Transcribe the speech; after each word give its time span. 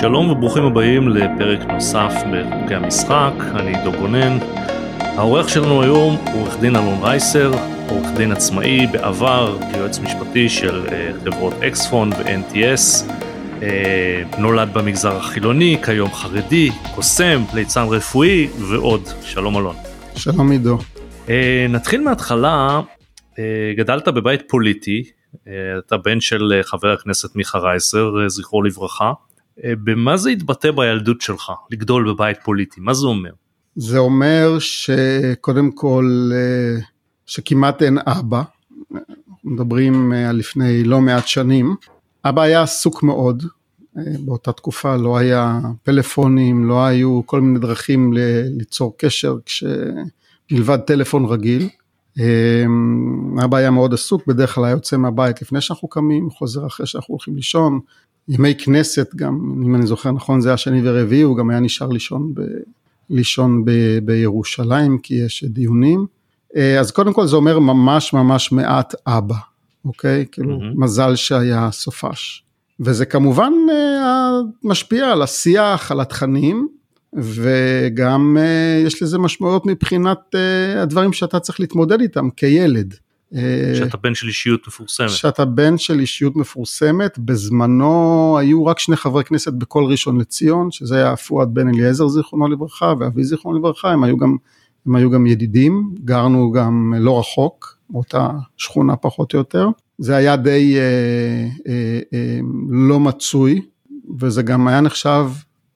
שלום 0.00 0.30
וברוכים 0.30 0.64
הבאים 0.64 1.08
לפרק 1.08 1.60
נוסף 1.70 2.12
בחוקי 2.32 2.74
המשחק, 2.74 3.32
אני 3.54 3.76
עידו 3.76 3.92
גונן. 3.92 4.38
העורך 4.98 5.48
שלנו 5.48 5.82
היום 5.82 6.16
הוא 6.16 6.40
עורך 6.40 6.60
דין 6.60 6.76
אלון 6.76 7.02
רייסר, 7.02 7.50
עורך 7.88 8.08
דין 8.16 8.32
עצמאי 8.32 8.86
בעבר, 8.86 9.58
יועץ 9.78 9.98
משפטי 9.98 10.48
של 10.48 10.86
אה, 10.92 11.10
חברות 11.24 11.52
אקספון 11.52 12.10
ו-NTS, 12.12 13.12
אה, 13.62 14.22
נולד 14.38 14.74
במגזר 14.74 15.16
החילוני, 15.16 15.76
כיום 15.84 16.14
חרדי, 16.14 16.70
קוסם, 16.94 17.42
ליצן 17.54 17.84
רפואי 17.90 18.48
ועוד. 18.58 19.02
שלום 19.22 19.56
אלון. 19.56 19.76
שלום 20.16 20.50
עידו. 20.50 20.78
אה, 21.28 21.66
נתחיל 21.68 22.00
מההתחלה, 22.00 22.80
גדלת 23.76 24.08
בבית 24.08 24.42
פוליטי, 24.48 25.02
אתה 25.78 25.96
בן 25.96 26.20
של 26.20 26.60
חבר 26.62 26.92
הכנסת 26.92 27.36
מיכה 27.36 27.58
רייסר, 27.58 28.28
זכרו 28.28 28.62
לברכה. 28.62 29.12
במה 29.62 30.16
זה 30.16 30.30
התבטא 30.30 30.70
בילדות 30.70 31.20
שלך, 31.20 31.52
לגדול 31.70 32.12
בבית 32.12 32.36
פוליטי? 32.44 32.80
מה 32.80 32.94
זה 32.94 33.06
אומר? 33.06 33.30
זה 33.76 33.98
אומר 33.98 34.56
שקודם 34.58 35.70
כל, 35.70 36.30
שכמעט 37.26 37.82
אין 37.82 37.98
אבא. 38.06 38.42
מדברים 39.44 40.12
על 40.12 40.36
לפני 40.36 40.84
לא 40.84 41.00
מעט 41.00 41.26
שנים. 41.26 41.74
אבא 42.24 42.42
היה 42.42 42.62
עסוק 42.62 43.02
מאוד, 43.02 43.42
באותה 43.94 44.52
תקופה 44.52 44.96
לא 44.96 45.16
היה 45.16 45.60
פלאפונים, 45.82 46.64
לא 46.64 46.84
היו 46.84 47.20
כל 47.26 47.40
מיני 47.40 47.58
דרכים 47.58 48.12
ליצור 48.58 48.94
קשר 48.98 49.36
מלבד 50.52 50.78
טלפון 50.78 51.24
רגיל. 51.24 51.68
אבא 53.44 53.56
היה 53.56 53.70
מאוד 53.70 53.94
עסוק, 53.94 54.26
בדרך 54.26 54.54
כלל 54.54 54.64
היה 54.64 54.72
יוצא 54.72 54.96
מהבית 54.96 55.42
לפני 55.42 55.60
שאנחנו 55.60 55.88
קמים, 55.88 56.30
חוזר 56.30 56.66
אחרי 56.66 56.86
שאנחנו 56.86 57.12
הולכים 57.12 57.36
לישון. 57.36 57.80
ימי 58.28 58.54
כנסת 58.54 59.14
גם, 59.16 59.62
אם 59.66 59.74
אני 59.74 59.86
זוכר 59.86 60.12
נכון, 60.12 60.40
זה 60.40 60.48
היה 60.48 60.56
שני 60.56 60.80
ורביעי, 60.84 61.22
הוא 61.22 61.36
גם 61.36 61.50
היה 61.50 61.60
נשאר 61.60 61.88
לישון, 61.88 62.34
ב, 62.34 62.40
לישון 63.10 63.64
ב, 63.64 63.70
בירושלים 64.02 64.98
כי 64.98 65.14
יש 65.14 65.44
דיונים. 65.44 66.06
אז 66.80 66.90
קודם 66.90 67.12
כל 67.12 67.26
זה 67.26 67.36
אומר 67.36 67.58
ממש 67.58 68.12
ממש 68.12 68.52
מעט 68.52 68.94
אבא, 69.06 69.36
אוקיי? 69.84 70.24
כאילו 70.32 70.56
mm-hmm. 70.56 70.80
מזל 70.80 71.14
שהיה 71.14 71.68
סופש. 71.70 72.44
וזה 72.80 73.06
כמובן 73.06 73.52
משפיע 74.62 75.12
על 75.12 75.22
השיח, 75.22 75.92
על 75.92 76.00
התכנים, 76.00 76.68
וגם 77.12 78.36
יש 78.86 79.02
לזה 79.02 79.18
משמעויות 79.18 79.66
מבחינת 79.66 80.34
הדברים 80.76 81.12
שאתה 81.12 81.40
צריך 81.40 81.60
להתמודד 81.60 82.00
איתם 82.00 82.30
כילד. 82.30 82.94
שאתה 83.74 83.96
בן 83.96 84.14
של 84.14 84.26
אישיות 84.26 84.68
מפורסמת. 84.68 85.10
שאתה 85.10 85.44
בן 85.44 85.78
של 85.78 86.00
אישיות 86.00 86.36
מפורסמת, 86.36 87.18
בזמנו 87.18 88.36
היו 88.38 88.66
רק 88.66 88.78
שני 88.78 88.96
חברי 88.96 89.24
כנסת 89.24 89.52
בכל 89.52 89.84
ראשון 89.84 90.20
לציון, 90.20 90.70
שזה 90.70 90.96
היה 90.96 91.16
פואד 91.16 91.54
בן 91.54 91.68
אליעזר 91.68 92.08
זיכרונו 92.08 92.48
לברכה 92.48 92.94
ואבי 92.98 93.24
זיכרונו 93.24 93.58
לברכה, 93.58 93.90
הם 93.90 94.04
היו 94.04 94.16
גם, 94.16 94.36
הם 94.86 94.96
היו 94.96 95.10
גם 95.10 95.26
ידידים, 95.26 95.94
גרנו 96.04 96.52
גם 96.52 96.94
לא 96.96 97.18
רחוק, 97.18 97.78
באותה 97.90 98.30
שכונה 98.56 98.96
פחות 98.96 99.32
או 99.32 99.38
יותר. 99.38 99.68
זה 99.98 100.16
היה 100.16 100.36
די 100.36 100.76
אה, 100.76 100.82
אה, 101.66 102.00
אה, 102.14 102.38
לא 102.68 103.00
מצוי, 103.00 103.62
וזה 104.20 104.42
גם 104.42 104.68
היה 104.68 104.80
נחשב 104.80 105.26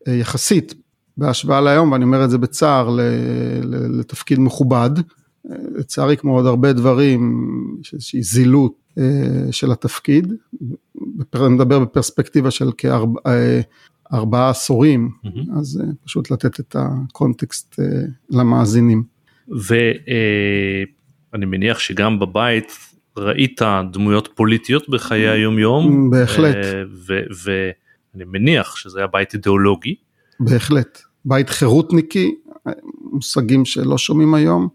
אה, 0.08 0.14
יחסית 0.14 0.74
בהשוואה 1.16 1.60
להיום, 1.60 1.92
ואני 1.92 2.04
אומר 2.04 2.24
את 2.24 2.30
זה 2.30 2.38
בצער, 2.38 2.96
לתפקיד 3.90 4.38
מכובד. 4.38 4.90
לצערי 5.48 6.16
כמו 6.16 6.36
עוד 6.36 6.46
הרבה 6.46 6.72
דברים, 6.72 7.50
יש 7.80 7.94
איזושהי 7.94 8.22
זילות 8.22 8.72
אה, 8.98 9.52
של 9.52 9.72
התפקיד, 9.72 10.32
אני 11.34 11.48
מדבר 11.48 11.78
בפרספקטיבה 11.78 12.50
של 12.50 12.70
כארבעה 12.78 14.44
אה, 14.44 14.50
עשורים, 14.50 15.10
mm-hmm. 15.24 15.58
אז 15.58 15.80
אה, 15.84 15.92
פשוט 16.04 16.30
לתת 16.30 16.60
את 16.60 16.76
הקונטקסט 16.78 17.80
למאזינים. 18.30 19.02
ואני 19.48 21.46
מניח 21.46 21.78
שגם 21.78 22.18
בבית 22.18 22.72
ראית 23.16 23.60
דמויות 23.92 24.28
פוליטיות 24.34 24.88
בחיי 24.88 25.28
היום 25.28 25.58
יום. 25.58 26.10
בהחלט. 26.10 26.56
ואני 27.44 28.24
מניח 28.26 28.76
שזה 28.76 28.98
היה 28.98 29.06
בית 29.06 29.34
אידיאולוגי. 29.34 29.94
בהחלט. 30.40 31.02
בית 31.24 31.50
חירותניקי, 31.50 32.34
מושגים 33.12 33.64
שלא 33.64 33.98
שומעים 33.98 34.34
היום. 34.34 34.68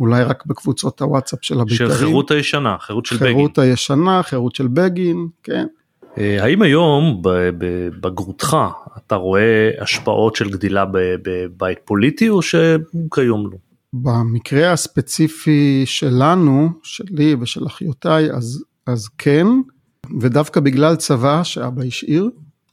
אולי 0.00 0.24
רק 0.24 0.46
בקבוצות 0.46 1.02
הוואטסאפ 1.02 1.38
של 1.42 1.60
הבית"רים. 1.60 1.90
של 1.90 1.96
חירות 1.96 2.30
הישנה, 2.30 2.76
חירות 2.80 3.06
של 3.06 3.16
בגין. 3.16 3.26
חירות 3.28 3.58
הישנה, 3.58 4.22
חירות 4.22 4.54
של 4.54 4.66
בגין, 4.66 5.28
כן. 5.42 5.66
אה, 6.18 6.44
האם 6.44 6.62
היום 6.62 7.22
בבגרותך 7.22 8.56
אתה 8.96 9.14
רואה 9.14 9.70
השפעות 9.80 10.36
של 10.36 10.50
גדילה 10.50 10.84
בבית 10.92 11.78
פוליטי 11.84 12.28
או 12.28 12.42
שכיום 12.42 13.50
לא? 13.50 13.58
במקרה 13.92 14.72
הספציפי 14.72 15.82
שלנו, 15.86 16.68
שלי 16.82 17.36
ושל 17.40 17.66
אחיותיי, 17.66 18.30
אז, 18.32 18.64
אז 18.86 19.08
כן, 19.18 19.46
ודווקא 20.20 20.60
בגלל 20.60 20.96
צבא 20.96 21.42
שאבא 21.42 21.82
השאיר. 21.82 22.30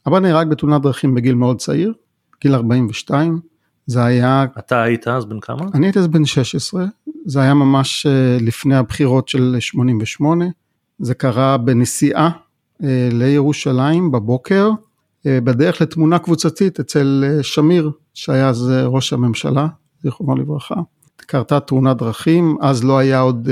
אבא 0.08 0.20
נהרג 0.20 0.50
בתאונת 0.50 0.82
דרכים 0.82 1.16
בגיל 1.16 1.36
מאוד 1.36 1.58
צעיר, 1.58 1.94
גיל 2.42 2.56
42. 2.56 3.40
זה 3.86 4.04
היה... 4.04 4.46
אתה 4.60 4.82
היית 4.82 5.08
אז 5.08 5.26
בן 5.26 5.40
כמה? 5.40 5.66
אני 5.74 5.86
הייתי 5.86 6.00
אז 6.00 6.08
בן 6.08 6.26
16, 6.26 6.86
זה 7.28 7.42
היה 7.42 7.54
ממש 7.54 8.06
אה, 8.06 8.38
לפני 8.42 8.76
הבחירות 8.76 9.28
של 9.28 9.56
88, 9.60 10.46
זה 11.00 11.14
קרה 11.14 11.58
בנסיעה 11.58 12.30
אה, 12.84 13.10
לירושלים 13.12 14.12
בבוקר, 14.12 14.70
אה, 15.26 15.42
בדרך 15.42 15.82
לתמונה 15.82 16.20
קבוצתית 16.20 16.80
אצל 16.80 17.40
שמיר, 17.42 17.92
שהיה 18.14 18.50
אז 18.50 18.72
ראש 18.86 19.14
הממשלה, 19.14 19.68
זיכרונו 20.04 20.36
לברכה. 20.36 20.76
קרתה 21.18 21.60
תאונת 21.60 21.98
דרכים, 21.98 22.58
אז 22.62 22.84
לא 22.84 22.98
היה 22.98 23.20
עוד 23.20 23.50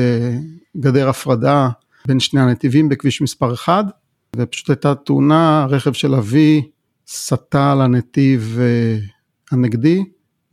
גדר 0.77 1.09
הפרדה 1.09 1.69
בין 2.07 2.19
שני 2.19 2.41
הנתיבים 2.41 2.89
בכביש 2.89 3.21
מספר 3.21 3.53
1, 3.53 3.85
ופשוט 4.35 4.69
הייתה 4.69 4.95
תאונה, 4.95 5.67
רכב 5.69 5.93
של 5.93 6.15
אבי 6.15 6.61
סטה 7.07 7.75
לנתיב 7.75 8.59
הנגדי, 9.51 10.03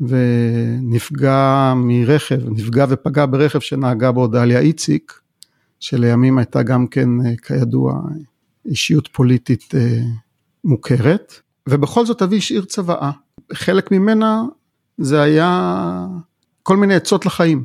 ונפגע 0.08 1.72
מרכב, 1.76 2.48
נפגע 2.48 2.86
ופגע 2.88 3.26
ברכב 3.26 3.58
שנהגה 3.58 4.12
בו 4.12 4.26
דליה 4.26 4.58
איציק, 4.58 5.12
שלימים 5.80 6.38
הייתה 6.38 6.62
גם 6.62 6.86
כן, 6.86 7.08
אה, 7.26 7.36
כידוע, 7.42 8.00
אישיות 8.66 9.08
פוליטית 9.12 9.74
אה, 9.74 10.00
מוכרת, 10.64 11.32
ובכל 11.68 12.06
זאת 12.06 12.22
אבי 12.22 12.36
השאיר 12.36 12.64
צוואה. 12.64 13.10
חלק 13.52 13.90
ממנה 13.90 14.42
זה 14.98 15.22
היה 15.22 16.06
כל 16.62 16.76
מיני 16.76 16.94
עצות 16.94 17.26
לחיים. 17.26 17.64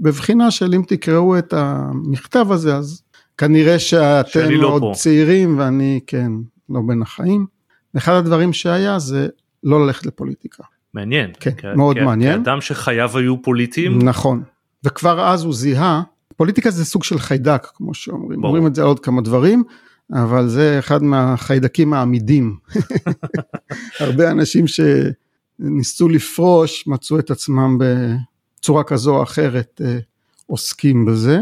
בבחינה 0.00 0.50
של 0.50 0.74
אם 0.74 0.82
תקראו 0.86 1.38
את 1.38 1.52
המכתב 1.52 2.46
הזה, 2.50 2.76
אז 2.76 3.02
כנראה 3.38 3.78
שאתם 3.78 4.50
לא 4.50 4.68
עוד 4.68 4.82
פה. 4.82 4.92
צעירים 4.94 5.58
ואני 5.58 6.00
כן 6.06 6.32
לא 6.68 6.80
בין 6.86 7.02
החיים. 7.02 7.46
אחד 7.96 8.12
הדברים 8.12 8.52
שהיה 8.52 8.98
זה 8.98 9.28
לא 9.62 9.86
ללכת 9.86 10.06
לפוליטיקה. 10.06 10.64
מעניין. 10.94 11.30
כן, 11.40 11.50
כ- 11.56 11.64
מאוד 11.64 11.96
כ- 11.98 12.02
מעניין. 12.02 12.44
כאדם 12.44 12.60
שחייו 12.60 13.18
היו 13.18 13.42
פוליטיים. 13.42 14.02
נכון. 14.02 14.42
וכבר 14.84 15.28
אז 15.28 15.44
הוא 15.44 15.54
זיהה, 15.54 16.02
פוליטיקה 16.36 16.70
זה 16.70 16.84
סוג 16.84 17.04
של 17.04 17.18
חיידק, 17.18 17.66
כמו 17.74 17.94
שאומרים. 17.94 18.40
ברור. 18.40 18.48
אומרים 18.48 18.66
את 18.66 18.74
זה 18.74 18.82
על 18.82 18.88
עוד 18.88 19.00
כמה 19.00 19.22
דברים, 19.22 19.62
אבל 20.12 20.48
זה 20.48 20.78
אחד 20.78 21.02
מהחיידקים 21.02 21.92
העמידים. 21.92 22.56
הרבה 24.00 24.30
אנשים 24.30 24.64
שניסו 24.66 26.08
לפרוש, 26.08 26.86
מצאו 26.86 27.18
את 27.18 27.30
עצמם 27.30 27.78
בצורה 27.78 28.84
כזו 28.84 29.16
או 29.16 29.22
אחרת 29.22 29.80
אה, 29.84 29.98
עוסקים 30.46 31.04
בזה. 31.04 31.38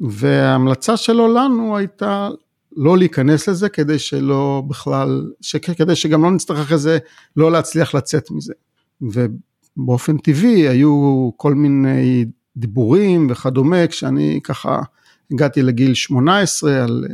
וההמלצה 0.00 0.96
שלו 0.96 1.34
לנו 1.34 1.76
הייתה 1.76 2.28
לא 2.76 2.98
להיכנס 2.98 3.48
לזה 3.48 3.68
כדי 3.68 3.98
שלא 3.98 4.62
בכלל, 4.68 5.30
כדי 5.76 5.96
שגם 5.96 6.24
לא 6.24 6.30
נצטרך 6.30 6.58
אחרי 6.58 6.78
זה 6.78 6.98
לא 7.36 7.52
להצליח 7.52 7.94
לצאת 7.94 8.30
מזה. 8.30 8.52
ובאופן 9.02 10.18
טבעי 10.18 10.68
היו 10.68 11.30
כל 11.36 11.54
מיני 11.54 12.24
דיבורים 12.56 13.26
וכדומה, 13.30 13.86
כשאני 13.86 14.40
ככה 14.44 14.80
הגעתי 15.32 15.62
לגיל 15.62 15.94
18 15.94 16.84
על 16.84 17.04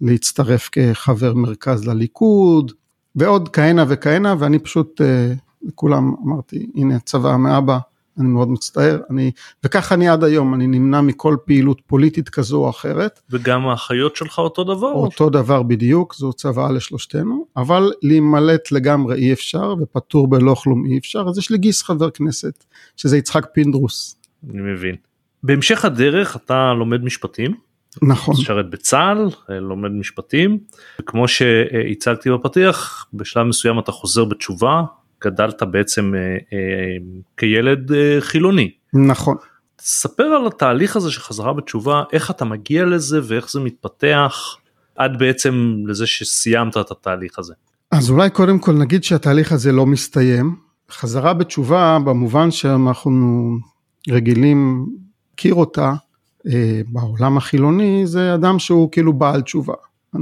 להצטרף 0.00 0.68
כחבר 0.72 1.34
מרכז 1.34 1.88
לליכוד, 1.88 2.72
ועוד 3.16 3.48
כהנה 3.48 3.84
וכהנה, 3.88 4.34
ואני 4.38 4.58
פשוט 4.58 5.00
אה, 5.00 5.32
לכולם 5.62 6.14
אמרתי, 6.26 6.66
הנה 6.74 6.98
צבא 6.98 7.36
מאבא, 7.36 7.78
אני 8.18 8.28
מאוד 8.28 8.48
מצטער, 8.48 9.00
אני, 9.10 9.30
וככה 9.64 9.94
אני 9.94 10.08
עד 10.08 10.24
היום, 10.24 10.54
אני 10.54 10.66
נמנע 10.66 11.00
מכל 11.00 11.36
פעילות 11.44 11.80
פוליטית 11.86 12.28
כזו 12.28 12.56
או 12.64 12.70
אחרת. 12.70 13.20
וגם 13.30 13.68
האחיות 13.68 14.16
שלך 14.16 14.38
אותו 14.38 14.64
דבר? 14.64 14.92
אותו 14.92 15.30
דבר 15.30 15.62
בדיוק, 15.62 16.14
זו 16.14 16.32
צוואה 16.32 16.72
לשלושתנו, 16.72 17.46
אבל 17.56 17.92
להימלט 18.02 18.72
לגמרי 18.72 19.16
אי 19.16 19.32
אפשר, 19.32 19.74
ופטור 19.80 20.28
בלא 20.28 20.54
כלום 20.54 20.84
אי 20.86 20.98
אפשר, 20.98 21.24
אז 21.28 21.38
יש 21.38 21.50
לי 21.50 21.58
גיס 21.58 21.82
חבר 21.82 22.10
כנסת, 22.10 22.64
שזה 22.96 23.18
יצחק 23.18 23.46
פינדרוס. 23.52 24.16
אני 24.50 24.72
מבין. 24.72 24.94
בהמשך 25.42 25.84
הדרך 25.84 26.36
אתה 26.36 26.72
לומד 26.78 27.04
משפטים, 27.04 27.54
נכון. 28.02 28.34
משרת 28.38 28.70
בצה"ל, 28.70 29.28
לומד 29.58 29.90
משפטים, 29.90 30.58
כמו 31.06 31.28
שהצגתי 31.28 32.30
בפתיח, 32.30 33.06
בשלב 33.14 33.46
מסוים 33.46 33.78
אתה 33.78 33.92
חוזר 33.92 34.24
בתשובה, 34.24 34.82
גדלת 35.24 35.62
בעצם 35.62 36.12
כילד 37.36 37.90
חילוני. 38.20 38.70
נכון. 38.94 39.36
ספר 39.80 40.22
על 40.22 40.46
התהליך 40.46 40.96
הזה 40.96 41.10
של 41.10 41.20
חזרה 41.20 41.52
בתשובה, 41.52 42.02
איך 42.12 42.30
אתה 42.30 42.44
מגיע 42.44 42.84
לזה 42.84 43.20
ואיך 43.22 43.50
זה 43.50 43.60
מתפתח 43.60 44.56
עד 44.96 45.18
בעצם 45.18 45.74
לזה 45.86 46.06
שסיימת 46.06 46.76
את 46.76 46.90
התהליך 46.90 47.38
הזה. 47.38 47.54
אז 47.90 48.10
אולי 48.10 48.30
קודם 48.30 48.58
כל 48.58 48.72
נגיד 48.72 49.04
שהתהליך 49.04 49.52
הזה 49.52 49.72
לא 49.72 49.86
מסתיים. 49.86 50.56
חזרה 50.90 51.34
בתשובה 51.34 51.98
במובן 52.04 52.50
שאנחנו 52.50 53.52
רגילים 54.08 54.86
להכיר 55.38 55.54
אותה 55.54 55.92
אה, 56.46 56.80
בעולם 56.88 57.36
החילוני 57.36 58.06
זה 58.06 58.34
אדם 58.34 58.58
שהוא 58.58 58.92
כאילו 58.92 59.12
בעל 59.12 59.40
תשובה. 59.40 59.74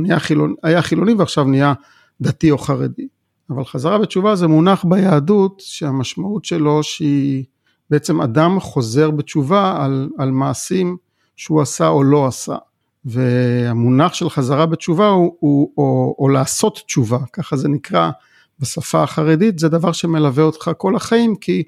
היה 0.04 0.18
חילוני, 0.18 0.54
היה 0.62 0.82
חילוני 0.82 1.12
ועכשיו 1.12 1.44
נהיה 1.44 1.74
דתי 2.20 2.50
או 2.50 2.58
חרדי. 2.58 3.08
אבל 3.50 3.64
חזרה 3.64 3.98
בתשובה 3.98 4.36
זה 4.36 4.46
מונח 4.46 4.84
ביהדות 4.84 5.60
שהמשמעות 5.60 6.44
שלו 6.44 6.82
שהיא 6.82 7.44
בעצם 7.90 8.20
אדם 8.20 8.60
חוזר 8.60 9.10
בתשובה 9.10 9.84
על, 9.84 10.08
על 10.18 10.30
מעשים 10.30 10.96
שהוא 11.36 11.62
עשה 11.62 11.88
או 11.88 12.04
לא 12.04 12.26
עשה. 12.26 12.56
והמונח 13.04 14.14
של 14.14 14.30
חזרה 14.30 14.66
בתשובה 14.66 15.08
הוא, 15.08 15.36
הוא 15.38 15.72
או, 15.78 16.16
או 16.18 16.28
לעשות 16.28 16.82
תשובה, 16.86 17.18
ככה 17.32 17.56
זה 17.56 17.68
נקרא 17.68 18.10
בשפה 18.58 19.02
החרדית, 19.02 19.58
זה 19.58 19.68
דבר 19.68 19.92
שמלווה 19.92 20.44
אותך 20.44 20.70
כל 20.78 20.96
החיים, 20.96 21.36
כי 21.36 21.62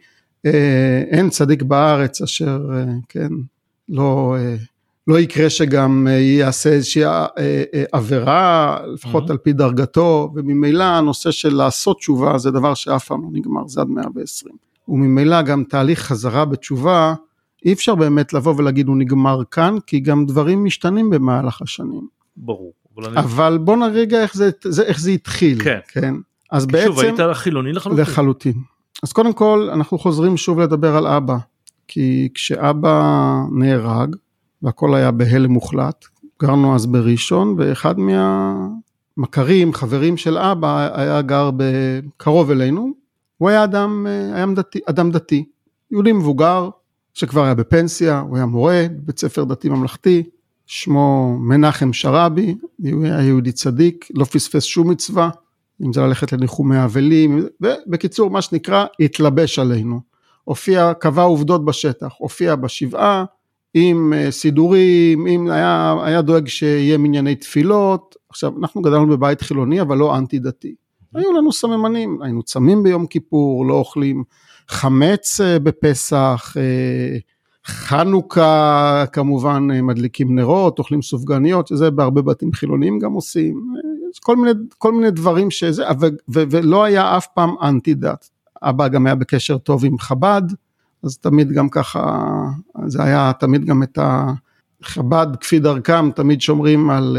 אה, 0.46 1.02
אין 1.10 1.30
צדיק 1.30 1.62
בארץ 1.62 2.22
אשר, 2.22 2.60
אה, 2.74 2.84
כן, 3.08 3.28
לא, 3.88 4.36
אה, 4.38 4.56
לא 5.08 5.18
יקרה 5.18 5.50
שגם 5.50 6.08
אה, 6.10 6.12
יעשה 6.12 6.70
איזושהי 6.70 7.04
אה, 7.04 7.26
אה, 7.38 7.84
עבירה, 7.92 8.78
לפחות 8.86 9.28
mm-hmm. 9.28 9.32
על 9.32 9.36
פי 9.36 9.52
דרגתו, 9.52 10.30
וממילא 10.34 10.84
הנושא 10.84 11.30
של 11.30 11.54
לעשות 11.54 11.98
תשובה 11.98 12.38
זה 12.38 12.50
דבר 12.50 12.74
שאף 12.74 13.06
פעם 13.06 13.22
לא 13.22 13.28
נגמר, 13.32 13.68
זה 13.68 13.80
עד 13.80 13.88
120. 13.88 14.54
וממילא 14.88 15.42
גם 15.42 15.64
תהליך 15.64 16.00
חזרה 16.00 16.44
בתשובה, 16.44 17.14
אי 17.64 17.72
אפשר 17.72 17.94
באמת 17.94 18.32
לבוא 18.32 18.54
ולהגיד 18.58 18.88
הוא 18.88 18.96
נגמר 18.96 19.42
כאן, 19.50 19.76
כי 19.86 20.00
גם 20.00 20.26
דברים 20.26 20.64
משתנים 20.64 21.10
במהלך 21.10 21.62
השנים. 21.62 22.06
ברור. 22.36 22.72
אבל, 22.96 23.06
אני... 23.06 23.18
אבל 23.18 23.58
בוא 23.58 23.76
נרגע 23.76 24.22
איך 24.22 24.36
זה, 24.36 24.50
זה, 24.64 24.82
איך 24.82 25.00
זה 25.00 25.10
התחיל. 25.10 25.64
כן. 25.64 25.78
כן. 25.88 26.14
אז 26.50 26.66
כי 26.66 26.72
בעצם... 26.72 26.86
שוב, 26.86 27.00
היית 27.00 27.20
חילוני 27.32 27.72
לחלוטין. 27.72 28.02
לחלוטין. 28.02 28.54
אז 29.02 29.12
קודם 29.12 29.32
כל, 29.32 29.68
אנחנו 29.72 29.98
חוזרים 29.98 30.36
שוב 30.36 30.60
לדבר 30.60 30.96
על 30.96 31.06
אבא. 31.06 31.36
כי 31.88 32.28
כשאבא 32.34 33.02
נהרג, 33.52 34.16
והכל 34.62 34.94
היה 34.94 35.10
בהלם 35.10 35.50
מוחלט, 35.50 36.04
גרנו 36.42 36.74
אז 36.74 36.86
בראשון, 36.86 37.54
ואחד 37.58 37.94
מהמכרים, 37.98 39.72
חברים 39.72 40.16
של 40.16 40.38
אבא, 40.38 40.88
היה 40.94 41.22
גר 41.22 41.50
קרוב 42.16 42.50
אלינו, 42.50 42.92
הוא 43.38 43.48
היה 43.48 43.64
אדם, 43.64 44.06
היה 44.34 44.46
דתי, 44.46 44.80
אדם 44.86 45.10
דתי, 45.10 45.44
יהודי 45.90 46.12
מבוגר, 46.12 46.70
שכבר 47.14 47.44
היה 47.44 47.54
בפנסיה, 47.54 48.20
הוא 48.20 48.36
היה 48.36 48.46
מורה 48.46 48.86
בבית 48.90 49.18
ספר 49.18 49.44
דתי 49.44 49.68
ממלכתי, 49.68 50.22
שמו 50.66 51.38
מנחם 51.40 51.92
שרעבי, 51.92 52.54
היה 52.82 53.22
יהודי 53.22 53.52
צדיק, 53.52 54.08
לא 54.14 54.24
פספס 54.24 54.64
שום 54.64 54.90
מצווה, 54.90 55.30
אם 55.82 55.92
זה 55.92 56.00
ללכת 56.00 56.32
לניחומי 56.32 56.84
אבלים, 56.84 57.46
ובקיצור 57.60 58.30
מה 58.30 58.42
שנקרא 58.42 58.86
התלבש 59.00 59.58
עלינו, 59.58 60.00
הופיע, 60.44 60.92
קבע 60.94 61.22
עובדות 61.22 61.64
בשטח, 61.64 62.12
הופיע 62.18 62.56
בשבעה 62.56 63.24
עם 63.80 64.12
אה, 64.12 64.30
סידורים, 64.30 65.26
עם, 65.26 65.50
היה, 65.50 65.96
היה 66.02 66.22
דואג 66.22 66.48
שיהיה 66.48 66.98
מנייני 66.98 67.34
תפילות, 67.34 68.16
עכשיו 68.30 68.52
אנחנו 68.58 68.82
גדלנו 68.82 69.06
בבית 69.06 69.40
חילוני 69.40 69.80
אבל 69.80 69.98
לא 69.98 70.16
אנטי 70.16 70.38
דתי, 70.38 70.74
היו 71.14 71.32
לנו 71.32 71.52
סממנים, 71.52 72.22
היינו 72.22 72.42
צמים 72.42 72.82
ביום 72.82 73.06
כיפור, 73.06 73.66
לא 73.66 73.74
אוכלים 73.74 74.24
חמץ 74.68 75.40
אה, 75.40 75.58
בפסח, 75.58 76.54
אה, 76.56 77.18
חנוכה 77.66 79.04
כמובן 79.12 79.68
מדליקים 79.82 80.34
נרות, 80.34 80.78
אוכלים 80.78 81.02
סופגניות, 81.02 81.66
שזה 81.66 81.90
בהרבה 81.90 82.22
בתים 82.22 82.52
חילוניים 82.52 82.98
גם 82.98 83.12
עושים, 83.12 83.74
כל 84.20 84.36
מיני, 84.36 84.50
כל 84.78 84.92
מיני 84.92 85.10
דברים 85.10 85.50
שזה, 85.50 85.84
ו, 86.00 86.06
ו, 86.06 86.42
ולא 86.50 86.84
היה 86.84 87.16
אף 87.16 87.26
פעם 87.34 87.54
אנטי 87.62 87.94
דת. 87.94 88.30
אבא 88.62 88.88
גם 88.88 89.06
היה 89.06 89.14
בקשר 89.14 89.58
טוב 89.58 89.84
עם 89.84 89.98
חב"ד, 89.98 90.42
אז 91.02 91.18
תמיד 91.18 91.52
גם 91.52 91.68
ככה, 91.68 92.22
זה 92.86 93.02
היה 93.02 93.32
תמיד 93.40 93.64
גם 93.64 93.82
את 93.82 93.98
החב"ד 94.02 95.26
כפי 95.40 95.58
דרכם, 95.58 96.10
תמיד 96.10 96.40
שומרים 96.40 96.90
על, 96.90 97.18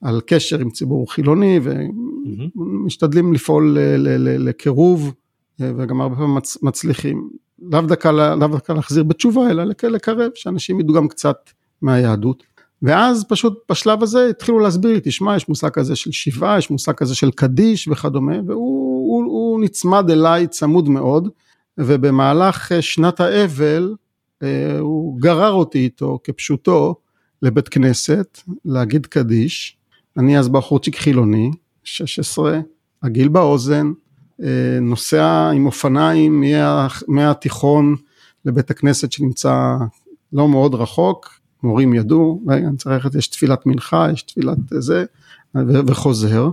על 0.00 0.20
קשר 0.26 0.58
עם 0.58 0.70
ציבור 0.70 1.12
חילוני 1.12 1.60
ומשתדלים 1.62 3.32
לפעול 3.32 3.78
לקירוב. 4.18 5.12
וגם 5.60 6.00
הרבה 6.00 6.16
פעמים 6.16 6.34
מצ, 6.34 6.62
מצליחים, 6.62 7.28
לאו 7.62 7.80
דווקא, 7.80 8.08
לאו 8.08 8.48
דווקא 8.48 8.72
להחזיר 8.72 9.02
בתשובה, 9.02 9.50
אלא 9.50 9.64
לקרב, 9.82 10.30
שאנשים 10.34 10.80
ידעו 10.80 10.94
גם 10.94 11.08
קצת 11.08 11.36
מהיהדות. 11.82 12.42
ואז 12.82 13.24
פשוט 13.28 13.58
בשלב 13.70 14.02
הזה 14.02 14.26
התחילו 14.26 14.58
להסביר 14.58 14.92
לי, 14.92 15.00
תשמע, 15.04 15.36
יש 15.36 15.48
מושג 15.48 15.68
כזה 15.68 15.96
של 15.96 16.12
שבעה, 16.12 16.58
יש 16.58 16.70
מושג 16.70 16.92
כזה 16.92 17.14
של 17.14 17.30
קדיש 17.30 17.88
וכדומה, 17.88 18.36
והוא 18.46 18.88
הוא, 19.08 19.24
הוא 19.24 19.60
נצמד 19.60 20.10
אליי 20.10 20.46
צמוד 20.46 20.88
מאוד, 20.88 21.28
ובמהלך 21.78 22.72
שנת 22.80 23.20
האבל, 23.20 23.94
אה, 24.42 24.78
הוא 24.78 25.20
גרר 25.20 25.52
אותי 25.52 25.78
איתו 25.78 26.18
כפשוטו 26.24 26.94
לבית 27.42 27.68
כנסת, 27.68 28.40
להגיד 28.64 29.06
קדיש, 29.06 29.76
אני 30.16 30.38
אז 30.38 30.48
בחורצ'יק 30.48 30.96
חילוני, 30.96 31.50
16, 31.84 32.60
הגיל 33.02 33.28
באוזן, 33.28 33.92
אה, 34.42 34.78
נוסע 34.80 35.50
עם 35.54 35.66
אופניים 35.66 36.44
מהתיכון 37.08 37.96
לבית 38.44 38.70
הכנסת 38.70 39.12
שנמצא 39.12 39.76
לא 40.32 40.48
מאוד 40.48 40.74
רחוק, 40.74 41.40
מורים 41.62 41.94
ידעו, 41.94 42.42
רגע 42.48 42.68
אני 42.68 42.76
צריך 42.76 42.94
ללכת, 42.94 43.14
יש 43.14 43.28
תפילת 43.28 43.66
מנחה, 43.66 44.08
יש 44.12 44.22
תפילת 44.22 44.58
זה, 44.78 45.04
וחוזר. 45.86 46.48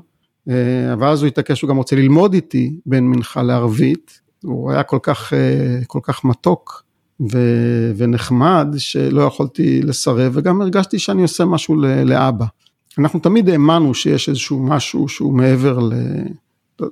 אה, 0.49 0.95
ואז 0.99 1.21
הוא 1.21 1.27
התעקש, 1.27 1.61
הוא 1.61 1.69
גם 1.69 1.77
רוצה 1.77 1.95
ללמוד 1.95 2.33
איתי 2.33 2.79
בין 2.85 3.07
מנחה 3.07 3.43
לערבית, 3.43 4.19
הוא 4.45 4.71
היה 4.71 4.83
כל 4.83 4.99
כך, 5.03 5.33
אה, 5.33 5.79
כל 5.87 5.99
כך 6.03 6.23
מתוק 6.23 6.83
ו- 7.31 7.91
ונחמד 7.97 8.67
שלא 8.77 9.21
יכולתי 9.21 9.81
לסרב 9.81 10.31
וגם 10.35 10.61
הרגשתי 10.61 10.99
שאני 10.99 11.21
עושה 11.21 11.45
משהו 11.45 11.75
לאבא. 12.05 12.45
אנחנו 12.97 13.19
תמיד 13.19 13.49
האמנו 13.49 13.93
שיש 13.93 14.29
איזשהו 14.29 14.59
משהו 14.59 15.07
שהוא 15.07 15.33
מעבר 15.33 15.79
ל... 15.79 15.93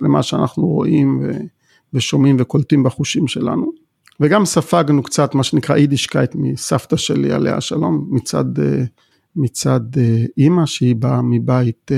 למה 0.01 0.23
שאנחנו 0.23 0.67
רואים 0.67 1.23
ושומעים 1.93 2.35
וקולטים 2.39 2.83
בחושים 2.83 3.27
שלנו. 3.27 3.71
וגם 4.19 4.45
ספגנו 4.45 5.03
קצת 5.03 5.35
מה 5.35 5.43
שנקרא 5.43 5.77
יידישקייט 5.77 6.35
מסבתא 6.35 6.95
שלי 6.95 7.31
עליה 7.31 7.61
שלום 7.61 8.07
מצד, 8.11 8.45
מצד 9.35 9.81
אימא 10.37 10.65
שהיא 10.65 10.95
באה 10.95 11.21
מבית, 11.21 11.91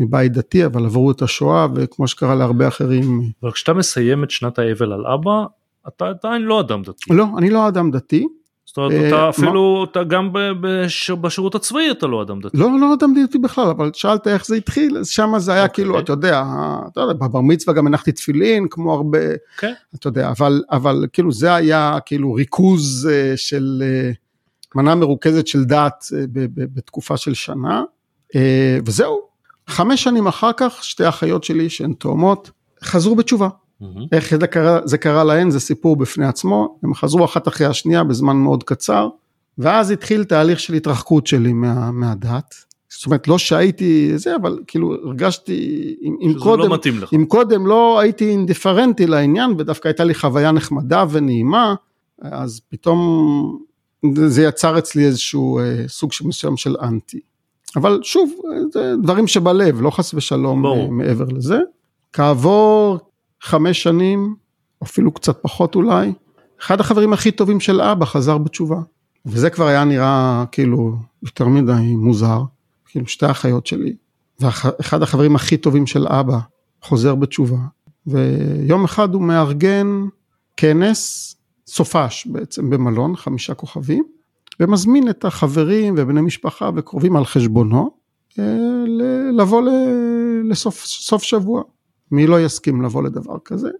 מבית 0.00 0.32
דתי 0.32 0.66
אבל 0.66 0.84
עברו 0.84 1.10
את 1.10 1.22
השואה 1.22 1.66
וכמו 1.74 2.08
שקרה 2.08 2.34
להרבה 2.34 2.68
אחרים. 2.68 3.22
אבל 3.42 3.52
כשאתה 3.52 3.72
מסיים 3.72 4.24
את 4.24 4.30
שנת 4.30 4.58
האבל 4.58 4.92
על 4.92 5.06
אבא 5.06 5.44
אתה 5.88 6.04
עדיין 6.08 6.42
לא 6.42 6.60
אדם 6.60 6.82
דתי. 6.82 7.14
לא 7.14 7.26
אני 7.38 7.50
לא 7.50 7.68
אדם 7.68 7.90
דתי 7.90 8.26
זאת 8.70 8.76
אומרת, 8.78 8.92
אתה 9.08 9.16
אה, 9.16 9.28
אפילו, 9.28 9.86
אתה 9.90 10.04
גם 10.04 10.30
בשירות 11.20 11.54
הצבאי 11.54 11.90
אתה 11.90 12.06
לא 12.06 12.22
אדם 12.22 12.40
דתי. 12.40 12.56
לא, 12.56 12.80
לא 12.80 12.94
אדם 12.94 13.14
דתי 13.24 13.38
בכלל, 13.38 13.68
אבל 13.68 13.90
שאלת 13.94 14.26
איך 14.26 14.46
זה 14.46 14.56
התחיל, 14.56 14.98
אז 14.98 15.08
שם 15.08 15.32
זה 15.38 15.52
היה 15.52 15.68
כאילו, 15.68 15.90
אוקיי. 15.90 16.04
אתה 16.04 16.12
יודע, 16.12 16.42
בבר 16.96 17.40
מצווה 17.40 17.74
גם 17.74 17.86
הנחתי 17.86 18.12
תפילין, 18.12 18.66
כמו 18.70 18.94
הרבה, 18.94 19.18
כן. 19.58 19.72
אתה 19.94 20.08
יודע, 20.08 20.32
אבל 20.70 21.06
כאילו 21.12 21.32
זה 21.32 21.54
היה 21.54 21.98
כאילו 22.06 22.32
ריכוז 22.32 23.08
אה, 23.12 23.32
של 23.36 23.82
אה, 23.86 24.10
מנה 24.74 24.94
מרוכזת 24.94 25.46
של 25.46 25.64
דת 25.64 26.04
בתקופה 26.56 27.16
של 27.16 27.34
שנה, 27.34 27.82
וזהו. 28.86 29.29
חמש 29.70 30.02
שנים 30.02 30.26
אחר 30.26 30.50
כך, 30.56 30.84
שתי 30.84 31.08
אחיות 31.08 31.44
שלי 31.44 31.70
שהן 31.70 31.92
תאומות, 31.92 32.50
חזרו 32.84 33.14
בתשובה. 33.14 33.48
Mm-hmm. 33.48 33.86
איך 34.12 34.36
זה 34.36 34.46
קרה, 34.46 34.80
זה 34.84 34.98
קרה 34.98 35.24
להן 35.24 35.50
זה 35.50 35.60
סיפור 35.60 35.96
בפני 35.96 36.26
עצמו, 36.26 36.78
הם 36.82 36.94
חזרו 36.94 37.24
אחת 37.24 37.48
אחרי 37.48 37.66
השנייה 37.66 38.04
בזמן 38.04 38.36
מאוד 38.36 38.64
קצר, 38.64 39.08
ואז 39.58 39.90
התחיל 39.90 40.24
תהליך 40.24 40.60
של 40.60 40.74
התרחקות 40.74 41.26
שלי 41.26 41.52
מה, 41.52 41.90
מהדת. 41.90 42.54
זאת 42.88 43.06
אומרת 43.06 43.28
לא 43.28 43.38
שהייתי 43.38 44.18
זה 44.18 44.36
אבל 44.36 44.58
כאילו 44.66 44.94
הרגשתי 45.04 45.96
אם, 46.02 46.16
אם 46.22 46.32
לא 46.36 46.42
קודם, 46.42 46.70
לא. 47.00 47.06
אם 47.14 47.24
קודם 47.28 47.66
לא 47.66 48.00
הייתי 48.00 48.30
אינדיפרנטי 48.30 49.06
לעניין 49.06 49.50
ודווקא 49.58 49.88
הייתה 49.88 50.04
לי 50.04 50.14
חוויה 50.14 50.52
נחמדה 50.52 51.04
ונעימה 51.10 51.74
אז 52.22 52.60
פתאום 52.68 53.58
זה 54.26 54.42
יצר 54.42 54.78
אצלי 54.78 55.04
איזשהו 55.04 55.58
אה, 55.58 55.84
סוג 55.88 56.10
מסוים 56.24 56.56
של 56.56 56.76
אנטי. 56.82 57.20
אבל 57.76 58.00
שוב 58.02 58.32
זה 58.72 58.94
דברים 59.02 59.26
שבלב 59.26 59.80
לא 59.80 59.90
חס 59.90 60.14
ושלום 60.14 60.62
ברור. 60.62 60.92
מעבר 60.92 61.24
לזה. 61.24 61.58
כעבור 62.12 62.98
חמש 63.42 63.82
שנים, 63.82 64.34
אפילו 64.82 65.12
קצת 65.12 65.38
פחות 65.42 65.74
אולי, 65.74 66.12
אחד 66.60 66.80
החברים 66.80 67.12
הכי 67.12 67.30
טובים 67.30 67.60
של 67.60 67.80
אבא 67.80 68.04
חזר 68.04 68.38
בתשובה. 68.38 68.80
וזה 69.26 69.50
כבר 69.50 69.66
היה 69.66 69.84
נראה 69.84 70.44
כאילו 70.52 70.96
יותר 71.22 71.48
מדי 71.48 71.96
מוזר, 71.96 72.42
כאילו 72.86 73.06
שתי 73.06 73.30
אחיות 73.30 73.66
שלי, 73.66 73.96
ואחד 74.40 75.02
החברים 75.02 75.36
הכי 75.36 75.56
טובים 75.56 75.86
של 75.86 76.06
אבא 76.08 76.38
חוזר 76.82 77.14
בתשובה, 77.14 77.58
ויום 78.06 78.84
אחד 78.84 79.14
הוא 79.14 79.22
מארגן 79.22 79.86
כנס 80.56 81.34
סופש 81.66 82.26
בעצם 82.26 82.70
במלון, 82.70 83.16
חמישה 83.16 83.54
כוכבים, 83.54 84.04
ומזמין 84.60 85.10
את 85.10 85.24
החברים 85.24 85.94
ובני 85.96 86.20
משפחה 86.20 86.70
וקרובים 86.76 87.16
על 87.16 87.24
חשבונו 87.24 87.90
אה, 88.38 88.44
לבוא 89.32 89.62
לסוף 90.44 90.84
סוף 90.84 91.22
שבוע. 91.22 91.62
מי 92.10 92.26
לא 92.26 92.40
יסכים 92.40 92.82
לבוא 92.82 93.02
לדבר 93.02 93.38
כזה? 93.44 93.70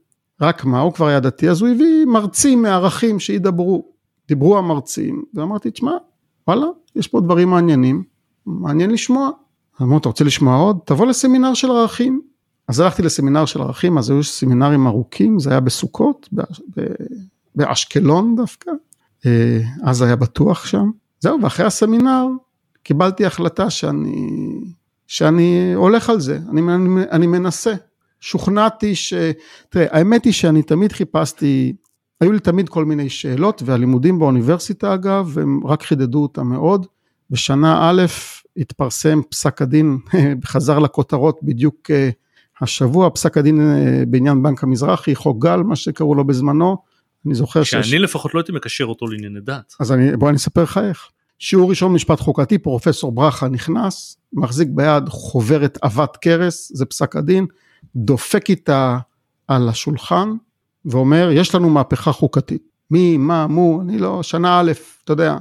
רק 0.40 0.64
מה, 0.64 0.80
הוא 0.80 0.92
כבר 0.92 1.06
היה 1.06 1.20
דתי, 1.20 1.50
אז 1.50 1.60
הוא 1.60 1.68
הביא 1.70 2.04
מרצים 2.06 2.62
מערכים 2.62 3.20
שידברו. 3.20 3.84
דיברו 4.28 4.58
המרצים, 4.58 5.24
ואמרתי, 5.34 5.70
תשמע, 5.70 5.92
וואלה, 6.48 6.66
יש 6.96 7.08
פה 7.08 7.20
דברים 7.20 7.50
מעניינים, 7.50 8.02
מעניין 8.46 8.90
לשמוע. 8.90 9.30
אמרו, 9.82 9.98
אתה 9.98 10.08
רוצה 10.08 10.24
לשמוע 10.24 10.56
עוד? 10.56 10.78
תבוא 10.84 11.06
לסמינר 11.06 11.54
של 11.54 11.70
ערכים. 11.70 12.20
אז 12.68 12.80
הלכתי 12.80 13.02
לסמינר 13.02 13.44
של 13.44 13.62
ערכים, 13.62 13.98
אז 13.98 14.10
היו 14.10 14.24
סמינרים 14.24 14.86
ארוכים, 14.86 15.38
זה 15.38 15.50
היה 15.50 15.60
בסוכות, 15.60 16.28
באשקלון 17.54 18.36
דווקא, 18.36 18.70
אז 19.82 20.02
היה 20.02 20.16
בטוח 20.16 20.66
שם. 20.66 20.90
זהו, 21.20 21.42
ואחרי 21.42 21.66
הסמינר 21.66 22.26
קיבלתי 22.82 23.26
החלטה 23.26 23.70
שאני, 23.70 24.30
שאני 25.06 25.72
הולך 25.74 26.10
על 26.10 26.20
זה, 26.20 26.38
אני, 26.50 26.60
אני, 26.60 27.02
אני 27.10 27.26
מנסה. 27.26 27.74
שוכנעתי 28.20 28.94
ש... 28.94 29.14
תראה, 29.68 29.86
האמת 29.90 30.24
היא 30.24 30.32
שאני 30.32 30.62
תמיד 30.62 30.92
חיפשתי, 30.92 31.72
היו 32.20 32.32
לי 32.32 32.40
תמיד 32.40 32.68
כל 32.68 32.84
מיני 32.84 33.08
שאלות, 33.08 33.62
והלימודים 33.66 34.18
באוניברסיטה 34.18 34.94
אגב, 34.94 35.38
הם 35.38 35.66
רק 35.66 35.82
חידדו 35.82 36.22
אותם 36.22 36.46
מאוד. 36.46 36.86
בשנה 37.30 37.90
א' 37.90 38.02
התפרסם 38.56 39.20
פסק 39.30 39.62
הדין, 39.62 39.98
חזר 40.44 40.78
לכותרות 40.78 41.38
בדיוק 41.42 41.90
אה, 41.90 42.10
השבוע, 42.60 43.10
פסק 43.10 43.38
הדין 43.38 43.60
אה, 43.60 44.02
בעניין 44.08 44.42
בנק 44.42 44.64
המזרחי, 44.64 45.14
חוק 45.14 45.42
גל, 45.42 45.56
מה 45.56 45.76
שקראו 45.76 46.14
לו 46.14 46.24
בזמנו. 46.24 46.76
אני 47.26 47.34
זוכר 47.34 47.62
שאני 47.62 47.82
שיש... 47.82 47.94
לפחות 47.94 48.34
לא 48.34 48.40
הייתי 48.40 48.52
מקשר 48.52 48.84
אותו 48.84 49.06
לענייני 49.06 49.40
דת. 49.40 49.74
אז 49.80 49.92
אני, 49.92 50.16
בוא 50.16 50.28
אני 50.28 50.36
אספר 50.36 50.62
לך 50.62 50.80
איך. 50.88 51.10
שיעור 51.38 51.70
ראשון 51.70 51.92
משפט 51.92 52.20
חוקתי, 52.20 52.58
פרופסור 52.58 53.12
ברכה 53.12 53.48
נכנס, 53.48 54.16
מחזיק 54.32 54.68
ביד 54.70 55.08
חוברת 55.08 55.78
עבת 55.82 56.16
כרס, 56.16 56.72
זה 56.74 56.86
פסק 56.86 57.16
הדין, 57.16 57.46
דופק 57.96 58.50
איתה 58.50 58.98
על 59.48 59.68
השולחן 59.68 60.28
ואומר, 60.84 61.30
יש 61.32 61.54
לנו 61.54 61.70
מהפכה 61.70 62.12
חוקתית. 62.12 62.62
מי, 62.90 63.16
מה, 63.16 63.46
מו, 63.46 63.80
אני 63.80 63.98
לא, 63.98 64.22
שנה 64.22 64.60
א', 64.60 64.72
אתה 65.04 65.12
יודע. 65.12 65.36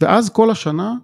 ואז 0.00 0.30
כל 0.30 0.50
השנה 0.50 0.94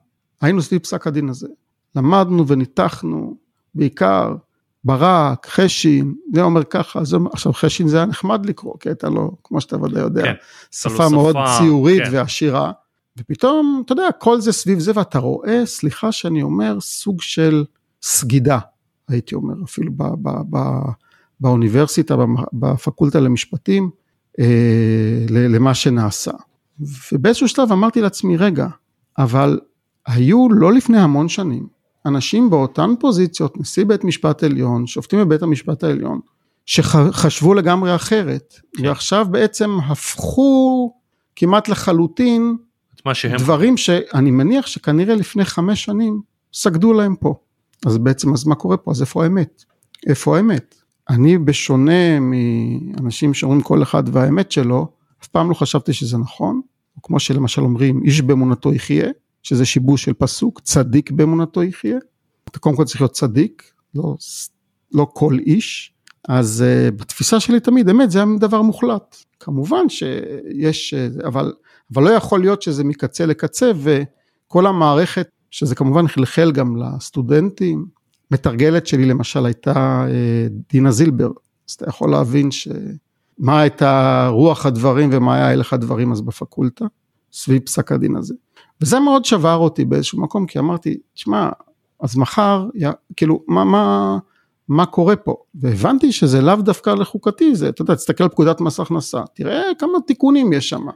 היינו 0.41 0.63
סביב 0.63 0.81
פסק 0.81 1.07
הדין 1.07 1.29
הזה. 1.29 1.49
למדנו 1.97 2.47
וניתחנו, 2.47 3.37
בעיקר 3.75 4.35
ברק, 4.85 5.47
חשין, 5.47 6.15
זה 6.35 6.43
אומר 6.43 6.65
ככה, 6.65 7.05
זה, 7.05 7.17
עכשיו 7.33 7.53
חשין 7.53 7.89
זה 7.89 7.97
היה 7.97 8.07
נחמד 8.07 8.47
לקרוא, 8.47 8.75
כי 8.81 8.89
הייתה 8.89 9.09
לו, 9.09 9.37
כמו 9.45 9.61
שאתה 9.61 9.83
ודאי 9.83 10.03
יודע, 10.03 10.23
כן, 10.23 10.33
שפה 10.71 11.09
מאוד 11.09 11.37
שפה, 11.37 11.59
ציורית 11.59 12.03
כן. 12.03 12.11
ועשירה, 12.13 12.73
ופתאום, 13.19 13.83
אתה 13.85 13.93
יודע, 13.93 14.13
כל 14.19 14.41
זה 14.41 14.53
סביב 14.53 14.79
זה, 14.79 14.93
ואתה 14.95 15.19
רואה, 15.19 15.67
סליחה 15.67 16.13
שאני 16.13 16.43
אומר, 16.43 16.81
סוג 16.81 17.23
של 17.23 17.65
סגידה, 18.03 18.59
הייתי 19.09 19.35
אומר, 19.35 19.55
אפילו 19.65 19.93
ב, 19.97 20.03
ב, 20.03 20.31
ב, 20.51 20.59
באוניברסיטה, 21.41 22.17
בפקולטה 22.53 23.21
למשפטים, 23.21 23.91
אה, 24.41 25.25
למה 25.29 25.75
שנעשה. 25.75 26.33
ובאיזשהו 27.13 27.49
שלב 27.49 27.73
אמרתי 27.73 28.01
לעצמי, 28.01 28.37
רגע, 28.37 28.69
אבל 29.19 29.61
היו 30.07 30.49
לא 30.51 30.73
לפני 30.73 30.99
המון 30.99 31.29
שנים, 31.29 31.67
אנשים 32.07 32.51
באותן 32.51 32.91
פוזיציות, 33.01 33.61
נשיא 33.61 33.85
בית 33.85 34.05
משפט 34.05 34.43
עליון, 34.43 34.87
שופטים 34.87 35.19
בבית 35.21 35.43
המשפט 35.43 35.85
העליון, 35.85 36.21
שחשבו 36.67 37.55
לגמרי 37.55 37.95
אחרת, 37.95 38.55
כן. 38.77 38.87
ועכשיו 38.87 39.27
בעצם 39.31 39.71
הפכו 39.89 40.93
כמעט 41.37 41.69
לחלוטין 41.69 42.57
שהם... 43.13 43.37
דברים 43.37 43.77
שאני 43.77 44.31
מניח 44.31 44.67
שכנראה 44.67 45.15
לפני 45.15 45.45
חמש 45.45 45.85
שנים 45.85 46.21
סגדו 46.55 46.93
להם 46.93 47.17
פה. 47.17 47.35
אז 47.87 47.99
בעצם 47.99 48.33
אז 48.33 48.47
מה 48.47 48.55
קורה 48.55 48.77
פה? 48.77 48.91
אז 48.91 49.01
איפה 49.01 49.25
האמת? 49.25 49.65
איפה 50.07 50.37
האמת? 50.37 50.75
אני 51.11 51.39
בשונה 51.39 52.21
מאנשים 52.21 53.35
שאומרים 53.35 53.63
כל 53.63 53.83
אחד 53.83 54.03
והאמת 54.13 54.53
שלו, 54.53 54.89
אף 55.23 55.27
פעם 55.27 55.49
לא 55.49 55.55
חשבתי 55.55 55.93
שזה 55.93 56.19
נכון, 56.19 56.61
כמו 57.03 57.21
שלמשל 57.21 57.63
אומרים 57.63 58.03
איש 58.05 58.21
באמונתו 58.21 58.73
יחיה, 58.73 59.09
שזה 59.43 59.65
שיבוש 59.65 60.05
של 60.05 60.13
פסוק, 60.13 60.61
צדיק 60.61 61.11
באמונתו 61.11 61.63
יחיה. 61.63 61.99
אתה 62.45 62.59
קודם 62.59 62.77
כל 62.77 62.85
צריך 62.85 63.01
להיות 63.01 63.13
צדיק, 63.13 63.73
לא, 63.95 64.17
לא 64.93 65.07
כל 65.15 65.39
איש. 65.39 65.93
אז 66.29 66.65
uh, 66.65 66.91
בתפיסה 66.91 67.41
שלי 67.41 67.61
תמיד, 67.61 67.89
אמת, 67.89 68.11
זה 68.11 68.21
דבר 68.39 68.63
מוחלט. 68.63 69.17
כמובן 69.41 69.89
שיש, 69.89 70.95
אבל, 71.27 71.53
אבל 71.93 72.03
לא 72.03 72.11
יכול 72.11 72.41
להיות 72.41 72.63
שזה 72.63 72.85
מקצה 72.85 73.27
לקצה, 73.27 73.71
וכל 73.83 74.67
המערכת, 74.67 75.29
שזה 75.51 75.75
כמובן 75.75 76.09
חלחל 76.09 76.53
גם 76.53 76.77
לסטודנטים, 76.77 77.87
מתרגלת 78.31 78.87
שלי 78.87 79.05
למשל 79.05 79.47
הייתה 79.47 80.07
uh, 80.09 80.53
דינה 80.73 80.91
זילבר, 80.91 81.31
אז 81.69 81.75
אתה 81.75 81.89
יכול 81.89 82.11
להבין 82.11 82.51
ש... 82.51 82.69
מה 83.41 83.61
הייתה 83.61 84.27
רוח 84.33 84.67
הדברים 84.67 85.11
ומה 85.13 85.35
היה 85.35 85.51
הלך 85.51 85.73
הדברים 85.73 86.13
אז 86.13 86.21
בפקולטה, 86.21 86.85
סביב 87.33 87.63
פסק 87.63 87.93
הדין 87.93 88.17
הזה. 88.17 88.35
וזה 88.81 89.01
מאוד 89.01 89.25
שבר 89.25 89.57
אותי 89.57 89.85
באיזשהו 89.85 90.21
מקום, 90.21 90.47
כי 90.47 90.59
אמרתי, 90.59 90.99
תשמע, 91.15 91.49
אז 92.01 92.17
מחר, 92.17 92.69
כאילו, 93.17 93.43
מה, 93.49 93.65
מה, 93.65 94.19
מה 94.69 94.87
קורה 94.87 95.17
פה? 95.17 95.37
והבנתי 95.55 96.13
שזה 96.13 96.41
לאו 96.41 96.57
דווקא 96.57 96.91
לחוקתי, 96.91 97.55
זה, 97.55 97.69
אתה 97.69 97.83
יודע, 97.83 97.95
תסתכל 97.95 98.25
על 98.25 98.31
פקודת 98.31 98.61
מס 98.61 98.81
הכנסה, 98.81 99.21
תראה 99.35 99.63
כמה 99.79 100.01
תיקונים 100.07 100.53
יש 100.53 100.69
שם, 100.69 100.87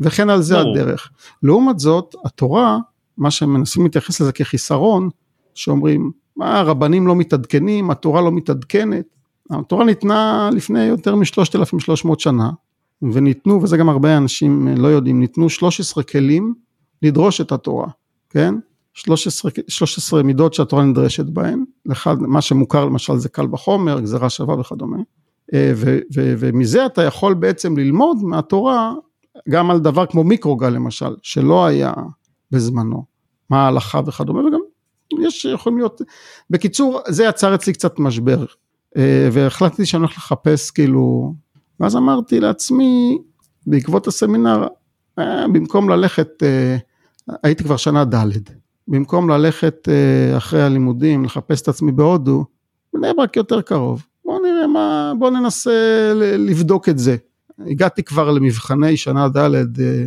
וכן 0.00 0.30
על 0.30 0.42
זה. 0.42 0.60
הדרך. 0.60 1.10
לעומת 1.42 1.78
זאת, 1.78 2.14
התורה, 2.24 2.78
מה 3.18 3.30
שהם 3.30 3.52
מנסים 3.52 3.82
להתייחס 3.82 4.20
לזה 4.20 4.32
כחיסרון, 4.32 5.08
שאומרים, 5.54 6.10
מה, 6.36 6.58
הרבנים 6.58 7.06
לא 7.06 7.16
מתעדכנים, 7.16 7.90
התורה 7.90 8.20
לא 8.20 8.32
מתעדכנת. 8.32 9.04
התורה 9.50 9.84
ניתנה 9.84 10.50
לפני 10.52 10.84
יותר 10.84 11.14
מ-3,300 11.14 12.14
שנה, 12.18 12.50
וניתנו, 13.02 13.62
וזה 13.62 13.76
גם 13.76 13.88
הרבה 13.88 14.16
אנשים 14.16 14.68
לא 14.68 14.88
יודעים, 14.88 15.20
ניתנו 15.20 15.50
13 15.50 16.04
כלים 16.04 16.54
לדרוש 17.02 17.40
את 17.40 17.52
התורה, 17.52 17.88
כן? 18.30 18.54
13, 18.94 19.50
13 19.68 20.22
מידות 20.22 20.54
שהתורה 20.54 20.84
נדרשת 20.84 21.24
בהן, 21.24 21.64
אחד, 21.92 22.22
מה 22.22 22.40
שמוכר 22.40 22.84
למשל 22.84 23.16
זה 23.16 23.28
קל 23.28 23.46
וחומר, 23.52 24.00
גזירה 24.00 24.30
שווה 24.30 24.60
וכדומה, 24.60 24.96
אה, 25.54 25.72
ו, 25.76 25.98
ו, 26.14 26.34
ומזה 26.38 26.86
אתה 26.86 27.02
יכול 27.02 27.34
בעצם 27.34 27.76
ללמוד 27.76 28.16
מהתורה 28.22 28.94
גם 29.48 29.70
על 29.70 29.78
דבר 29.78 30.06
כמו 30.06 30.24
מיקרוגל 30.24 30.68
למשל, 30.68 31.14
שלא 31.22 31.66
היה 31.66 31.92
בזמנו, 32.50 33.04
מה 33.50 33.64
ההלכה 33.64 34.00
וכדומה, 34.06 34.40
וגם 34.40 34.60
יש 35.20 35.44
יכולים 35.44 35.78
להיות, 35.78 36.00
בקיצור 36.50 37.00
זה 37.08 37.24
יצר 37.24 37.54
אצלי 37.54 37.72
קצת 37.72 37.98
משבר, 37.98 38.44
אה, 38.96 39.28
והחלטתי 39.32 39.86
שאני 39.86 40.00
הולך 40.00 40.16
לחפש 40.16 40.70
כאילו, 40.70 41.34
ואז 41.80 41.96
אמרתי 41.96 42.40
לעצמי, 42.40 43.18
בעקבות 43.66 44.06
הסמינר, 44.06 44.66
אה, 45.18 45.48
במקום 45.48 45.88
ללכת 45.88 46.42
הייתי 47.42 47.64
כבר 47.64 47.76
שנה 47.76 48.04
ד', 48.04 48.26
במקום 48.88 49.30
ללכת 49.30 49.88
אה, 49.88 50.36
אחרי 50.36 50.62
הלימודים, 50.62 51.24
לחפש 51.24 51.62
את 51.62 51.68
עצמי 51.68 51.92
בהודו, 51.92 52.44
בני 52.94 53.08
ברק 53.16 53.36
יותר 53.36 53.60
קרוב. 53.60 54.06
בואו 54.24 54.38
נראה 54.42 54.66
מה, 54.66 55.12
בואו 55.18 55.30
ננסה 55.30 55.72
לבדוק 56.38 56.88
את 56.88 56.98
זה. 56.98 57.16
הגעתי 57.66 58.02
כבר 58.02 58.30
למבחני 58.30 58.96
שנה 58.96 59.28
ד' 59.28 59.80
אה, 59.80 60.06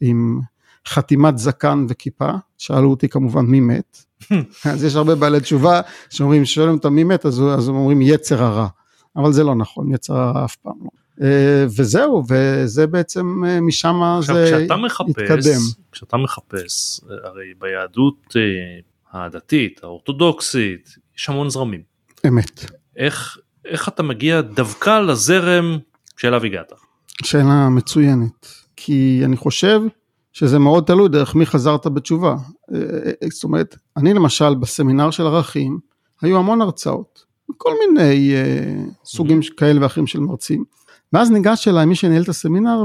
עם 0.00 0.40
חתימת 0.88 1.38
זקן 1.38 1.86
וכיפה, 1.88 2.30
שאלו 2.58 2.90
אותי 2.90 3.08
כמובן 3.08 3.46
מי 3.46 3.60
מת, 3.60 3.98
אז 4.72 4.84
יש 4.84 4.96
הרבה 4.96 5.14
בעלי 5.14 5.40
תשובה 5.40 5.80
שאומרים, 6.10 6.44
שואלים 6.44 6.74
אותם 6.74 6.92
מי 6.94 7.04
מת, 7.04 7.26
אז, 7.26 7.42
אז 7.42 7.68
הם 7.68 7.74
אומרים 7.74 8.02
יצר 8.02 8.42
הרע, 8.42 8.66
אבל 9.16 9.32
זה 9.32 9.44
לא 9.44 9.54
נכון, 9.54 9.94
יצר 9.94 10.16
הרע 10.16 10.44
אף 10.44 10.56
פעם 10.56 10.74
לא. 10.84 11.03
אה, 11.22 11.64
וזהו, 11.76 12.22
וזה 12.28 12.86
בעצם, 12.86 13.44
אה, 13.46 13.60
משם 13.60 14.00
זה 14.20 14.44
כשאתה 14.46 14.76
מחפש, 14.76 15.08
התקדם. 15.10 15.60
כשאתה 15.92 16.16
מחפש, 16.16 17.00
אה, 17.10 17.28
הרי 17.28 17.44
ביהדות 17.58 18.36
הדתית, 19.12 19.80
האורתודוקסית, 19.84 20.96
יש 21.18 21.28
המון 21.28 21.50
זרמים. 21.50 21.82
אמת. 22.26 22.64
איך, 22.96 23.38
איך 23.64 23.88
אתה 23.88 24.02
מגיע 24.02 24.40
דווקא 24.40 25.00
לזרם 25.00 25.78
שאליו 26.16 26.44
הגעת? 26.44 26.72
שאלה 27.22 27.68
מצוינת, 27.68 28.48
כי 28.76 29.20
אני 29.24 29.36
חושב 29.36 29.80
שזה 30.32 30.58
מאוד 30.58 30.84
תלוי 30.84 31.08
דרך 31.08 31.34
מי 31.34 31.46
חזרת 31.46 31.86
בתשובה. 31.86 32.36
זאת 33.32 33.44
אומרת, 33.44 33.76
אני 33.96 34.14
למשל 34.14 34.54
בסמינר 34.54 35.10
של 35.10 35.22
ערכים, 35.22 35.78
היו 36.22 36.38
המון 36.38 36.62
הרצאות, 36.62 37.24
כל 37.56 37.72
מיני 37.80 38.34
סוגים 39.04 39.40
כאלה 39.56 39.82
ואחרים 39.82 40.06
של 40.06 40.20
מרצים. 40.20 40.64
ואז 41.14 41.30
ניגש 41.30 41.68
אליי 41.68 41.86
מי 41.86 41.94
שניהל 41.94 42.22
את 42.22 42.28
הסמינר 42.28 42.84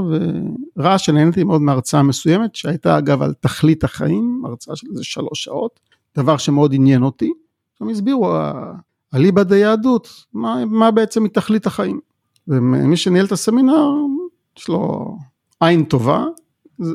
וראה 0.76 0.98
שנהניתי 0.98 1.44
מאוד 1.44 1.62
מהרצאה 1.62 2.02
מסוימת 2.02 2.54
שהייתה 2.54 2.98
אגב 2.98 3.22
על 3.22 3.34
תכלית 3.40 3.84
החיים, 3.84 4.42
הרצאה 4.46 4.76
של 4.76 4.86
איזה 4.90 5.04
שלוש 5.04 5.44
שעות, 5.44 5.80
דבר 6.18 6.36
שמאוד 6.36 6.74
עניין 6.74 7.02
אותי. 7.02 7.32
הם 7.80 7.88
הסבירו 7.88 8.34
אליבא 9.14 9.42
דיהדות, 9.42 10.08
מה, 10.32 10.64
מה 10.66 10.90
בעצם 10.90 11.22
היא 11.22 11.30
תכלית 11.30 11.66
החיים. 11.66 12.00
ומי 12.48 12.96
שניהל 12.96 13.26
את 13.26 13.32
הסמינר, 13.32 13.90
יש 14.58 14.68
לו 14.68 15.16
עין 15.60 15.84
טובה 15.84 16.24
אה, 16.80 16.86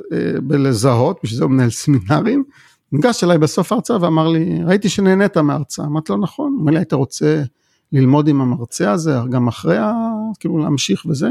בלזהות, 0.44 1.20
בשביל 1.24 1.38
זה 1.38 1.44
הוא 1.44 1.52
מנהל 1.52 1.70
סמינרים. 1.70 2.44
ניגש 2.92 3.24
אליי 3.24 3.38
בסוף 3.38 3.72
ההרצאה 3.72 3.98
ואמר 4.02 4.28
לי, 4.28 4.64
ראיתי 4.64 4.90
שנהנית 4.90 5.38
מההרצאה, 5.38 5.86
אמרתי 5.86 6.12
לו 6.12 6.18
נכון, 6.18 6.58
אומר 6.60 6.72
לי, 6.72 6.78
היית 6.78 6.94
רוצה 6.94 7.44
ללמוד 7.92 8.28
עם 8.28 8.42
המרצה 8.42 8.92
הזה 8.92 9.18
גם 9.30 9.48
אחרי. 9.48 9.78
כאילו 10.40 10.58
להמשיך 10.58 11.06
וזה? 11.06 11.30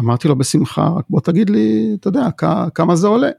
אמרתי 0.00 0.28
לו 0.28 0.38
בשמחה, 0.38 0.88
רק 0.88 1.04
בוא 1.10 1.20
תגיד 1.20 1.50
לי, 1.50 1.96
אתה 2.00 2.08
יודע, 2.08 2.28
כמה 2.74 2.96
זה 2.96 3.06
עולה. 3.06 3.30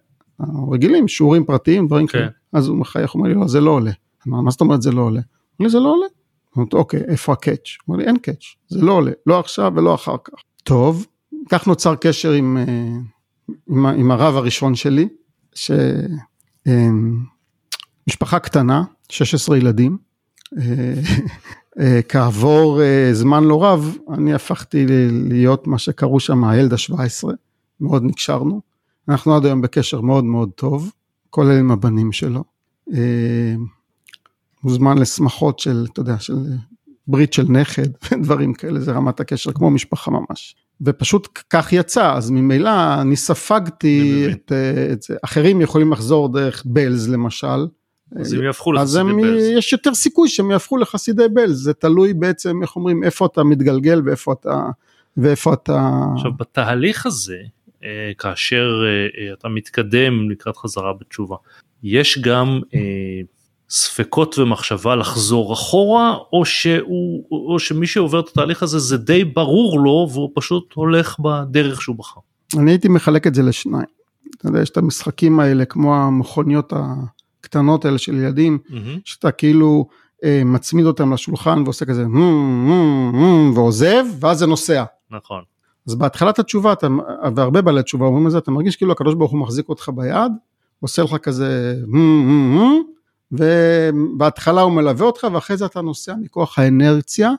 רגילים, 0.72 1.08
שיעורים 1.08 1.46
פרטיים, 1.46 1.88
דברים 1.88 2.08
כן. 2.08 2.20
כאלה. 2.20 2.30
אז 2.54 2.68
הוא 2.68 2.78
מחייך, 2.78 3.16
אומר 3.16 3.28
לי, 3.28 3.34
לא, 3.34 3.48
זה 3.48 3.62
לא 3.62 3.72
עולה. 3.72 3.92
אמר, 4.28 4.42
מה 4.42 4.52
זאת 4.52 4.62
אומרת 4.62 4.82
זה 4.82 4.92
לא 4.92 5.02
עולה? 5.02 5.20
אמר 5.20 5.68
לי, 5.68 5.70
זה 5.70 5.80
לא 5.80 5.94
עולה. 5.94 6.08
אמרתי, 6.58 6.76
אוקיי, 6.76 7.02
איפה 7.08 7.34
הקאץ'? 7.34 7.78
אומר 7.88 8.00
לי, 8.00 8.06
אין 8.06 8.18
קאץ', 8.18 8.44
זה 8.68 8.82
לא 8.82 8.92
עולה, 8.92 9.12
לא 9.28 9.40
עכשיו 9.40 9.72
ולא 9.76 9.96
אחר 9.96 10.16
כך. 10.24 10.34
טוב, 10.64 11.08
כך 11.50 11.68
נוצר 11.68 11.96
קשר 11.96 12.32
עם, 12.32 12.58
אה, 12.58 12.64
עם, 13.70 13.86
עם 13.86 14.12
הרב 14.12 14.36
הראשון 14.36 14.76
שלי, 14.76 15.08
שמשפחה 15.56 16.16
אה, 18.36 18.40
קטנה, 18.40 18.84
16 19.10 19.58
ילדים, 19.58 19.98
אה, 20.58 20.94
כעבור 22.10 22.82
זמן 23.14 23.44
לא 23.44 23.64
רב, 23.64 23.98
אני 24.14 24.34
הפכתי 24.34 24.86
להיות 25.30 25.68
מה 25.68 25.78
שקראו 25.78 26.20
שם 26.20 26.44
הילד 26.44 26.74
ה-17, 26.74 27.30
מאוד 27.82 28.04
נקשרנו, 28.04 28.62
אנחנו 29.10 29.36
עד 29.36 29.46
היום 29.46 29.62
בקשר 29.62 30.02
מאוד 30.02 30.24
מאוד 30.24 30.50
טוב, 30.56 30.92
כולל 31.30 31.60
עם 31.60 31.72
הבנים 31.72 32.12
שלו. 32.12 32.44
מוזמן 34.64 34.98
לשמחות 34.98 35.60
של, 35.60 35.86
אתה 35.94 36.00
יודע, 36.00 36.20
של 36.20 36.36
ברית 37.08 37.34
של 37.34 37.46
נכד 37.50 37.88
ודברים 38.12 38.54
כאלה, 38.54 38.80
זה 38.80 38.92
רמת 38.92 39.20
הקשר 39.20 39.52
כמו 39.52 39.70
משפחה 39.70 40.12
ממש. 40.12 40.56
ופשוט 40.82 41.28
כך 41.50 41.74
יצא, 41.74 42.14
אז 42.14 42.32
ממילא 42.32 43.02
אני 43.02 43.16
ספגתי 43.16 44.26
את, 44.32 44.52
את 44.94 45.02
זה. 45.02 45.16
אחרים 45.24 45.62
יכולים 45.62 45.92
לחזור 45.92 46.34
דרך 46.34 46.64
בלז 46.66 47.10
למשל. 47.10 47.68
אז 48.20 48.34
הם 48.34 48.44
יהפכו 48.44 48.72
לחסידי 48.72 49.14
בלז. 49.22 49.44
יש 49.44 49.74
יותר 49.74 49.94
סיכוי 49.94 50.30
שהם 50.30 50.52
יהפכו 50.52 50.78
לחסידי 50.78 51.28
בלז, 51.34 51.64
זה 51.64 51.74
תלוי 51.74 52.14
בעצם, 52.14 52.62
איך 52.62 52.76
אומרים, 52.76 53.04
איפה 53.04 53.26
אתה 53.26 53.44
מתגלגל 53.44 54.02
ואיפה 54.06 54.34
אתה... 54.34 54.66
ואיפה 55.18 55.54
אתה... 55.54 55.90
עכשיו 56.16 56.32
בתהליך 56.40 57.06
הזה, 57.06 57.38
אה, 57.84 58.12
כאשר 58.18 58.84
אה, 58.86 59.28
אה, 59.28 59.34
אתה 59.34 59.50
מתקדם 59.50 60.32
לקראת 60.32 60.58
חזרה 60.58 60.94
בתשובה, 60.94 61.36
יש 61.84 62.18
גם 62.18 62.60
ספקות 63.70 64.40
ומחשבה 64.40 64.96
לחזור 64.96 65.54
אחורה, 65.54 66.18
או, 66.34 66.46
שהוא, 66.46 67.26
או 67.32 67.60
שמי 67.60 67.88
שעובר 67.88 68.20
את 68.20 68.28
התהליך 68.28 68.64
הזה 68.64 68.80
זה 68.80 68.98
די 68.98 69.24
ברור 69.24 69.80
לו 69.80 70.08
והוא 70.12 70.32
פשוט 70.36 70.74
הולך 70.74 71.20
בדרך 71.20 71.82
שהוא 71.82 71.96
בחר. 71.96 72.20
אני 72.58 72.72
הייתי 72.72 72.88
מחלק 72.88 73.28
את 73.28 73.36
זה 73.36 73.44
לשניים. 73.44 73.86
אתה 74.38 74.48
יודע, 74.48 74.62
יש 74.62 74.70
את 74.70 74.78
המשחקים 74.78 75.40
האלה 75.40 75.66
כמו 75.66 75.96
המכוניות 75.96 76.74
הקטנות 77.52 77.86
האלה 77.86 77.98
של 77.98 78.16
ילדים, 78.16 78.60
mm-hmm. 78.68 79.00
שאתה 79.06 79.32
כאילו 79.32 79.88
אה, 80.24 80.42
מצמיד 80.46 80.86
אותם 80.86 81.14
לשולחן 81.14 81.64
ועושה 81.64 81.86
כזה 81.86 82.06
ועוזב, 83.56 84.04
ואז 84.20 84.40
זה 84.40 84.46
נוסע. 84.48 84.84
נכון. 85.12 85.44
אז 85.88 85.96
בהתחלת 85.96 86.40
התשובה, 86.40 86.74
אתה, 86.74 86.88
והרבה 87.36 87.62
בעלי 87.62 87.84
תשובה 87.84 88.06
אומרים 88.06 88.28
את 88.28 88.32
זה, 88.32 88.38
אתה 88.38 88.52
מרגיש 88.52 88.76
כאילו 88.76 88.92
הקדוש 88.92 89.16
ברוך 89.16 89.32
הוא 89.32 89.40
מחזיק 89.40 89.70
אותך 89.70 89.90
ביד, 89.96 90.32
עושה 90.80 91.04
לך 91.04 91.16
כזה, 91.16 91.76
ובהתחלה 93.32 94.62
הוא 94.62 94.72
מלווה 94.72 95.06
אותך 95.06 95.28
ואחרי 95.34 95.58
זה 95.58 95.66
אתה 95.66 95.82
נוסע 95.82 96.14
מכוח 96.22 96.60
האנרציה, 96.60 97.32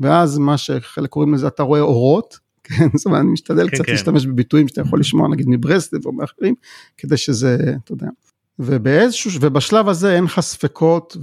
ואז 0.00 0.38
מה 0.38 0.58
שחלק 0.58 1.10
קוראים 1.10 1.34
לזה 1.34 1.46
אתה 1.46 1.62
רואה 1.62 1.80
אורות, 1.80 2.38
כן, 2.64 2.88
זאת 2.94 3.06
אומרת 3.06 3.20
אני 3.20 3.30
משתדל 3.30 3.68
כן, 3.68 3.74
קצת 3.74 3.86
כן. 3.86 3.92
להשתמש 3.92 4.26
בביטויים 4.26 4.68
שאתה 4.68 4.80
יכול 4.80 5.00
לשמוע 5.00 5.28
נגיד 5.28 5.46
מברסלב 5.48 6.06
או 6.06 6.12
מאחרים, 6.12 6.54
כדי 6.96 7.16
שזה, 7.16 7.56
אתה 7.84 7.92
יודע. 7.92 8.08
ובאיזשהו, 8.58 9.30
ובשלב 9.40 9.88
הזה 9.88 10.16
אין 10.16 10.24
לך 10.24 10.40
ספקות 10.40 11.16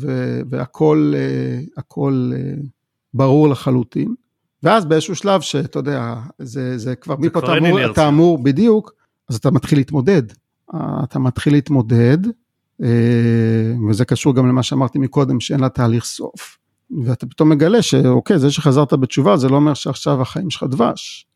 והכל 0.50 1.14
אה, 1.16 1.60
הכל 1.78 2.32
אה, 2.36 2.54
ברור 3.14 3.50
לחלוטין. 3.50 4.16
ואז 4.64 4.86
באיזשהו 4.86 5.16
שלב 5.16 5.42
שאתה 5.42 5.80
יודע, 5.80 6.16
זה, 6.40 6.78
זה 6.78 6.96
כבר, 6.96 7.16
מפה 7.20 7.40
אתה 7.40 7.58
אמור, 7.58 7.86
אתה 7.86 8.08
אמור, 8.08 8.44
בדיוק, 8.44 8.94
אז 9.30 9.36
אתה 9.36 9.52
מתחיל 9.52 9.78
להתמודד. 9.78 10.24
אתה 11.04 11.20
מתחיל 11.20 11.54
להתמודד, 11.54 12.18
אה, 12.84 13.74
וזה 13.90 14.06
קשור 14.06 14.36
גם 14.36 14.48
למה 14.48 14.64
שאמרתי 14.64 15.00
מקודם, 15.00 15.40
שאין 15.40 15.60
לה 15.60 15.70
תהליך 15.70 16.06
סוף. 16.06 16.58
ואתה 17.06 17.26
פתאום 17.26 17.50
מגלה 17.50 17.82
שאוקיי, 17.82 18.40
זה 18.40 18.52
שחזרת 18.52 18.94
בתשובה, 18.94 19.38
זה 19.38 19.50
לא 19.50 19.56
אומר 19.56 19.74
שעכשיו 19.74 20.22
החיים 20.22 20.50
שלך 20.50 20.64
דבש. 20.64 21.28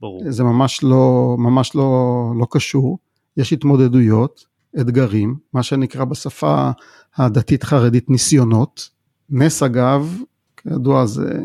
ברור. 0.00 0.22
זה 0.28 0.44
ממש 0.44 0.82
לא, 0.82 1.34
ממש 1.38 1.74
לא, 1.74 2.32
לא 2.40 2.46
קשור. 2.50 2.98
יש 3.36 3.52
התמודדויות, 3.52 4.44
אתגרים, 4.80 5.36
מה 5.52 5.62
שנקרא 5.62 6.04
בשפה 6.04 6.70
הדתית 7.16 7.64
חרדית 7.64 8.10
ניסיונות. 8.10 8.90
נס 9.30 9.62
אגב, 9.62 10.22
כידוע 10.56 11.06
זה 11.06 11.40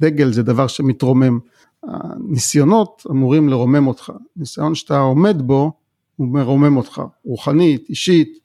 דגל, 0.00 0.32
זה 0.32 0.42
דבר 0.42 0.66
שמתרומם. 0.66 1.38
הניסיונות 1.82 3.02
אמורים 3.10 3.48
לרומם 3.48 3.86
אותך. 3.86 4.12
ניסיון 4.36 4.74
שאתה 4.74 4.98
עומד 4.98 5.42
בו, 5.42 5.72
הוא 6.16 6.28
מרומם 6.28 6.76
אותך, 6.76 7.02
רוחנית, 7.24 7.88
אישית, 7.88 8.38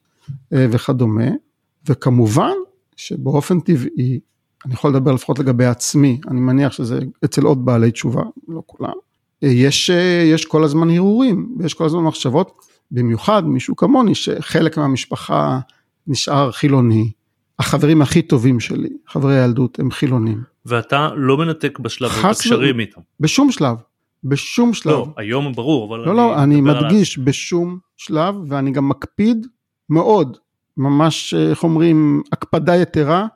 אה, 0.52 0.66
וכדומה, 0.70 1.28
וכמובן 1.88 2.52
שבאופן 2.96 3.60
טבעי, 3.60 4.20
אני 4.66 4.74
יכול 4.74 4.90
לדבר 4.90 5.12
לפחות 5.12 5.38
לגבי 5.38 5.66
עצמי, 5.66 6.20
אני 6.28 6.40
מניח 6.40 6.72
שזה 6.72 7.00
אצל 7.24 7.42
עוד 7.42 7.64
בעלי 7.64 7.90
תשובה, 7.90 8.22
לא 8.48 8.62
כולם, 8.66 8.92
אה, 9.42 9.48
יש, 9.48 9.90
אה, 9.90 10.22
יש 10.32 10.44
כל 10.46 10.64
הזמן 10.64 10.90
הרהורים 10.90 11.56
ויש 11.58 11.74
כל 11.74 11.84
הזמן 11.84 12.02
מחשבות, 12.02 12.52
במיוחד 12.92 13.46
מישהו 13.46 13.76
כמוני 13.76 14.14
שחלק 14.14 14.78
מהמשפחה 14.78 15.58
נשאר 16.06 16.52
חילוני, 16.52 17.10
החברים 17.58 18.02
הכי 18.02 18.22
טובים 18.22 18.60
שלי, 18.60 18.88
חברי 19.08 19.40
הילדות 19.40 19.78
הם 19.78 19.90
חילונים. 19.90 20.42
ואתה 20.66 21.10
לא 21.16 21.36
מנתק 21.36 21.78
בשלב 21.78 22.10
את 22.10 22.24
הקשרים 22.24 22.80
איתם. 22.80 23.00
בשום 23.20 23.52
שלב, 23.52 23.76
בשום 24.24 24.74
שלב. 24.74 24.92
לא, 24.92 25.06
היום 25.16 25.52
ברור, 25.52 25.88
אבל 25.88 26.04
לא, 26.04 26.10
אני 26.10 26.16
לא, 26.16 26.42
אני 26.42 26.60
מדגיש 26.60 27.18
על... 27.18 27.24
בשום 27.24 27.78
שלב 27.96 28.34
ואני 28.48 28.70
גם 28.70 28.88
מקפיד 28.88 29.46
מאוד, 29.90 30.36
ממש, 30.76 31.34
איך 31.34 31.62
אומרים, 31.64 32.22
הקפדה 32.32 32.76
יתרה, 32.76 33.26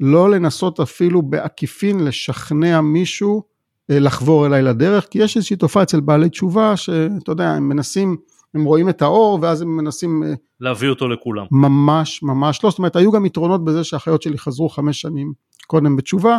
לא 0.00 0.30
לנסות 0.30 0.80
אפילו 0.80 1.22
בעקיפין 1.22 2.04
לשכנע 2.04 2.80
מישהו 2.80 3.42
אה, 3.90 3.98
לחבור 3.98 4.46
אליי 4.46 4.62
לדרך, 4.62 5.06
כי 5.10 5.18
יש 5.18 5.36
איזושהי 5.36 5.56
תופעה 5.56 5.82
אצל 5.82 6.00
בעלי 6.00 6.28
תשובה, 6.28 6.76
שאתה 6.76 7.32
יודע, 7.32 7.50
הם 7.50 7.68
מנסים, 7.68 8.16
הם 8.54 8.64
רואים 8.64 8.88
את 8.88 9.02
האור, 9.02 9.38
ואז 9.42 9.62
הם 9.62 9.76
מנסים... 9.76 10.22
אה, 10.22 10.34
להביא 10.60 10.88
אותו 10.88 11.08
לכולם. 11.08 11.46
ממש, 11.50 12.22
ממש 12.22 12.64
לא, 12.64 12.70
זאת 12.70 12.78
אומרת, 12.78 12.96
היו 12.96 13.12
גם 13.12 13.26
יתרונות 13.26 13.64
בזה 13.64 13.84
שהאחיות 13.84 14.22
שלי 14.22 14.38
חזרו 14.38 14.68
חמש 14.68 15.00
שנים 15.00 15.32
קודם 15.66 15.96
בתשובה, 15.96 16.38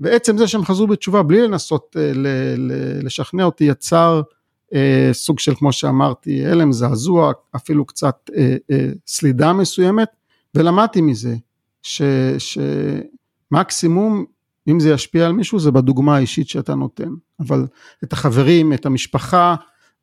ועצם 0.00 0.38
זה 0.38 0.48
שהם 0.48 0.64
חזרו 0.64 0.86
בתשובה 0.86 1.22
בלי 1.22 1.42
לנסות 1.42 1.96
אה, 1.98 2.12
לשכנע 3.02 3.44
אותי 3.44 3.64
יצר 3.64 4.22
אה, 4.74 5.10
סוג 5.12 5.38
של 5.38 5.54
כמו 5.54 5.72
שאמרתי 5.72 6.46
הלם, 6.46 6.72
זעזוע, 6.72 7.32
אפילו 7.56 7.84
קצת 7.84 8.30
אה, 8.36 8.56
אה, 8.70 8.88
סלידה 9.06 9.52
מסוימת, 9.52 10.08
ולמדתי 10.54 11.00
מזה 11.00 11.36
ש, 11.82 12.02
שמקסימום 13.50 14.24
אם 14.68 14.80
זה 14.80 14.90
ישפיע 14.90 15.26
על 15.26 15.32
מישהו 15.32 15.58
זה 15.58 15.70
בדוגמה 15.70 16.16
האישית 16.16 16.48
שאתה 16.48 16.74
נותן, 16.74 17.08
אבל 17.40 17.66
את 18.04 18.12
החברים, 18.12 18.72
את 18.72 18.86
המשפחה, 18.86 19.54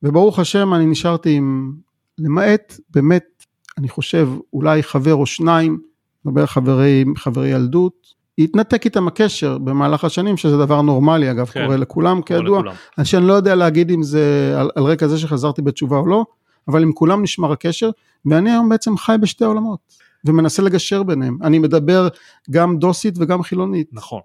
וברוך 0.05 0.39
השם 0.39 0.73
אני 0.73 0.85
נשארתי 0.85 1.33
עם, 1.35 1.73
למעט 2.17 2.79
באמת, 2.89 3.45
אני 3.77 3.89
חושב 3.89 4.29
אולי 4.53 4.83
חבר 4.83 5.15
או 5.15 5.25
שניים, 5.25 5.79
מדבר 6.25 6.45
חברי, 6.45 7.05
חברי 7.17 7.47
ילדות, 7.47 8.13
התנתק 8.39 8.85
איתם 8.85 9.07
הקשר 9.07 9.57
במהלך 9.57 10.03
השנים, 10.03 10.37
שזה 10.37 10.57
דבר 10.57 10.81
נורמלי, 10.81 11.31
אגב, 11.31 11.45
כן, 11.45 11.63
קורה 11.63 11.77
לכולם 11.77 12.21
כידוע. 12.21 12.61
אני 12.97 13.05
שאני 13.05 13.27
לא 13.27 13.33
יודע 13.33 13.55
להגיד 13.55 13.91
אם 13.91 14.03
זה 14.03 14.55
על, 14.57 14.69
על 14.75 14.83
רקע 14.83 15.07
זה 15.07 15.17
שחזרתי 15.17 15.61
בתשובה 15.61 15.97
או 15.97 16.07
לא, 16.07 16.25
אבל 16.67 16.83
עם 16.83 16.91
כולם 16.91 17.23
נשמר 17.23 17.51
הקשר, 17.51 17.89
ואני 18.25 18.51
היום 18.51 18.69
בעצם 18.69 18.97
חי 18.97 19.15
בשתי 19.21 19.43
עולמות, 19.43 19.79
ומנסה 20.25 20.61
לגשר 20.61 21.03
ביניהם. 21.03 21.37
אני 21.43 21.59
מדבר 21.59 22.07
גם 22.51 22.77
דוסית 22.77 23.15
וגם 23.17 23.43
חילונית. 23.43 23.89
נכון. 23.93 24.19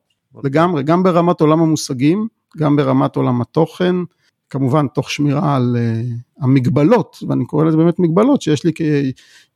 לגמרי, 0.44 0.82
גם 0.82 1.02
ברמת 1.02 1.40
עולם 1.40 1.60
המושגים, 1.60 2.28
גם 2.56 2.76
ברמת 2.76 3.16
עולם 3.16 3.40
התוכן, 3.40 3.96
כמובן 4.50 4.86
תוך 4.88 5.10
שמירה 5.10 5.56
על 5.56 5.76
uh, 5.76 6.44
המגבלות, 6.44 7.22
ואני 7.28 7.46
קורא 7.46 7.64
לזה 7.64 7.76
באמת 7.76 7.98
מגבלות 7.98 8.42
שיש 8.42 8.64
לי 8.64 8.72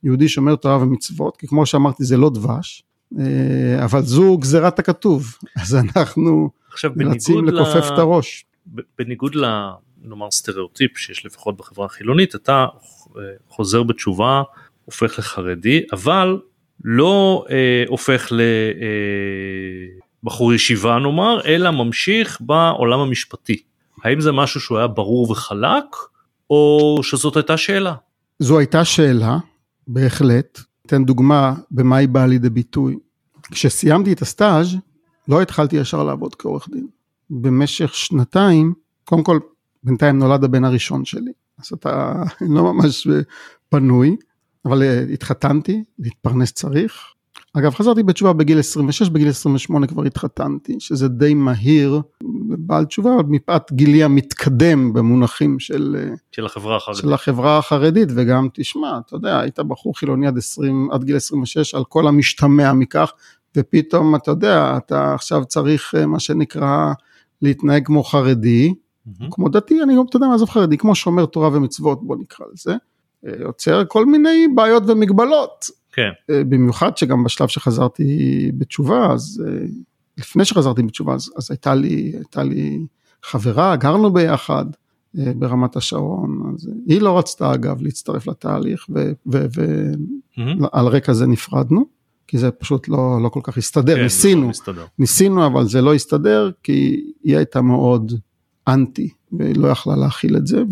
כיהודי 0.03 0.29
שומר 0.29 0.55
תורה 0.55 0.77
ומצוות, 0.77 1.37
כי 1.37 1.47
כמו 1.47 1.65
שאמרתי 1.65 2.03
זה 2.03 2.17
לא 2.17 2.29
דבש, 2.29 2.83
אה, 3.19 3.85
אבל 3.85 4.01
זו 4.01 4.37
גזירת 4.37 4.79
הכתוב, 4.79 5.35
אז 5.61 5.75
אנחנו 5.75 6.49
נאלצים 6.95 7.45
לכופף 7.45 7.87
את 7.93 7.99
הראש. 7.99 8.45
בניגוד 8.99 9.35
נאמר 10.03 10.31
סטריאוטיפ 10.31 10.97
שיש 10.97 11.25
לפחות 11.25 11.57
בחברה 11.57 11.85
החילונית, 11.85 12.35
אתה 12.35 12.65
אה, 13.17 13.21
חוזר 13.49 13.83
בתשובה, 13.83 14.43
הופך 14.85 15.19
לחרדי, 15.19 15.81
אבל 15.93 16.39
לא 16.83 17.45
אה, 17.49 17.83
הופך 17.87 18.31
לבחור 20.23 20.51
אה, 20.51 20.55
ישיבה 20.55 20.99
נאמר, 20.99 21.45
אלא 21.45 21.71
ממשיך 21.71 22.37
בעולם 22.41 22.99
המשפטי. 22.99 23.63
האם 24.03 24.21
זה 24.21 24.31
משהו 24.31 24.59
שהוא 24.59 24.77
היה 24.77 24.87
ברור 24.87 25.31
וחלק, 25.31 25.85
או 26.49 26.99
שזאת 27.03 27.35
הייתה 27.35 27.57
שאלה? 27.57 27.95
זו 28.39 28.59
הייתה 28.59 28.85
שאלה, 28.85 29.37
בהחלט. 29.87 30.59
אתן 30.85 31.05
דוגמה 31.05 31.53
במה 31.71 31.97
היא 31.97 32.07
באה 32.07 32.27
לידי 32.27 32.49
ביטוי. 32.49 32.97
כשסיימתי 33.51 34.13
את 34.13 34.21
הסטאז' 34.21 34.75
לא 35.27 35.41
התחלתי 35.41 35.75
ישר 35.75 36.03
לעבוד 36.03 36.35
כעורך 36.35 36.69
דין. 36.71 36.87
במשך 37.29 37.93
שנתיים, 37.93 38.73
קודם 39.05 39.23
כל, 39.23 39.39
בינתיים 39.83 40.19
נולד 40.19 40.43
הבן 40.43 40.63
הראשון 40.63 41.05
שלי, 41.05 41.31
אז 41.59 41.73
אתה 41.73 42.23
לא 42.55 42.73
ממש 42.73 43.07
פנוי, 43.69 44.15
אבל 44.65 44.83
אה, 44.83 45.05
התחתנתי, 45.13 45.83
להתפרנס 45.99 46.51
צריך. 46.51 47.14
אגב, 47.57 47.73
חזרתי 47.73 48.03
בתשובה 48.03 48.33
בגיל 48.33 48.59
26, 48.59 49.09
בגיל 49.09 49.29
28 49.29 49.87
כבר 49.87 50.03
התחתנתי, 50.03 50.75
שזה 50.79 51.07
די 51.07 51.33
מהיר, 51.33 52.01
בעל 52.57 52.85
תשובה, 52.85 53.15
אבל 53.15 53.23
מפאת 53.27 53.71
גילי 53.71 54.03
המתקדם 54.03 54.93
במונחים 54.93 55.59
של, 55.59 55.95
אה, 55.99 56.15
של 56.31 56.45
החברה 56.45 56.75
החרדית. 56.75 57.01
של 57.01 57.13
החברה 57.13 57.57
החרדית, 57.57 58.09
וגם 58.15 58.47
תשמע, 58.53 58.99
אתה 59.05 59.15
יודע, 59.15 59.39
היית 59.39 59.59
בחור 59.59 59.97
חילוני 59.97 60.27
עד, 60.27 60.37
20, 60.37 60.89
עד 60.91 61.03
גיל 61.03 61.15
26 61.15 61.75
על 61.75 61.83
כל 61.83 62.07
המשתמע 62.07 62.73
מכך, 62.73 63.11
ופתאום 63.57 64.15
אתה 64.15 64.31
יודע, 64.31 64.77
אתה 64.77 65.13
עכשיו 65.13 65.45
צריך 65.45 65.95
אה, 65.95 66.05
מה 66.05 66.19
שנקרא 66.19 66.93
להתנהג 67.41 67.85
כמו 67.85 68.03
חרדי, 68.03 68.73
mm-hmm. 68.73 69.25
כמו 69.31 69.49
דתי, 69.49 69.83
אני 69.83 69.95
גם, 69.95 70.05
אתה 70.09 70.17
יודע 70.17 70.27
מה, 70.27 70.35
עזוב 70.35 70.49
חרדי, 70.49 70.77
כמו 70.77 70.95
שומר 70.95 71.25
תורה 71.25 71.49
ומצוות, 71.53 72.07
בוא 72.07 72.15
נקרא 72.15 72.45
לזה, 72.53 72.75
אה, 73.27 73.31
יוצר 73.39 73.83
כל 73.87 74.05
מיני 74.05 74.47
בעיות 74.55 74.83
ומגבלות. 74.87 75.65
כן. 75.95 76.09
אה, 76.29 76.43
במיוחד 76.43 76.97
שגם 76.97 77.23
בשלב 77.23 77.47
שחזרתי 77.47 78.51
בתשובה, 78.57 79.13
אז 79.13 79.43
לפני 80.17 80.45
שחזרתי 80.45 80.83
בתשובה, 80.83 81.13
אז, 81.13 81.31
אז 81.37 81.51
הייתה, 81.51 81.75
לי, 81.75 82.11
הייתה 82.15 82.43
לי 82.43 82.85
חברה, 83.23 83.75
גרנו 83.75 84.13
ביחד 84.13 84.65
ברמת 85.13 85.75
השרון, 85.75 86.53
אז 86.55 86.69
היא 86.87 87.01
לא 87.01 87.17
רצתה 87.17 87.53
אגב 87.53 87.81
להצטרף 87.81 88.27
לתהליך, 88.27 88.87
ועל 89.25 89.47
mm-hmm. 90.37 90.77
רקע 90.77 91.13
זה 91.13 91.27
נפרדנו. 91.27 91.95
כי 92.27 92.37
זה 92.37 92.51
פשוט 92.51 92.87
לא, 92.87 93.19
לא 93.23 93.29
כל 93.29 93.39
כך 93.43 93.57
הסתדר, 93.57 93.95
כן, 93.95 94.03
ניסינו, 94.03 94.51
לא 94.67 94.73
ניסינו 94.99 95.45
אבל 95.45 95.67
זה 95.67 95.81
לא 95.81 95.93
הסתדר 95.93 96.51
כי 96.63 97.03
היא 97.23 97.37
הייתה 97.37 97.61
מאוד 97.61 98.13
אנטי 98.67 99.09
והיא 99.31 99.55
לא 99.57 99.67
יכלה 99.67 99.95
להכיל 99.95 100.37
את 100.37 100.47
זה 100.47 100.63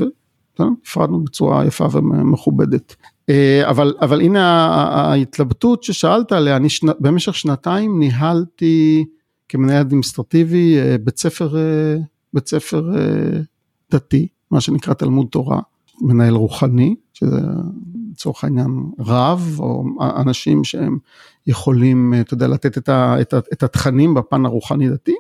והפרדנו 0.60 1.24
בצורה 1.24 1.66
יפה 1.66 1.88
ומכובדת. 1.94 2.96
אה, 3.30 3.70
אבל, 3.70 3.96
אבל 4.02 4.22
הנה 4.22 4.66
ההתלבטות 4.92 5.84
ששאלת 5.84 6.32
עליה, 6.32 6.56
אני 6.56 6.70
שנה, 6.70 6.92
במשך 7.00 7.36
שנתיים 7.36 8.00
ניהלתי 8.00 9.06
כמנהל 9.50 9.82
אדמיניסטרטיבי 9.82 10.78
אה, 10.78 10.96
בית 10.98 11.18
ספר, 11.18 11.58
אה, 11.58 11.96
בית 12.34 12.48
ספר 12.48 12.90
דתי, 13.92 14.28
מה 14.52 14.62
שנקרא 14.62 14.94
תלמוד 14.94 15.28
תורה, 15.32 15.60
מנהל 16.02 16.34
רוחני, 16.34 16.96
שזה 17.14 17.40
לצורך 18.12 18.44
העניין 18.44 18.84
רב, 19.00 19.56
או 19.60 19.84
אנשים 20.00 20.64
שהם 20.64 20.98
יכולים, 21.48 22.14
אתה 22.22 22.34
יודע, 22.34 22.48
לתת 22.48 22.78
את, 22.78 22.90
ה, 22.90 23.22
את, 23.22 23.34
ה, 23.34 23.40
את 23.54 23.64
התכנים 23.64 24.14
בפן 24.14 24.46
הרוחני 24.46 24.90
דתי, 24.90 25.16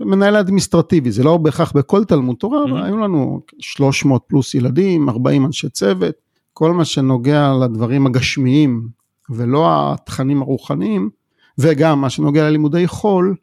ומנהל 0.00 0.36
אדמיניסטרטיבי, 0.36 1.10
זה 1.10 1.22
לא 1.22 1.36
בהכרח 1.36 1.72
בכל 1.72 2.04
תלמוד 2.04 2.36
תורה, 2.36 2.64
mm-hmm. 2.64 2.70
אבל 2.70 2.82
היו 2.82 2.96
לנו 2.96 3.40
300 3.58 4.22
פלוס 4.26 4.54
ילדים, 4.54 5.08
40 5.08 5.46
אנשי 5.46 5.68
צוות, 5.68 6.14
כל 6.58 6.72
מה 6.72 6.84
שנוגע 6.84 7.52
לדברים 7.62 8.06
הגשמיים 8.06 8.88
ולא 9.30 9.92
התכנים 9.92 10.42
הרוחניים, 10.42 11.10
וגם 11.58 12.00
מה 12.00 12.10
שנוגע 12.10 12.48
ללימודי 12.48 12.86
חול, 12.86 13.34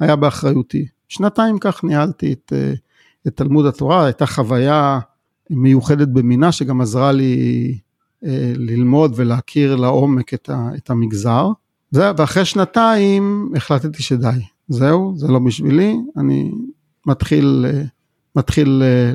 היה 0.00 0.16
באחריותי. 0.16 0.86
שנתיים 1.08 1.58
כך 1.58 1.84
ניהלתי 1.84 2.32
את, 2.32 2.52
את 3.26 3.36
תלמוד 3.36 3.66
התורה, 3.66 4.04
הייתה 4.04 4.26
חוויה 4.26 4.98
מיוחדת 5.50 6.08
במינה 6.08 6.52
שגם 6.52 6.80
עזרה 6.80 7.12
לי 7.12 7.78
אה, 8.24 8.52
ללמוד 8.56 9.12
ולהכיר 9.16 9.76
לעומק 9.76 10.34
את, 10.34 10.50
ה, 10.50 10.68
את 10.76 10.90
המגזר. 10.90 11.48
זה, 11.90 12.10
ואחרי 12.16 12.44
שנתיים 12.44 13.52
החלטתי 13.56 14.02
שדי, 14.02 14.40
זהו, 14.68 15.14
זה 15.16 15.28
לא 15.28 15.38
בשבילי, 15.38 15.96
אני 16.16 16.52
מתחיל, 17.06 17.66
אה, 17.68 17.82
מתחיל 18.36 18.82
אה, 18.84 19.12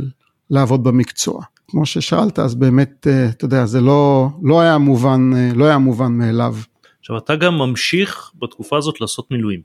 לעבוד 0.49 0.83
במקצוע. 0.83 1.43
כמו 1.69 1.85
ששאלת, 1.85 2.39
אז 2.39 2.55
באמת, 2.55 3.07
אתה 3.29 3.45
יודע, 3.45 3.65
זה 3.65 3.81
לא, 3.81 4.27
לא 4.43 4.61
היה 4.61 4.77
מובן, 4.77 5.31
לא 5.55 5.65
היה 5.65 5.77
מובן 5.77 6.11
מאליו. 6.11 6.55
עכשיו, 6.99 7.17
אתה 7.17 7.35
גם 7.35 7.57
ממשיך 7.57 8.31
בתקופה 8.41 8.77
הזאת 8.77 9.01
לעשות 9.01 9.31
מילואים. 9.31 9.61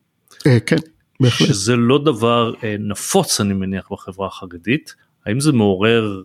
כן, 0.67 0.77
בהחלט. 1.21 1.49
שזה 1.49 1.77
לא 1.77 1.99
דבר 2.05 2.53
נפוץ, 2.79 3.41
אני 3.41 3.55
מניח, 3.55 3.89
בחברה 3.93 4.27
החרדית. 4.27 4.95
האם 5.27 5.41
זה 5.41 5.53
מעורר 5.53 6.23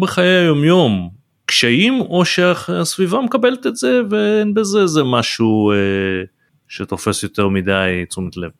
בחיי 0.00 0.28
היומיום 0.28 1.10
קשיים 1.46 2.00
או 2.00 2.24
שהסביבה 2.24 3.20
מקבלת 3.20 3.66
את 3.66 3.76
זה 3.76 4.00
ואין 4.10 4.54
בזה 4.54 4.82
איזה 4.82 5.04
משהו 5.04 5.72
אה, 5.72 5.76
שתופס 6.68 7.22
יותר 7.22 7.48
מדי 7.48 8.04
תשומת 8.08 8.36
לב. 8.36 8.50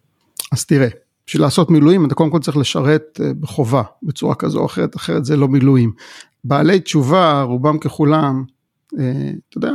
אז 0.52 0.64
תראה, 0.66 0.88
בשביל 1.26 1.42
לעשות 1.42 1.70
מילואים 1.70 2.06
אתה 2.06 2.14
קודם 2.14 2.30
כל 2.30 2.38
צריך 2.38 2.56
לשרת 2.56 3.20
אה, 3.22 3.30
בחובה 3.40 3.82
בצורה 4.02 4.34
כזו 4.34 4.58
או 4.58 4.66
אחרת, 4.66 4.96
אחרת 4.96 5.24
זה 5.24 5.36
לא 5.36 5.48
מילואים. 5.48 5.92
בעלי 6.46 6.80
תשובה 6.80 7.42
רובם 7.42 7.78
ככולם, 7.78 8.44
אה, 8.98 9.30
אתה 9.48 9.59
יודע, 9.59 9.72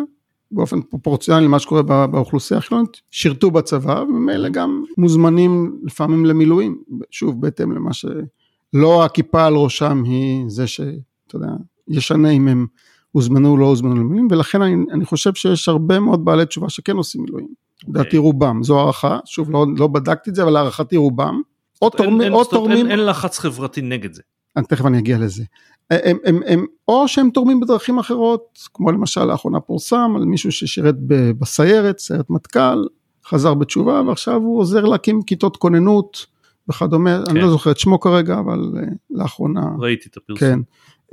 באופן 0.51 0.81
פרופורציונלי 0.81 1.45
למה 1.45 1.59
שקורה 1.59 2.07
באוכלוסייה 2.07 2.57
החילונית, 2.57 3.01
שירתו 3.11 3.51
בצבא 3.51 4.03
וממילא 4.07 4.49
גם 4.49 4.83
מוזמנים 4.97 5.79
לפעמים 5.83 6.25
למילואים, 6.25 6.83
שוב 7.11 7.41
בהתאם 7.41 7.71
למה 7.71 7.91
שלא 7.93 9.05
הכיפה 9.05 9.45
על 9.45 9.55
ראשם 9.55 10.03
היא 10.03 10.43
זה 10.47 10.67
שאתה 10.67 10.93
יודע, 11.33 11.47
ישנה 11.87 12.29
אם 12.29 12.47
הם 12.47 12.67
הוזמנו 13.11 13.51
או 13.51 13.57
לא 13.57 13.65
הוזמנו 13.65 13.95
למילואים, 13.95 14.27
ולכן 14.31 14.61
אני, 14.61 14.85
אני 14.93 15.05
חושב 15.05 15.33
שיש 15.33 15.69
הרבה 15.69 15.99
מאוד 15.99 16.25
בעלי 16.25 16.45
תשובה 16.45 16.69
שכן 16.69 16.95
עושים 16.95 17.21
מילואים. 17.21 17.47
לדעתי 17.87 18.17
okay. 18.17 18.19
רובם, 18.19 18.63
זו 18.63 18.79
הערכה, 18.79 19.19
שוב 19.25 19.51
לא, 19.51 19.65
לא 19.77 19.87
בדקתי 19.87 20.29
את 20.29 20.35
זה, 20.35 20.43
אבל 20.43 20.55
הערכתי 20.55 20.97
רובם. 20.97 21.41
או 21.81 21.89
תורמים, 21.89 22.33
או 22.33 22.43
תורמים. 22.43 22.91
אין, 22.91 23.05
לחץ 23.05 23.39
חברתי 23.39 23.81
נגד 23.81 24.13
זה. 24.13 24.21
אני, 24.57 24.65
תכף 24.65 24.85
אני 24.85 24.99
אגיע 24.99 25.17
לזה. 25.17 25.43
הם, 25.91 26.17
הם, 26.25 26.39
הם, 26.45 26.65
או 26.87 27.07
שהם 27.07 27.29
תורמים 27.29 27.59
בדרכים 27.59 27.99
אחרות, 27.99 28.59
כמו 28.73 28.91
למשל 28.91 29.25
לאחרונה 29.25 29.59
פורסם 29.59 30.13
על 30.15 30.25
מישהו 30.25 30.51
ששירת 30.51 30.95
בסיירת, 31.39 31.99
סיירת 31.99 32.29
מטכ"ל, 32.29 32.85
חזר 33.25 33.53
בתשובה 33.53 34.01
ועכשיו 34.07 34.35
הוא 34.35 34.59
עוזר 34.59 34.85
להקים 34.85 35.21
כיתות 35.21 35.57
כוננות 35.57 36.25
וכדומה, 36.69 37.21
כן. 37.25 37.31
אני 37.31 37.39
לא 37.39 37.49
זוכר 37.49 37.71
את 37.71 37.79
שמו 37.79 37.99
כרגע, 37.99 38.39
אבל 38.39 38.59
uh, 38.59 38.85
לאחרונה. 39.09 39.69
ראיתי 39.79 40.09
את 40.09 40.17
הפרסום. 40.17 40.39
כן. 40.39 40.59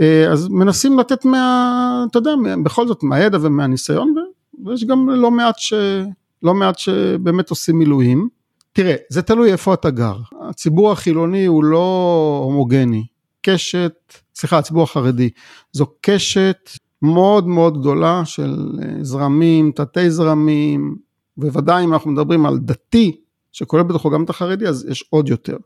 אה, 0.01 0.33
אז 0.33 0.49
מנסים 0.49 0.99
לתת 0.99 1.25
מה, 1.25 2.05
אתה 2.11 2.19
יודע, 2.19 2.31
בכל 2.65 2.89
זאת 2.89 3.03
מהידע 3.03 3.39
ומהניסיון, 3.41 4.15
ויש 4.65 4.85
גם 4.85 5.11
לא 5.11 5.31
מעט, 5.31 5.59
ש, 5.59 5.73
לא 6.43 6.55
מעט 6.55 6.79
שבאמת 6.79 7.51
עושים 7.51 7.79
מילואים. 7.79 8.29
תראה, 8.73 8.95
זה 9.11 9.23
תלוי 9.23 9.53
איפה 9.53 9.75
אתה 9.75 9.91
גר. 9.91 10.17
הציבור 10.49 10.93
החילוני 10.93 11.47
הוא 11.47 11.65
לא 11.65 12.41
הומוגני. 12.45 13.05
קשת, 13.43 13.93
סליחה, 14.35 14.59
הציבור 14.59 14.83
החרדי, 14.83 15.31
זו 15.73 15.87
קשת 16.01 16.71
מאוד 17.03 17.47
מאוד 17.47 17.81
גדולה 17.81 18.25
של 18.25 18.79
אה, 18.83 19.05
זרמים, 19.05 19.73
תתי 19.75 20.11
זרמים, 20.11 20.97
בוודאי 21.37 21.85
אם 21.85 21.93
אנחנו 21.93 22.11
מדברים 22.11 22.47
על 22.47 22.59
דתי, 22.59 23.17
שכולל 23.53 23.83
בתוכו 23.83 24.11
גם 24.11 24.25
את 24.25 24.31
החרדי, 24.31 24.67
אז 24.67 24.87
יש 24.91 25.05
עוד 25.11 25.29
יותר. 25.29 25.57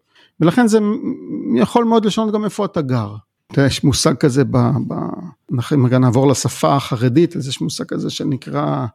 ולכן 0.41 0.67
זה 0.67 0.79
יכול 1.57 1.85
מאוד 1.85 2.05
לשנות 2.05 2.35
גם 2.35 2.45
איפה 2.45 2.65
אתה 2.65 2.81
גר. 2.81 3.15
תראה, 3.47 3.67
יש 3.67 3.85
מושג 3.85 4.15
כזה, 4.15 4.45
ב, 4.45 4.57
ב, 4.89 4.95
אם 5.75 5.87
רגע 5.87 5.99
נעבור 5.99 6.29
לשפה 6.29 6.77
החרדית, 6.77 7.37
אז 7.37 7.49
יש 7.49 7.61
מושג 7.61 7.85
כזה 7.85 8.11
שנקרא 8.11 8.87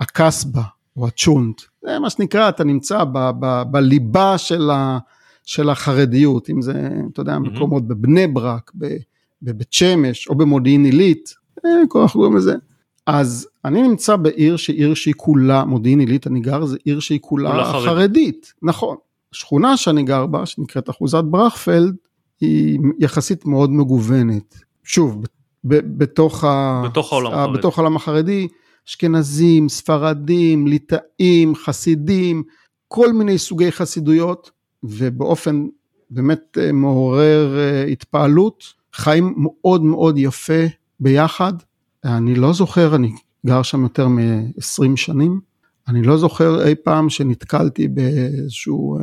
הקסבה 0.00 0.62
או 0.96 1.06
הצ'ונט. 1.06 1.62
זה 1.82 1.98
מה 1.98 2.10
שנקרא, 2.10 2.48
אתה 2.48 2.64
נמצא 2.64 3.04
ב, 3.04 3.30
ב, 3.40 3.62
בליבה 3.70 4.38
של, 4.38 4.70
ה, 4.70 4.98
של 5.46 5.70
החרדיות, 5.70 6.50
אם 6.50 6.62
זה, 6.62 6.88
אתה 7.12 7.20
יודע, 7.20 7.36
mm-hmm. 7.36 7.38
מקומות 7.38 7.88
בבני 7.88 8.26
ברק, 8.26 8.72
בבית 9.42 9.72
שמש 9.72 10.28
או 10.28 10.34
במודיעין 10.34 10.84
עילית, 10.84 11.34
אה, 11.64 11.70
כל 11.88 12.00
אנחנו 12.00 12.20
קוראים 12.20 12.36
לזה. 12.36 12.54
אז 13.06 13.48
אני 13.64 13.82
נמצא 13.82 14.16
בעיר 14.16 14.56
שהיא 14.56 14.76
עיר 14.76 14.94
שהיא 14.94 15.14
כולה, 15.16 15.64
מודיעין 15.64 16.00
עילית, 16.00 16.26
אני 16.26 16.40
גר, 16.40 16.64
זה 16.64 16.76
עיר 16.84 17.00
שהיא 17.00 17.18
כולה 17.22 17.64
חרדית, 17.64 18.52
נכון. 18.62 18.96
השכונה 19.32 19.76
שאני 19.76 20.02
גר 20.02 20.26
בה, 20.26 20.46
שנקראת 20.46 20.90
אחוזת 20.90 21.24
ברכפלד, 21.24 21.96
היא 22.40 22.78
יחסית 22.98 23.46
מאוד 23.46 23.70
מגוונת. 23.70 24.58
שוב, 24.84 25.22
בתוך, 25.64 26.44
בתוך, 26.84 27.12
העולם, 27.12 27.32
ה, 27.32 27.46
בתוך 27.48 27.78
העולם 27.78 27.96
החרדי, 27.96 28.48
אשכנזים, 28.88 29.68
ספרדים, 29.68 30.66
ליטאים, 30.66 31.54
חסידים, 31.54 32.42
כל 32.88 33.12
מיני 33.12 33.38
סוגי 33.38 33.72
חסידויות, 33.72 34.50
ובאופן 34.88 35.66
באמת 36.10 36.58
אה, 36.60 36.72
מעורר 36.72 37.58
אה, 37.58 37.84
התפעלות, 37.84 38.64
חיים 38.94 39.34
מאוד 39.36 39.82
מאוד 39.82 40.18
יפה 40.18 40.64
ביחד. 41.00 41.52
אני 42.04 42.34
לא 42.34 42.52
זוכר, 42.52 42.94
אני 42.94 43.12
גר 43.46 43.62
שם 43.62 43.82
יותר 43.82 44.08
מ-20 44.08 44.96
שנים, 44.96 45.40
אני 45.88 46.02
לא 46.02 46.16
זוכר 46.16 46.66
אי 46.66 46.74
פעם 46.74 47.10
שנתקלתי 47.10 47.88
באיזשהו 47.88 48.98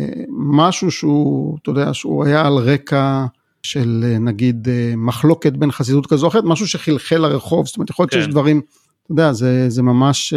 אה, 0.00 0.04
משהו 0.30 0.90
שהוא, 0.90 1.58
אתה 1.62 1.70
יודע, 1.70 1.94
שהוא 1.94 2.24
היה 2.24 2.46
על 2.46 2.54
רקע 2.54 3.26
של 3.62 4.16
נגיד 4.20 4.68
מחלוקת 4.96 5.52
בין 5.52 5.72
חסידות 5.72 6.06
כזו 6.06 6.26
או 6.26 6.30
אחרת, 6.30 6.44
משהו 6.46 6.68
שחלחל 6.68 7.16
לרחוב, 7.16 7.66
זאת 7.66 7.76
אומרת, 7.76 7.90
יכול 7.90 8.02
להיות 8.02 8.12
כן. 8.12 8.20
שיש 8.20 8.28
דברים, 8.28 8.60
אתה 9.02 9.12
יודע, 9.12 9.32
זה, 9.32 9.70
זה 9.70 9.82
ממש... 9.82 10.34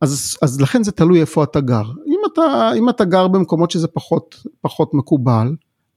אז, 0.00 0.38
אז 0.42 0.60
לכן 0.60 0.82
זה 0.82 0.92
תלוי 0.92 1.20
איפה 1.20 1.44
אתה 1.44 1.60
גר. 1.60 1.82
אם 2.20 2.32
אתה, 2.32 2.70
אם 2.76 2.88
אתה 2.88 3.04
גר 3.04 3.28
במקומות 3.28 3.70
שזה 3.70 3.88
פחות, 3.88 4.42
פחות 4.60 4.94
מקובל, 4.94 5.54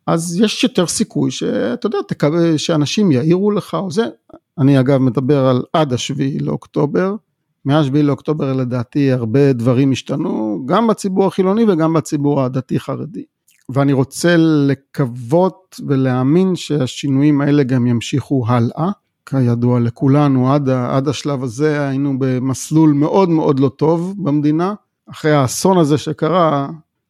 אז 0.08 0.42
יש 0.42 0.64
יותר 0.64 0.88
סיכוי 0.88 1.32
שאתה 1.32 1.88
יודע, 1.88 1.98
תקבל, 2.08 2.58
שאנשים 2.58 3.12
יעירו 3.12 3.52
לך 3.52 3.74
או 3.74 3.92
זה. 3.92 4.06
אני 4.58 4.80
אגב 4.80 4.98
מדבר 4.98 5.46
על 5.48 5.64
עד 5.74 5.94
השביעי 5.94 6.40
לאוקטובר. 6.40 7.16
מהשביעי 7.66 8.04
לאוקטובר 8.04 8.54
לדעתי 8.54 9.12
הרבה 9.12 9.54
דברים 9.54 9.92
השתנו, 9.92 10.64
גם 10.66 10.88
בציבור 10.88 11.26
החילוני 11.26 11.66
וגם 11.68 11.94
בציבור 11.94 12.42
הדתי-חרדי. 12.42 13.24
ואני 13.70 13.94
רוצה 13.94 14.36
לקוות 14.38 15.80
ולהאמין 15.88 16.56
שהשינויים 16.56 17.42
האלה 17.42 17.64
גם 17.64 17.88
ימשיכו 17.88 18.44
הלאה. 18.48 18.92
כידוע 19.26 19.80
לכולנו, 19.80 20.54
עד, 20.54 20.70
עד 20.70 21.08
השלב 21.08 21.44
הזה 21.44 21.88
היינו 21.88 22.20
במסלול 22.20 22.94
מאוד 22.94 23.30
מאוד 23.30 23.60
לא 23.60 23.70
טוב 23.70 24.16
במדינה. 24.18 24.74
אחרי 25.12 25.32
האסון 25.32 25.78
הזה 25.78 25.98
שקרה, 25.98 26.68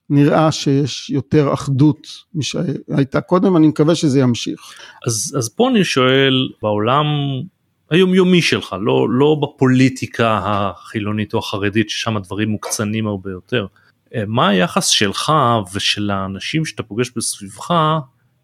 נראה 0.10 0.52
שיש 0.52 1.10
יותר 1.10 1.54
אחדות 1.54 2.08
משהייתה 2.36 3.22
קודם, 3.22 3.58
אני 3.58 3.68
מקווה 3.68 3.96
שזה 3.96 4.20
ימשיך. 4.20 4.60
אז, 5.08 5.36
אז 5.38 5.50
פה 5.50 5.70
אני 5.70 5.84
שואל, 5.84 6.50
בעולם 6.62 7.06
היומיומי 7.90 8.42
שלך, 8.42 8.76
לא, 8.82 9.08
לא 9.10 9.38
בפוליטיקה 9.42 10.40
החילונית 10.44 11.34
או 11.34 11.40
החרדית, 11.40 11.90
ששם 11.90 12.18
הדברים 12.18 12.50
מוקצנים 12.50 13.08
הרבה 13.08 13.32
יותר, 13.32 13.66
אה, 14.16 14.24
מה 14.28 14.48
היחס 14.48 14.88
שלך 14.88 15.32
ושל 15.74 16.12
האנשים 16.12 16.66
שאתה 16.66 16.84
פוגש 16.84 17.12
בסביבך 17.16 17.72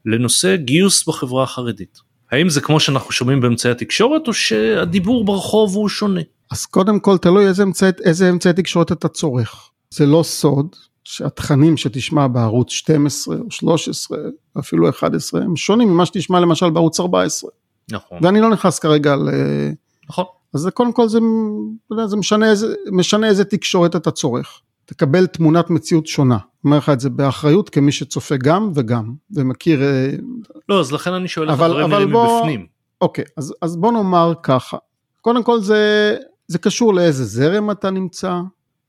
לנושא 0.05 0.55
גיוס 0.55 1.07
בחברה 1.07 1.43
החרדית? 1.43 1.99
האם 2.31 2.49
זה 2.49 2.61
כמו 2.61 2.79
שאנחנו 2.79 3.11
שומעים 3.11 3.41
באמצעי 3.41 3.71
התקשורת 3.71 4.27
או 4.27 4.33
שהדיבור 4.33 5.25
ברחוב 5.25 5.75
הוא 5.75 5.89
שונה? 5.89 6.21
אז 6.51 6.65
קודם 6.65 6.99
כל 6.99 7.17
תלוי 7.17 7.47
איזה 7.47 7.63
אמצעי, 7.63 7.91
איזה 8.03 8.29
אמצעי 8.29 8.53
תקשורת 8.53 8.91
אתה 8.91 9.07
צורך. 9.07 9.69
זה 9.89 10.05
לא 10.05 10.23
סוד 10.23 10.75
שהתכנים 11.03 11.77
שתשמע 11.77 12.27
בערוץ 12.27 12.71
12 12.71 13.35
או 13.35 13.51
13 13.51 14.17
אפילו 14.59 14.89
11 14.89 15.41
הם 15.41 15.55
שונים 15.55 15.89
ממה 15.89 16.05
שתשמע 16.05 16.39
למשל 16.39 16.69
בערוץ 16.69 16.99
14. 16.99 17.51
נכון. 17.91 18.19
ואני 18.21 18.41
לא 18.41 18.49
נכנס 18.49 18.79
כרגע 18.79 19.15
ל... 19.15 19.29
נכון. 20.09 20.25
אז 20.53 20.61
זה 20.61 20.71
קודם 20.71 20.93
כל 20.93 21.07
זה, 21.07 21.19
זה 22.05 22.17
משנה, 22.17 22.49
איזה, 22.49 22.75
משנה 22.91 23.27
איזה 23.27 23.45
תקשורת 23.45 23.95
אתה 23.95 24.11
צורך. 24.11 24.61
תקבל 24.85 25.27
תמונת 25.27 25.69
מציאות 25.69 26.07
שונה. 26.07 26.37
אומר 26.63 26.77
לך 26.77 26.89
את 26.89 26.99
זה 26.99 27.09
באחריות 27.09 27.69
כמי 27.69 27.91
שצופה 27.91 28.37
גם 28.37 28.71
וגם 28.75 29.13
ומכיר. 29.31 29.81
אה, 29.81 30.11
לא 30.69 30.79
אז 30.79 30.91
לכן 30.91 31.13
אני 31.13 31.27
שואל 31.27 31.49
איך 31.49 31.59
הדברים 31.59 31.93
האלה 31.93 32.05
מבפנים. 32.05 32.65
אוקיי 33.01 33.23
אז, 33.37 33.53
אז 33.61 33.77
בוא 33.77 33.91
נאמר 33.91 34.33
ככה. 34.43 34.77
קודם 35.21 35.43
כל 35.43 35.61
זה, 35.61 36.15
זה 36.49 36.57
קשור 36.57 36.93
לאיזה 36.93 37.25
זרם 37.25 37.71
אתה 37.71 37.89
נמצא, 37.89 38.39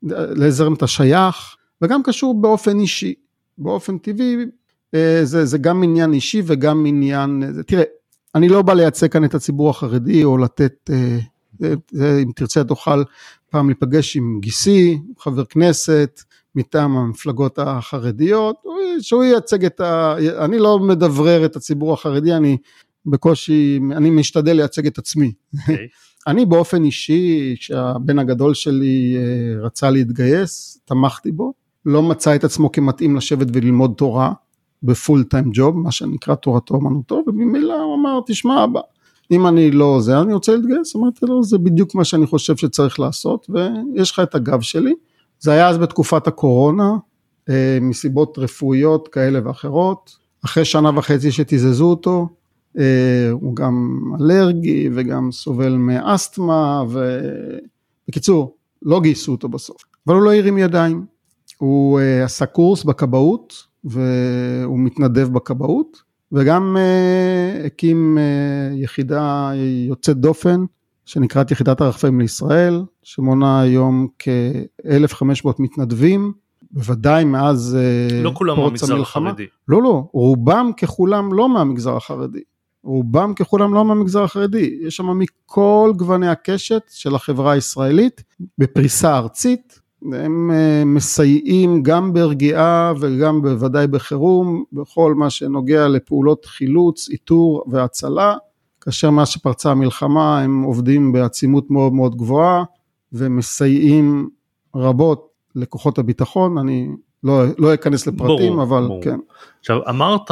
לאיזה 0.02 0.50
זרם 0.50 0.74
אתה 0.74 0.86
שייך, 0.86 1.56
וגם 1.82 2.02
קשור 2.02 2.40
באופן 2.40 2.78
אישי. 2.78 3.14
באופן 3.58 3.98
טבעי 3.98 4.36
אה, 4.94 5.20
זה, 5.24 5.44
זה 5.46 5.58
גם 5.58 5.82
עניין 5.82 6.12
אישי 6.12 6.42
וגם 6.46 6.86
עניין, 6.86 7.52
זה, 7.52 7.62
תראה, 7.62 7.82
אני 8.34 8.48
לא 8.48 8.62
בא 8.62 8.72
לייצג 8.72 9.10
כאן 9.10 9.24
את 9.24 9.34
הציבור 9.34 9.70
החרדי 9.70 10.24
או 10.24 10.38
לתת, 10.38 10.90
אה, 10.92 11.18
אם 12.22 12.30
תרצה 12.36 12.64
תוכל 12.64 13.02
פעם 13.50 13.68
להיפגש 13.68 14.16
עם 14.16 14.38
גיסי, 14.40 14.98
חבר 15.18 15.44
כנסת, 15.44 16.22
מטעם 16.54 16.96
המפלגות 16.96 17.58
החרדיות, 17.58 18.56
שהוא 19.00 19.24
ייצג 19.24 19.64
את 19.64 19.80
ה... 19.80 20.16
אני 20.44 20.58
לא 20.58 20.78
מדברר 20.78 21.44
את 21.44 21.56
הציבור 21.56 21.92
החרדי, 21.92 22.32
אני 22.32 22.56
בקושי, 23.06 23.80
אני 23.92 24.10
משתדל 24.10 24.52
לייצג 24.52 24.86
את 24.86 24.98
עצמי. 24.98 25.32
Okay. 25.56 25.60
אוקיי. 25.60 25.86
אני 26.26 26.46
באופן 26.46 26.84
אישי, 26.84 27.54
כשהבן 27.58 28.18
הגדול 28.18 28.54
שלי 28.54 29.16
אה, 29.16 29.62
רצה 29.62 29.90
להתגייס, 29.90 30.80
תמכתי 30.84 31.32
בו, 31.32 31.52
לא 31.86 32.02
מצא 32.02 32.34
את 32.34 32.44
עצמו 32.44 32.72
כמתאים 32.72 33.16
לשבת 33.16 33.46
וללמוד 33.52 33.94
תורה 33.96 34.32
בפול 34.82 35.22
טיים 35.22 35.50
ג'וב, 35.52 35.76
מה 35.76 35.92
שנקרא 35.92 36.34
תורתו 36.34 36.76
אמנותו, 36.76 37.22
וממילא 37.26 37.74
הוא 37.74 37.94
אמר, 37.94 38.20
תשמע 38.26 38.64
אבא, 38.64 38.80
אם 39.30 39.46
אני 39.46 39.70
לא 39.70 40.00
זה, 40.00 40.20
אני 40.20 40.34
רוצה 40.34 40.56
להתגייס, 40.56 40.96
אמרתי 40.96 41.26
לו, 41.26 41.42
זה 41.44 41.58
בדיוק 41.58 41.94
מה 41.94 42.04
שאני 42.04 42.26
חושב 42.26 42.56
שצריך 42.56 43.00
לעשות, 43.00 43.50
ויש 43.50 44.10
לך 44.10 44.20
את 44.20 44.34
הגב 44.34 44.60
שלי. 44.60 44.94
זה 45.38 45.52
היה 45.52 45.68
אז 45.68 45.78
בתקופת 45.78 46.26
הקורונה, 46.26 46.90
אה, 47.48 47.78
מסיבות 47.80 48.38
רפואיות 48.38 49.08
כאלה 49.08 49.40
ואחרות, 49.44 50.16
אחרי 50.44 50.64
שנה 50.64 50.90
וחצי 50.98 51.32
שתיזזו 51.32 51.84
אותו, 51.84 52.28
הוא 53.32 53.56
גם 53.56 54.00
אלרגי 54.20 54.88
וגם 54.94 55.32
סובל 55.32 55.76
מאסתמה, 55.76 56.82
ובקיצור, 58.06 58.56
לא 58.82 59.00
גייסו 59.00 59.32
אותו 59.32 59.48
בסוף, 59.48 59.76
אבל 60.06 60.14
הוא 60.14 60.24
לא 60.24 60.34
הרים 60.34 60.58
ידיים, 60.58 61.04
הוא 61.58 62.00
אה, 62.00 62.24
עשה 62.24 62.46
קורס 62.46 62.84
בכבאות, 62.84 63.70
והוא 63.84 64.78
מתנדב 64.78 65.28
בכבאות, 65.32 66.02
וגם 66.32 66.76
uh, 66.76 67.66
הקים 67.66 68.18
יחידה 68.74 69.52
יוצאת 69.88 70.16
דופן 70.16 70.64
שנקראת 71.06 71.50
יחידת 71.50 71.80
הרחפים 71.80 72.20
לישראל, 72.20 72.82
שמונה 73.02 73.60
היום 73.60 74.06
כ-1,500 74.18 75.48
מתנדבים, 75.58 76.32
בוודאי 76.70 77.24
מאז 77.24 77.78
uh, 78.10 78.14
לא 78.14 78.32
כולם 78.34 78.56
מהמגזר 78.60 79.00
החרדי. 79.00 79.46
לא, 79.68 79.82
לא, 79.82 80.04
רובם 80.12 80.70
ככולם 80.76 81.32
לא 81.32 81.48
מהמגזר 81.48 81.96
החרדי. 81.96 82.40
רובם 82.84 83.34
ככולם 83.34 83.74
לא 83.74 83.84
מהמגזר 83.84 84.22
החרדי, 84.22 84.78
יש 84.80 84.96
שם 84.96 85.18
מכל 85.18 85.92
גווני 85.96 86.28
הקשת 86.28 86.82
של 86.90 87.14
החברה 87.14 87.52
הישראלית, 87.52 88.22
בפריסה 88.58 89.16
ארצית, 89.16 89.80
הם 90.12 90.50
אה, 90.50 90.82
מסייעים 90.86 91.82
גם 91.82 92.12
ברגיעה 92.12 92.92
וגם 93.00 93.42
בוודאי 93.42 93.86
בחירום, 93.86 94.64
בכל 94.72 95.14
מה 95.14 95.30
שנוגע 95.30 95.88
לפעולות 95.88 96.44
חילוץ, 96.44 97.08
איתור 97.08 97.64
והצלה, 97.70 98.36
כאשר 98.80 99.10
מאז 99.10 99.28
שפרצה 99.28 99.70
המלחמה 99.70 100.40
הם 100.40 100.62
עובדים 100.62 101.12
בעצימות 101.12 101.70
מאוד 101.70 101.92
מאוד 101.92 102.16
גבוהה 102.16 102.64
ומסייעים 103.12 104.28
רבות 104.76 105.28
לכוחות 105.54 105.98
הביטחון, 105.98 106.58
אני 106.58 106.88
לא, 107.24 107.42
לא 107.58 107.74
אכנס 107.74 108.06
לפרטים, 108.06 108.52
ברור, 108.52 108.62
אבל 108.62 108.86
ברור. 108.86 109.02
כן. 109.02 109.18
עכשיו 109.60 109.78
אמרת 109.88 110.30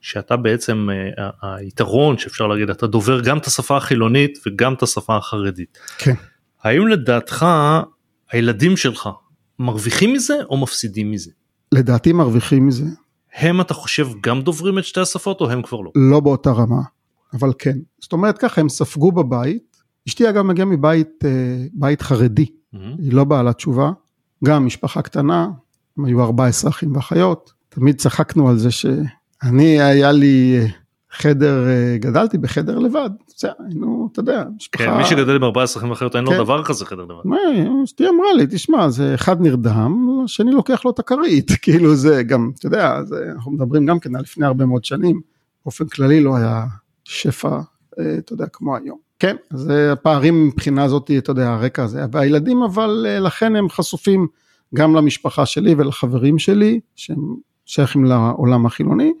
שאתה 0.00 0.36
בעצם 0.36 0.88
אה, 1.18 1.30
היתרון 1.56 2.18
שאפשר 2.18 2.46
להגיד 2.46 2.70
אתה 2.70 2.86
דובר 2.86 3.20
גם 3.20 3.38
את 3.38 3.46
השפה 3.46 3.76
החילונית 3.76 4.38
וגם 4.46 4.74
את 4.74 4.82
השפה 4.82 5.16
החרדית. 5.16 5.78
כן. 5.98 6.14
האם 6.62 6.88
לדעתך 6.88 7.46
הילדים 8.32 8.76
שלך 8.76 9.08
מרוויחים 9.58 10.12
מזה 10.12 10.34
או 10.50 10.56
מפסידים 10.56 11.10
מזה? 11.10 11.30
לדעתי 11.72 12.12
מרוויחים 12.12 12.66
מזה. 12.66 12.84
הם 13.34 13.60
אתה 13.60 13.74
חושב 13.74 14.08
גם 14.20 14.42
דוברים 14.42 14.78
את 14.78 14.84
שתי 14.84 15.00
השפות 15.00 15.40
או 15.40 15.50
הם 15.50 15.62
כבר 15.62 15.80
לא? 15.80 15.90
לא 15.96 16.20
באותה 16.20 16.50
רמה, 16.50 16.80
אבל 17.34 17.52
כן. 17.58 17.78
זאת 18.00 18.12
אומרת 18.12 18.38
ככה 18.38 18.60
הם 18.60 18.68
ספגו 18.68 19.12
בבית, 19.12 19.76
אשתי 20.08 20.28
אגב 20.28 20.42
מגיעה 20.44 20.66
מבית 20.66 21.24
אה, 21.24 21.30
בית 21.72 22.02
חרדי, 22.02 22.46
mm-hmm. 22.46 22.78
היא 22.98 23.12
לא 23.12 23.24
בעלת 23.24 23.56
תשובה, 23.56 23.90
גם 24.44 24.66
משפחה 24.66 25.02
קטנה, 25.02 25.48
הם 25.98 26.04
היו 26.04 26.24
14 26.24 26.70
אחים 26.70 26.96
ואחיות, 26.96 27.52
תמיד 27.68 27.96
צחקנו 27.96 28.48
על 28.48 28.58
זה 28.58 28.70
שאני 29.44 29.80
היה 29.82 30.12
לי 30.12 30.58
אה, 30.60 30.66
חדר, 31.10 31.68
אה, 31.68 31.96
גדלתי 31.98 32.38
בחדר 32.38 32.78
לבד, 32.78 33.10
זה 33.36 33.48
היינו, 33.58 34.08
אתה 34.12 34.20
יודע, 34.20 34.44
משפחה... 34.56 34.84
כן, 34.84 34.96
מי 34.96 35.04
שגדל 35.04 35.36
עם 35.36 35.44
14 35.44 35.80
אחים 35.80 35.92
אחרת 35.92 36.16
אין 36.16 36.24
לו 36.24 36.30
כן. 36.30 36.38
דבר 36.38 36.64
כזה 36.64 36.86
חדר 36.86 37.02
לבד. 37.02 37.20
מה, 37.24 37.36
אשתי 37.84 38.08
אמרה 38.08 38.32
לי, 38.36 38.46
תשמע, 38.50 38.88
זה 38.88 39.14
אחד 39.14 39.40
נרדם, 39.40 40.20
השני 40.24 40.52
לוקח 40.52 40.84
לו 40.84 40.90
את 40.90 40.98
הכרית, 40.98 41.50
כאילו 41.62 41.94
זה 41.94 42.22
גם, 42.22 42.50
אתה 42.58 42.66
יודע, 42.66 43.00
אנחנו 43.34 43.52
מדברים 43.52 43.86
גם 43.86 44.00
כן 44.00 44.16
על 44.16 44.22
לפני 44.22 44.46
הרבה 44.46 44.66
מאוד 44.66 44.84
שנים, 44.84 45.20
באופן 45.64 45.86
כללי 45.86 46.20
לא 46.20 46.36
היה 46.36 46.64
שפע, 47.04 47.60
אה, 47.98 48.14
אתה 48.18 48.32
יודע, 48.32 48.46
כמו 48.52 48.76
היום. 48.76 48.98
כן, 49.18 49.36
אז 49.50 49.72
הפערים 49.92 50.46
מבחינה 50.46 50.84
הזאת, 50.84 51.10
אתה 51.18 51.30
יודע, 51.30 51.48
הרקע 51.48 51.84
הזה, 51.84 52.04
והילדים 52.12 52.62
אבל 52.62 53.06
לכן 53.20 53.56
הם 53.56 53.68
חשופים 53.68 54.26
גם 54.74 54.94
למשפחה 54.94 55.46
שלי 55.46 55.74
ולחברים 55.78 56.38
שלי, 56.38 56.80
שהם 56.96 57.36
שייכים 57.68 58.04
לעולם 58.04 58.66
החילוני. 58.66 59.12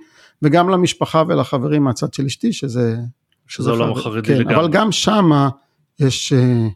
וגם 0.42 0.68
למשפחה 0.68 1.22
ולחברים 1.28 1.84
מהצד 1.84 2.14
של 2.14 2.26
אשתי, 2.26 2.52
שזה... 2.52 2.96
שזה 3.46 3.70
עולם 3.70 3.92
החרדי 3.92 4.28
כן, 4.28 4.38
לגמרי. 4.38 4.56
אבל 4.56 4.68
גם 4.68 4.92
שמה 4.92 5.48
יש, 6.00 6.32
אה, 6.32 6.68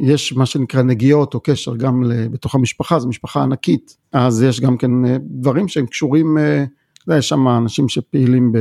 יש 0.00 0.32
מה 0.32 0.46
שנקרא 0.46 0.82
נגיעות 0.82 1.34
או 1.34 1.40
קשר 1.40 1.76
גם 1.76 2.02
בתוך 2.30 2.54
המשפחה, 2.54 2.98
זו 2.98 3.08
משפחה 3.08 3.42
ענקית, 3.42 3.96
אז 4.12 4.42
יש 4.42 4.60
גם 4.60 4.76
כן 4.76 5.04
אה, 5.04 5.16
דברים 5.20 5.68
שהם 5.68 5.86
קשורים, 5.86 6.38
אה, 6.38 6.64
אתה 6.64 7.10
יודע, 7.10 7.18
יש 7.18 7.28
שם 7.28 7.48
אנשים 7.48 7.88
שפעילים 7.88 8.52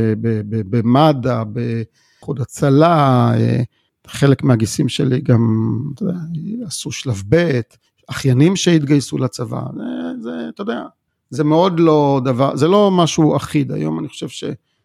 במד"א, 0.70 1.44
באיחוד 1.44 2.42
הצלה, 2.42 3.32
חלק 4.08 4.44
מהגיסים 4.44 4.90
שלי 4.90 5.22
גם, 5.22 5.74
אתה 5.96 6.04
יודע, 6.04 6.18
עשו 6.66 6.92
שלב 6.92 7.24
ב', 7.30 7.60
אחיינים 8.10 8.56
שהתגייסו 8.56 9.18
לצבא, 9.18 9.62
זה, 9.76 9.84
זה, 10.22 10.50
אתה 10.50 10.62
יודע, 10.62 10.82
זה 11.32 11.44
מאוד 11.44 11.80
לא 11.80 12.22
דבר, 12.24 12.56
זה 12.56 12.68
לא 12.68 12.92
משהו 12.92 13.36
אחיד, 13.36 13.72
היום 13.72 14.00
אני 14.00 14.08
חושב 14.08 14.28
ש, 14.28 14.44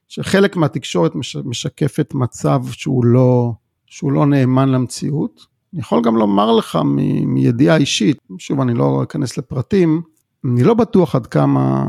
שחלק 0.08 0.56
מהתקשורת 0.56 1.14
מש, 1.14 1.36
משקפת 1.36 2.14
מצב 2.14 2.62
שהוא 2.70 3.04
לא, 3.04 3.52
שהוא 3.86 4.12
לא 4.12 4.26
נאמן 4.26 4.68
למציאות. 4.68 5.46
אני 5.72 5.80
יכול 5.80 6.02
גם 6.02 6.16
לומר 6.16 6.52
לך 6.52 6.78
מ, 6.84 6.96
מידיעה 7.34 7.76
אישית, 7.76 8.18
שוב 8.38 8.60
אני 8.60 8.74
לא 8.74 9.02
אכנס 9.02 9.38
לפרטים, 9.38 10.02
אני 10.44 10.62
לא 10.62 10.74
בטוח 10.74 11.14
עד 11.14 11.26
כמה 11.26 11.84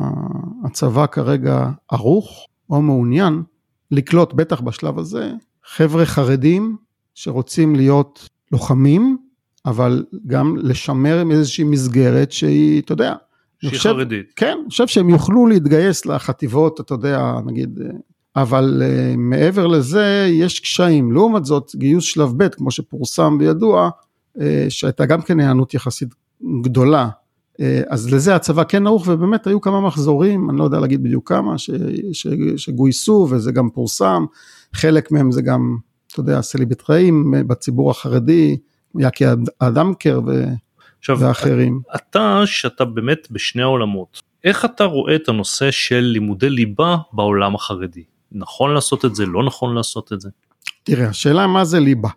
הצבא 0.65 1.05
כרגע 1.05 1.69
ערוך 1.91 2.47
או 2.69 2.81
מעוניין 2.81 3.43
לקלוט, 3.91 4.33
בטח 4.33 4.61
בשלב 4.61 4.99
הזה, 4.99 5.31
חבר'ה 5.65 6.05
חרדים 6.05 6.77
שרוצים 7.15 7.75
להיות 7.75 8.29
לוחמים, 8.51 9.17
אבל 9.65 10.05
גם 10.27 10.57
לשמר 10.57 11.19
עם 11.19 11.31
איזושהי 11.31 11.63
מסגרת 11.63 12.31
שהיא, 12.31 12.81
אתה 12.81 12.93
יודע, 12.93 13.15
שהיא 13.61 13.77
חושב, 13.77 13.89
חרדית. 13.89 14.33
כן, 14.35 14.57
אני 14.61 14.69
חושב 14.69 14.87
שהם 14.87 15.09
יוכלו 15.09 15.47
להתגייס 15.47 16.05
לחטיבות, 16.05 16.81
אתה 16.81 16.93
יודע, 16.93 17.33
נגיד, 17.45 17.79
אבל 18.35 18.83
uh, 18.83 19.17
מעבר 19.17 19.67
לזה 19.67 20.27
יש 20.31 20.59
קשיים. 20.59 21.11
לעומת 21.11 21.45
זאת, 21.45 21.71
גיוס 21.75 22.03
שלב 22.03 22.33
ב', 22.37 22.47
כמו 22.47 22.71
שפורסם 22.71 23.37
וידוע, 23.39 23.89
uh, 24.37 24.41
שהייתה 24.69 25.05
גם 25.05 25.21
כן 25.21 25.39
היענות 25.39 25.73
יחסית 25.73 26.09
גדולה. 26.61 27.09
Uh, 27.53 27.59
אז 27.89 28.13
לזה 28.13 28.35
הצבא 28.35 28.63
כן 28.63 28.87
ערוך, 28.87 29.07
ובאמת 29.07 29.47
היו 29.47 29.61
כמה 29.61 29.81
מחזורים, 29.81 30.49
אני 30.49 30.57
לא 30.57 30.63
יודע 30.63 30.79
להגיד 30.79 31.03
בדיוק 31.03 31.29
כמה, 31.29 31.57
ש, 31.57 31.69
ש, 32.13 32.27
שגויסו, 32.57 33.27
וזה 33.31 33.51
גם 33.51 33.69
פורסם. 33.69 34.25
חלק 34.73 35.11
מהם 35.11 35.31
זה 35.31 35.41
גם, 35.41 35.77
אתה 36.11 36.19
יודע, 36.19 36.41
סליבטראים 36.41 37.33
בציבור 37.47 37.91
החרדי, 37.91 38.57
יאקי 38.99 39.25
אדמקר 39.59 40.21
ו... 40.27 40.45
עכשיו, 40.99 41.19
ואחרים. 41.19 41.81
אתה, 41.95 42.41
שאתה 42.45 42.85
באמת 42.85 43.27
בשני 43.31 43.61
העולמות, 43.61 44.21
איך 44.43 44.65
אתה 44.65 44.83
רואה 44.83 45.15
את 45.15 45.29
הנושא 45.29 45.71
של 45.71 45.99
לימודי 45.99 46.49
ליבה 46.49 46.97
בעולם 47.13 47.55
החרדי? 47.55 48.03
נכון 48.31 48.73
לעשות 48.73 49.05
את 49.05 49.15
זה, 49.15 49.25
לא 49.25 49.43
נכון 49.43 49.75
לעשות 49.75 50.13
את 50.13 50.21
זה? 50.21 50.29
תראה, 50.83 51.07
השאלה 51.07 51.47
מה 51.47 51.65
זה 51.65 51.79
ליבה. 51.79 52.09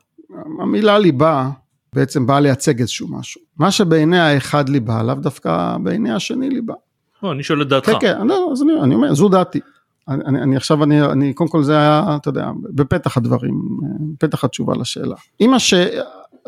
המילה 0.60 0.98
ליבה 0.98 1.50
בעצם 1.92 2.26
באה 2.26 2.40
לייצג 2.40 2.80
איזשהו 2.80 3.08
משהו. 3.10 3.40
מה 3.58 3.70
שבעיני 3.70 4.18
האחד 4.18 4.68
ליבה, 4.68 5.02
לאו 5.02 5.14
דווקא 5.14 5.76
בעיני 5.82 6.12
השני 6.12 6.50
ליבה. 6.50 6.74
לא, 7.22 7.32
אני 7.32 7.42
שואל 7.42 7.62
את 7.62 7.68
דעתך. 7.68 7.90
כן, 7.90 7.98
כן, 8.00 8.20
אני, 8.20 8.34
אז 8.52 8.62
אני, 8.62 8.72
אני 8.82 8.94
אומר, 8.94 9.14
זו 9.14 9.28
דעתי. 9.28 9.60
אני, 10.08 10.42
אני 10.42 10.56
עכשיו, 10.56 10.84
אני, 10.84 11.02
אני, 11.02 11.34
קודם 11.34 11.50
כל 11.50 11.62
זה 11.62 11.78
היה, 11.78 12.16
אתה 12.16 12.28
יודע, 12.28 12.50
בפתח 12.62 13.16
הדברים, 13.16 13.60
בפתח 14.14 14.44
התשובה 14.44 14.74
לשאלה. 14.76 15.16
אם 15.40 15.54
הש... 15.54 15.74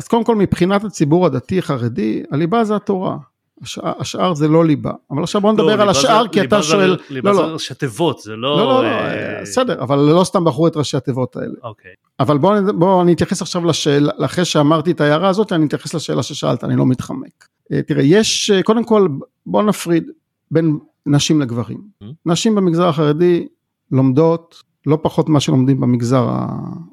אז 0.02 0.08
קודם 0.08 0.24
כל 0.24 0.36
מבחינת 0.36 0.84
הציבור 0.84 1.26
הדתי 1.26 1.62
חרדי, 1.62 2.22
הליבה 2.30 2.64
זה 2.64 2.76
התורה. 2.76 3.16
השאר, 3.62 3.92
השאר 3.98 4.34
זה 4.34 4.48
לא 4.48 4.64
ליבה, 4.64 4.90
אבל 5.10 5.22
עכשיו 5.22 5.40
בוא 5.40 5.52
נדבר 5.52 5.76
לא, 5.76 5.82
על 5.82 5.88
השאר, 5.88 6.22
זה, 6.22 6.28
כי 6.28 6.40
אתה 6.40 6.62
שואל, 6.62 6.96
ליבה 7.10 7.30
לא, 7.30 7.36
זה 7.36 7.42
לא. 7.42 7.46
ראשי 7.46 7.74
תיבות, 7.74 8.18
זה 8.18 8.36
לא... 8.36 8.56
לא, 8.56 8.64
לא, 8.64 8.82
לא, 8.82 8.88
אה... 8.88 9.42
בסדר, 9.42 9.82
אבל 9.82 9.98
לא 9.98 10.24
סתם 10.24 10.44
בחרו 10.44 10.66
את 10.66 10.76
ראשי 10.76 10.96
התיבות 10.96 11.36
האלה. 11.36 11.54
אוקיי. 11.62 11.90
אבל 12.20 12.38
בוא, 12.38 12.60
בוא 12.74 13.02
אני 13.02 13.12
אתייחס 13.12 13.42
עכשיו 13.42 13.64
לשאלה, 13.64 14.12
אחרי 14.24 14.44
שאמרתי 14.44 14.90
את 14.90 15.00
ההערה 15.00 15.28
הזאת, 15.28 15.52
אני 15.52 15.66
אתייחס 15.66 15.94
לשאלה 15.94 16.22
ששאלת, 16.22 16.64
אני 16.64 16.76
לא 16.76 16.86
מתחמק. 16.86 17.48
אה, 17.72 17.82
תראה, 17.82 18.02
יש, 18.02 18.50
אה, 18.50 18.62
קודם 18.62 18.84
כל, 18.84 19.08
בוא 19.46 19.62
נפריד 19.62 20.10
בין 20.50 20.78
נשים 21.06 21.40
לגברים. 21.40 21.78
Mm-hmm. 21.78 22.06
נשים 22.26 22.54
במגזר 22.54 22.88
החרדי 22.88 23.46
לומדות 23.92 24.62
לא 24.86 24.98
פחות 25.02 25.28
ממה 25.28 25.40
שלומדים 25.40 25.80
במגזר, 25.80 26.28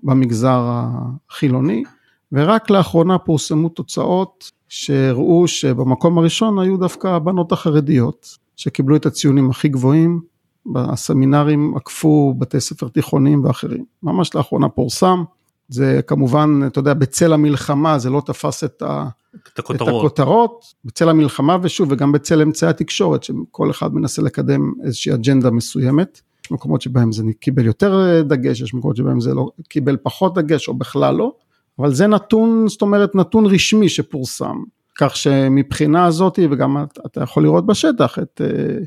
במגזר 0.04 0.62
החילוני, 0.64 1.84
ורק 2.32 2.70
לאחרונה 2.70 3.18
פורסמו 3.18 3.70
תוצאות 3.70 4.52
שהראו 4.68 5.48
שבמקום 5.48 6.18
הראשון 6.18 6.60
היו 6.60 6.78
דווקא 6.78 7.08
הבנות 7.08 7.52
החרדיות, 7.52 8.38
שקיבלו 8.56 8.96
את 8.96 9.06
הציונים 9.06 9.50
הכי 9.50 9.68
גבוהים, 9.68 10.22
בסמינרים 10.66 11.74
עקפו 11.76 12.34
בתי 12.38 12.60
ספר 12.60 12.88
תיכוניים 12.88 13.46
ואחרים. 13.46 13.86
ממש 14.04 14.36
לאחרונה 14.36 14.70
פורסם, 14.70 15.24
זה 15.70 16.00
כמובן, 16.08 16.60
אתה 16.68 16.80
יודע, 16.80 16.94
בצל 16.94 17.34
המלחמה 17.34 18.00
זה 18.00 18.10
לא 18.10 18.22
תפס 18.26 18.64
את, 18.64 18.82
ה, 18.82 19.08
את, 19.36 19.60
הכותרות. 19.60 19.90
את 19.90 19.96
הכותרות, 19.96 20.66
בצל 20.86 21.10
המלחמה 21.10 21.58
ושוב, 21.62 21.92
וגם 21.92 22.12
בצל 22.12 22.42
אמצעי 22.42 22.70
התקשורת, 22.70 23.24
שכל 23.24 23.72
אחד 23.72 23.94
מנסה 23.94 24.22
לקדם 24.22 24.74
איזושהי 24.84 25.14
אג'נדה 25.14 25.52
מסוימת. 25.52 26.22
יש 26.46 26.52
מקומות 26.52 26.82
שבהם 26.82 27.12
זה 27.12 27.24
קיבל 27.40 27.66
יותר 27.66 28.22
דגש, 28.22 28.62
יש 28.62 28.74
מקומות 28.74 28.96
שבהם 28.96 29.20
זה 29.20 29.34
לא 29.34 29.50
קיבל 29.70 29.98
פחות 30.04 30.34
דגש 30.34 30.68
או 30.68 30.74
בכלל 30.74 31.16
לא. 31.16 31.32
אבל 31.80 31.94
זה 31.94 32.08
נתון, 32.08 32.68
זאת 32.68 32.82
אומרת 32.82 33.16
נתון 33.16 33.46
רשמי 33.46 33.90
שפורסם, 33.90 34.56
כך 34.98 35.16
שמבחינה 35.16 36.06
הזאת, 36.06 36.40
וגם 36.52 36.78
אתה 37.06 37.24
יכול 37.24 37.44
לראות 37.44 37.66
בשטח 37.66 38.20
את, 38.20 38.42
אה, 38.44 38.78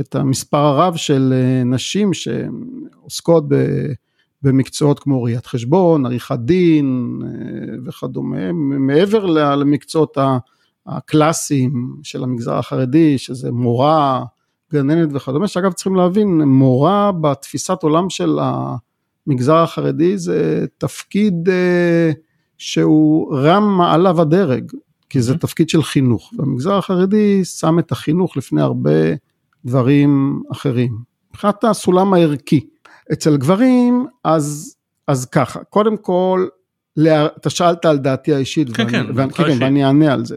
את 0.00 0.14
המספר 0.14 0.58
הרב 0.58 0.96
של 0.96 1.34
אה, 1.36 1.64
נשים 1.64 2.10
שעוסקות 2.14 3.44
במקצועות 4.42 4.98
כמו 4.98 5.22
ראיית 5.22 5.46
חשבון, 5.46 6.06
עריכת 6.06 6.38
דין 6.38 7.18
אה, 7.24 7.74
וכדומה, 7.86 8.52
מעבר 8.52 9.26
למקצועות 9.26 10.18
הקלאסיים 10.86 11.96
של 12.02 12.22
המגזר 12.22 12.58
החרדי, 12.58 13.18
שזה 13.18 13.52
מורה, 13.52 14.24
גננת 14.72 15.08
וכדומה, 15.12 15.48
שאגב 15.48 15.72
צריכים 15.72 15.96
להבין, 15.96 16.42
מורה 16.42 17.12
בתפיסת 17.12 17.82
עולם 17.82 18.10
של 18.10 18.38
המגזר 19.26 19.56
החרדי 19.56 20.18
זה 20.18 20.66
תפקיד 20.78 21.48
שהוא 22.58 23.36
רם 23.36 23.76
מעלה 23.76 24.20
ודרג, 24.20 24.72
כי 25.10 25.22
זה 25.22 25.38
תפקיד 25.38 25.68
של 25.68 25.82
חינוך, 25.82 26.32
והמגזר 26.38 26.74
החרדי 26.74 27.44
שם 27.44 27.78
את 27.78 27.92
החינוך 27.92 28.36
לפני 28.36 28.62
הרבה 28.62 28.90
דברים 29.64 30.42
אחרים. 30.52 30.98
מבחינת 31.30 31.64
הסולם 31.64 32.14
הערכי. 32.14 32.66
אצל 33.12 33.36
גברים, 33.36 34.06
אז, 34.24 34.76
אז 35.06 35.24
ככה, 35.24 35.64
קודם 35.64 35.96
כל, 35.96 36.46
אתה 37.36 37.50
שאלת 37.50 37.84
על 37.84 37.98
דעתי 37.98 38.34
האישית, 38.34 38.76
כן, 38.76 38.82
ואני, 38.82 38.92
כן, 38.92 39.06
ואני, 39.14 39.32
כן, 39.32 39.44
כן, 39.44 39.62
ואני 39.62 39.84
אענה 39.84 40.12
על 40.12 40.24
זה. 40.24 40.36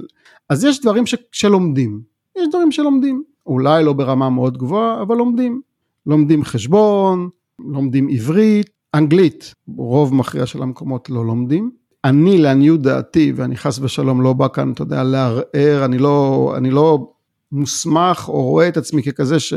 אז 0.50 0.64
יש 0.64 0.82
דברים 0.82 1.06
ש, 1.06 1.16
שלומדים, 1.32 2.02
יש 2.38 2.48
דברים 2.50 2.72
שלומדים, 2.72 3.24
אולי 3.46 3.84
לא 3.84 3.94
ברמה 3.94 4.30
מאוד 4.30 4.58
גבוהה, 4.58 5.02
אבל 5.02 5.16
לומדים. 5.16 5.62
לומדים 6.06 6.44
חשבון, 6.44 7.30
לומדים 7.60 8.08
עברית, 8.08 8.70
אנגלית, 8.94 9.54
רוב 9.78 10.14
מכריע 10.16 10.46
של 10.46 10.62
המקומות 10.62 11.10
לא 11.10 11.26
לומדים. 11.26 11.72
אני 12.06 12.38
לעניות 12.38 12.82
דעתי, 12.82 13.34
ואני 13.36 13.58
חס 13.58 13.80
ושלום 13.80 14.22
לא 14.22 14.34
בא 14.34 14.48
כאן, 14.48 14.72
אתה 14.72 14.82
יודע, 14.82 15.04
לערער, 15.04 15.86
אני 15.86 15.98
לא, 15.98 16.54
אני 16.58 16.72
לא 16.72 17.12
מוסמך 17.52 18.26
או 18.30 18.44
רואה 18.44 18.68
את 18.68 18.78
עצמי 18.78 19.04
ככזה 19.04 19.40
ש, 19.40 19.54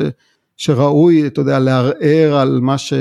שראוי, 0.57 1.27
אתה 1.27 1.41
יודע, 1.41 1.59
לערער 1.59 2.35
על 2.35 2.61
מה 2.61 2.79
ש... 2.79 2.93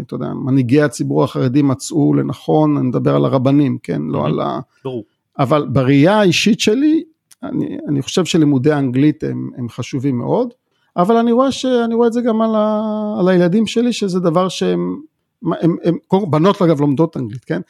אתה 0.00 0.14
יודע, 0.14 0.32
מנהיגי 0.34 0.82
הציבור 0.82 1.24
החרדי 1.24 1.62
מצאו 1.62 2.14
לנכון, 2.14 2.76
אני 2.76 2.86
מדבר 2.86 3.16
על 3.16 3.24
הרבנים, 3.24 3.78
כן, 3.82 4.02
לא 4.02 4.26
על 4.26 4.40
ה... 4.40 4.60
ברור. 4.84 5.04
אבל 5.38 5.66
בראייה 5.72 6.20
האישית 6.20 6.60
שלי, 6.60 7.02
אני, 7.42 7.78
אני 7.88 8.02
חושב 8.02 8.24
שלימודי 8.24 8.72
אנגלית 8.72 9.24
הם, 9.24 9.50
הם 9.56 9.68
חשובים 9.68 10.18
מאוד, 10.18 10.48
אבל 10.96 11.16
אני 11.16 11.32
רואה, 11.32 11.52
ש, 11.52 11.64
אני 11.64 11.94
רואה 11.94 12.08
את 12.08 12.12
זה 12.12 12.20
גם 12.22 12.42
על, 12.42 12.54
ה, 12.54 12.82
על 13.20 13.28
הילדים 13.28 13.66
שלי, 13.66 13.92
שזה 13.92 14.20
דבר 14.20 14.48
שהם 14.48 15.00
הם, 15.44 15.76
הם, 15.84 15.96
הם, 16.12 16.30
בנות 16.30 16.62
אגב 16.62 16.80
לומדות 16.80 17.16
אנגלית, 17.16 17.44
כן? 17.44 17.60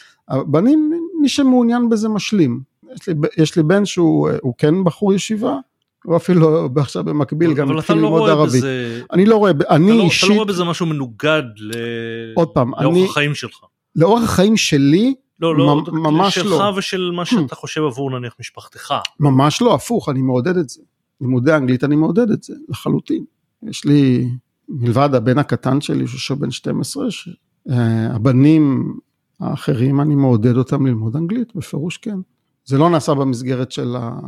בנים, 0.46 0.92
מי 1.20 1.28
שמעוניין 1.28 1.88
בזה 1.88 2.08
משלים. 2.08 2.60
יש 2.94 3.08
לי, 3.08 3.14
יש 3.38 3.56
לי 3.56 3.62
בן 3.62 3.84
שהוא 3.84 4.54
כן 4.58 4.84
בחור 4.84 5.14
ישיבה, 5.14 5.56
הוא 6.04 6.16
אפילו 6.16 6.68
עכשיו 6.76 7.04
במקביל 7.04 7.54
גם 7.54 7.78
התחיל 7.78 7.96
לא 7.96 8.02
ללמוד 8.02 8.30
ערבית. 8.30 8.62
בזה... 8.62 9.02
אני 9.12 9.26
לא 9.26 9.36
רואה, 9.36 9.52
אני 9.70 9.98
לא, 9.98 10.02
אישית... 10.02 10.24
אתה 10.24 10.28
לא 10.28 10.34
רואה 10.34 10.46
בזה 10.46 10.64
משהו 10.64 10.86
מנוגד 10.86 11.42
ל... 11.56 11.72
עוד 12.34 12.48
פעם, 12.48 12.72
לאורח 12.80 12.96
אני... 12.96 13.04
החיים 13.04 13.34
שלך. 13.34 13.58
לאורח 13.96 14.22
החיים 14.22 14.56
שלי, 14.56 15.14
לא, 15.40 15.56
לא, 15.56 15.82
ממש 15.92 16.34
שלך 16.34 16.46
לא. 16.46 16.56
שלך 16.56 16.76
ושל 16.76 17.10
מה 17.14 17.24
שאתה 17.24 17.54
חושב 17.54 17.82
עבור 17.82 18.10
נניח 18.10 18.34
משפחתך. 18.40 18.94
ממש 19.20 19.62
לא, 19.62 19.74
הפוך, 19.74 20.08
אני 20.08 20.22
מעודד 20.22 20.56
את 20.56 20.68
זה. 20.68 20.80
לימודי 21.20 21.54
אנגלית 21.54 21.84
אני 21.84 21.96
מעודד 21.96 22.30
את 22.30 22.42
זה, 22.42 22.54
לחלוטין. 22.68 23.24
יש 23.62 23.84
לי, 23.84 24.28
מלבד 24.68 25.14
הבן 25.14 25.38
הקטן 25.38 25.80
שלי, 25.80 26.06
שהוא 26.06 26.38
בן 26.38 26.50
12, 26.50 27.04
אה, 27.04 27.10
הבנים 27.68 28.94
האחרים, 29.40 30.00
אני 30.00 30.14
מעודד 30.14 30.56
אותם 30.56 30.86
ללמוד 30.86 31.16
אנגלית, 31.16 31.56
בפירוש 31.56 31.96
כן. 31.96 32.18
זה 32.64 32.78
לא 32.78 32.90
נעשה 32.90 33.14
במסגרת 33.14 33.72
של 33.72 33.96
ה... 33.96 34.18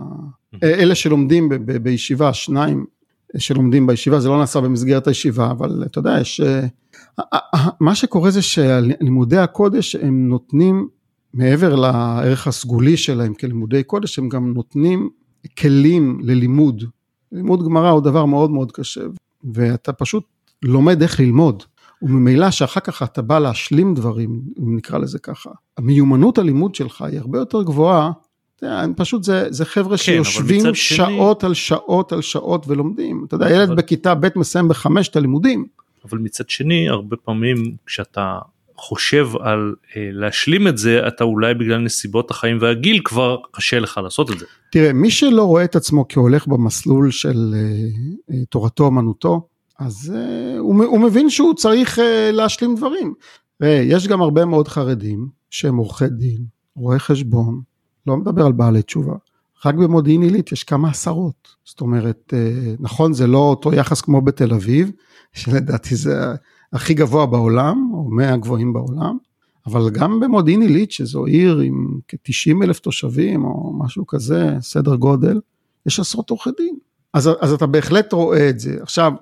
אה, 0.62 0.74
אלה 0.74 0.95
שלומדים 0.95 1.49
ב- 1.49 1.55
ב- 1.55 1.76
בישיבה, 1.76 2.32
שניים 2.32 2.85
שלומדים 3.39 3.87
בישיבה, 3.87 4.20
זה 4.20 4.28
לא 4.28 4.39
נעשה 4.39 4.61
במסגרת 4.61 5.07
הישיבה, 5.07 5.51
אבל 5.51 5.82
אתה 5.87 5.99
יודע, 5.99 6.16
יש... 6.20 6.41
אה, 6.41 6.66
מה 7.80 7.95
שקורה 7.95 8.30
זה 8.30 8.43
שלימודי 8.43 9.37
הקודש 9.39 9.97
הם 9.97 10.28
נותנים, 10.28 10.89
מעבר 11.35 11.74
לערך 11.74 12.47
הסגולי 12.47 12.97
שלהם 12.97 13.35
כלימודי 13.35 13.82
קודש, 13.82 14.18
הם 14.18 14.28
גם 14.28 14.53
נותנים 14.53 15.11
כלים 15.59 16.20
ללימוד. 16.22 16.85
לימוד 17.32 17.64
גמרא 17.64 17.91
הוא 17.91 18.01
דבר 18.01 18.24
מאוד 18.24 18.51
מאוד 18.51 18.72
קשה, 18.72 19.01
ואתה 19.55 19.93
פשוט 19.93 20.24
לומד 20.62 21.03
איך 21.03 21.20
ללמוד. 21.20 21.62
וממילא 22.05 22.50
שאחר 22.50 22.80
כך 22.80 23.02
אתה 23.02 23.22
בא 23.22 23.38
להשלים 23.38 23.94
דברים, 23.94 24.40
אם 24.59 24.76
נקרא 24.76 24.98
לזה 24.98 25.18
ככה, 25.18 25.50
המיומנות 25.78 26.38
הלימוד 26.38 26.74
שלך 26.74 27.02
היא 27.02 27.18
הרבה 27.18 27.38
יותר 27.38 27.62
גבוהה, 27.62 28.11
פשוט 28.96 29.24
זה, 29.24 29.46
זה 29.50 29.64
חבר'ה 29.64 29.96
כן, 29.96 30.02
שיושבים 30.02 30.74
שעות 30.74 31.40
שני... 31.40 31.48
על 31.48 31.55
שעות 31.55 32.12
על 32.12 32.22
שעות 32.22 32.68
ולומדים. 32.68 33.24
אתה 33.28 33.34
יודע, 33.34 33.50
ילד 33.50 33.68
אבל... 33.68 33.76
בכיתה 33.76 34.14
ב' 34.14 34.28
מסיים 34.36 34.68
בחמש 34.68 35.09
את 35.09 35.16
הלימודים. 35.16 35.66
אבל 36.05 36.18
מצד 36.18 36.48
שני, 36.48 36.88
הרבה 36.88 37.16
פעמים 37.16 37.76
כשאתה 37.86 38.38
חושב 38.76 39.28
על 39.40 39.74
אה, 39.96 40.09
להשלים 40.12 40.68
את 40.68 40.78
זה, 40.78 41.09
אתה 41.09 41.24
אולי 41.24 41.55
בגלל 41.55 41.78
נסיבות 41.78 42.30
החיים 42.30 42.59
והגיל 42.61 43.00
כבר 43.05 43.36
קשה 43.50 43.78
לך 43.78 44.00
לעשות 44.05 44.30
את 44.30 44.38
זה. 44.38 44.46
תראה, 44.72 44.92
מי 44.92 45.11
שלא 45.11 45.44
רואה 45.44 45.64
את 45.64 45.76
עצמו 45.76 46.05
כהולך 46.09 46.46
במסלול 46.46 47.11
של 47.11 47.55
אה, 47.55 47.61
אה, 48.34 48.44
תורתו 48.44 48.88
אמנותו, 48.88 49.46
אז 49.79 50.12
uh, 50.14 50.59
הוא, 50.59 50.85
הוא 50.85 51.01
מבין 51.01 51.31
שהוא 51.31 51.55
צריך 51.55 51.99
uh, 51.99 52.03
להשלים 52.33 52.75
דברים. 52.75 53.14
ויש 53.61 54.09
גם 54.09 54.22
הרבה 54.22 54.45
מאוד 54.45 54.68
חרדים 54.68 55.29
שהם 55.51 55.77
עורכי 55.77 56.09
דין, 56.09 56.45
רואי 56.77 56.99
חשבון, 56.99 57.61
לא 58.07 58.16
מדבר 58.16 58.47
על 58.47 58.53
בעלי 58.53 58.83
תשובה. 58.83 59.14
רק 59.64 59.75
במודיעין 59.75 60.22
עילית 60.22 60.53
יש 60.53 60.64
כמה 60.64 60.91
עשרות. 60.91 61.49
זאת 61.64 61.81
אומרת, 61.81 62.35
נכון 62.81 63.12
זה 63.12 63.27
לא 63.27 63.39
אותו 63.39 63.75
יחס 63.75 64.01
כמו 64.01 64.20
בתל 64.20 64.55
אביב, 64.55 64.91
שלדעתי 65.33 65.97
זה 65.97 66.35
הכי 66.72 66.95
גבוה 66.95 67.27
בעולם, 67.27 67.91
או 67.93 68.05
מהגבוהים 68.11 68.72
בעולם, 68.72 69.16
אבל 69.66 69.91
גם 69.91 70.20
במודיעין 70.20 70.62
עילית, 70.62 70.91
שזו 70.93 71.25
עיר 71.25 71.59
עם 71.59 71.99
כ-90 72.09 72.64
אלף 72.64 72.79
תושבים, 72.79 73.45
או 73.45 73.72
משהו 73.79 74.07
כזה, 74.07 74.57
סדר 74.61 74.95
גודל, 74.95 75.41
יש 75.87 76.01
עשרות 76.01 76.31
עורכי 76.31 76.51
דין. 76.59 76.77
אז, 77.14 77.31
אז 77.41 77.53
אתה 77.53 77.66
בהחלט 77.66 78.12
רואה 78.12 78.49
את 78.49 78.61
זה. 78.61 78.77
עכשיו, 78.81 79.12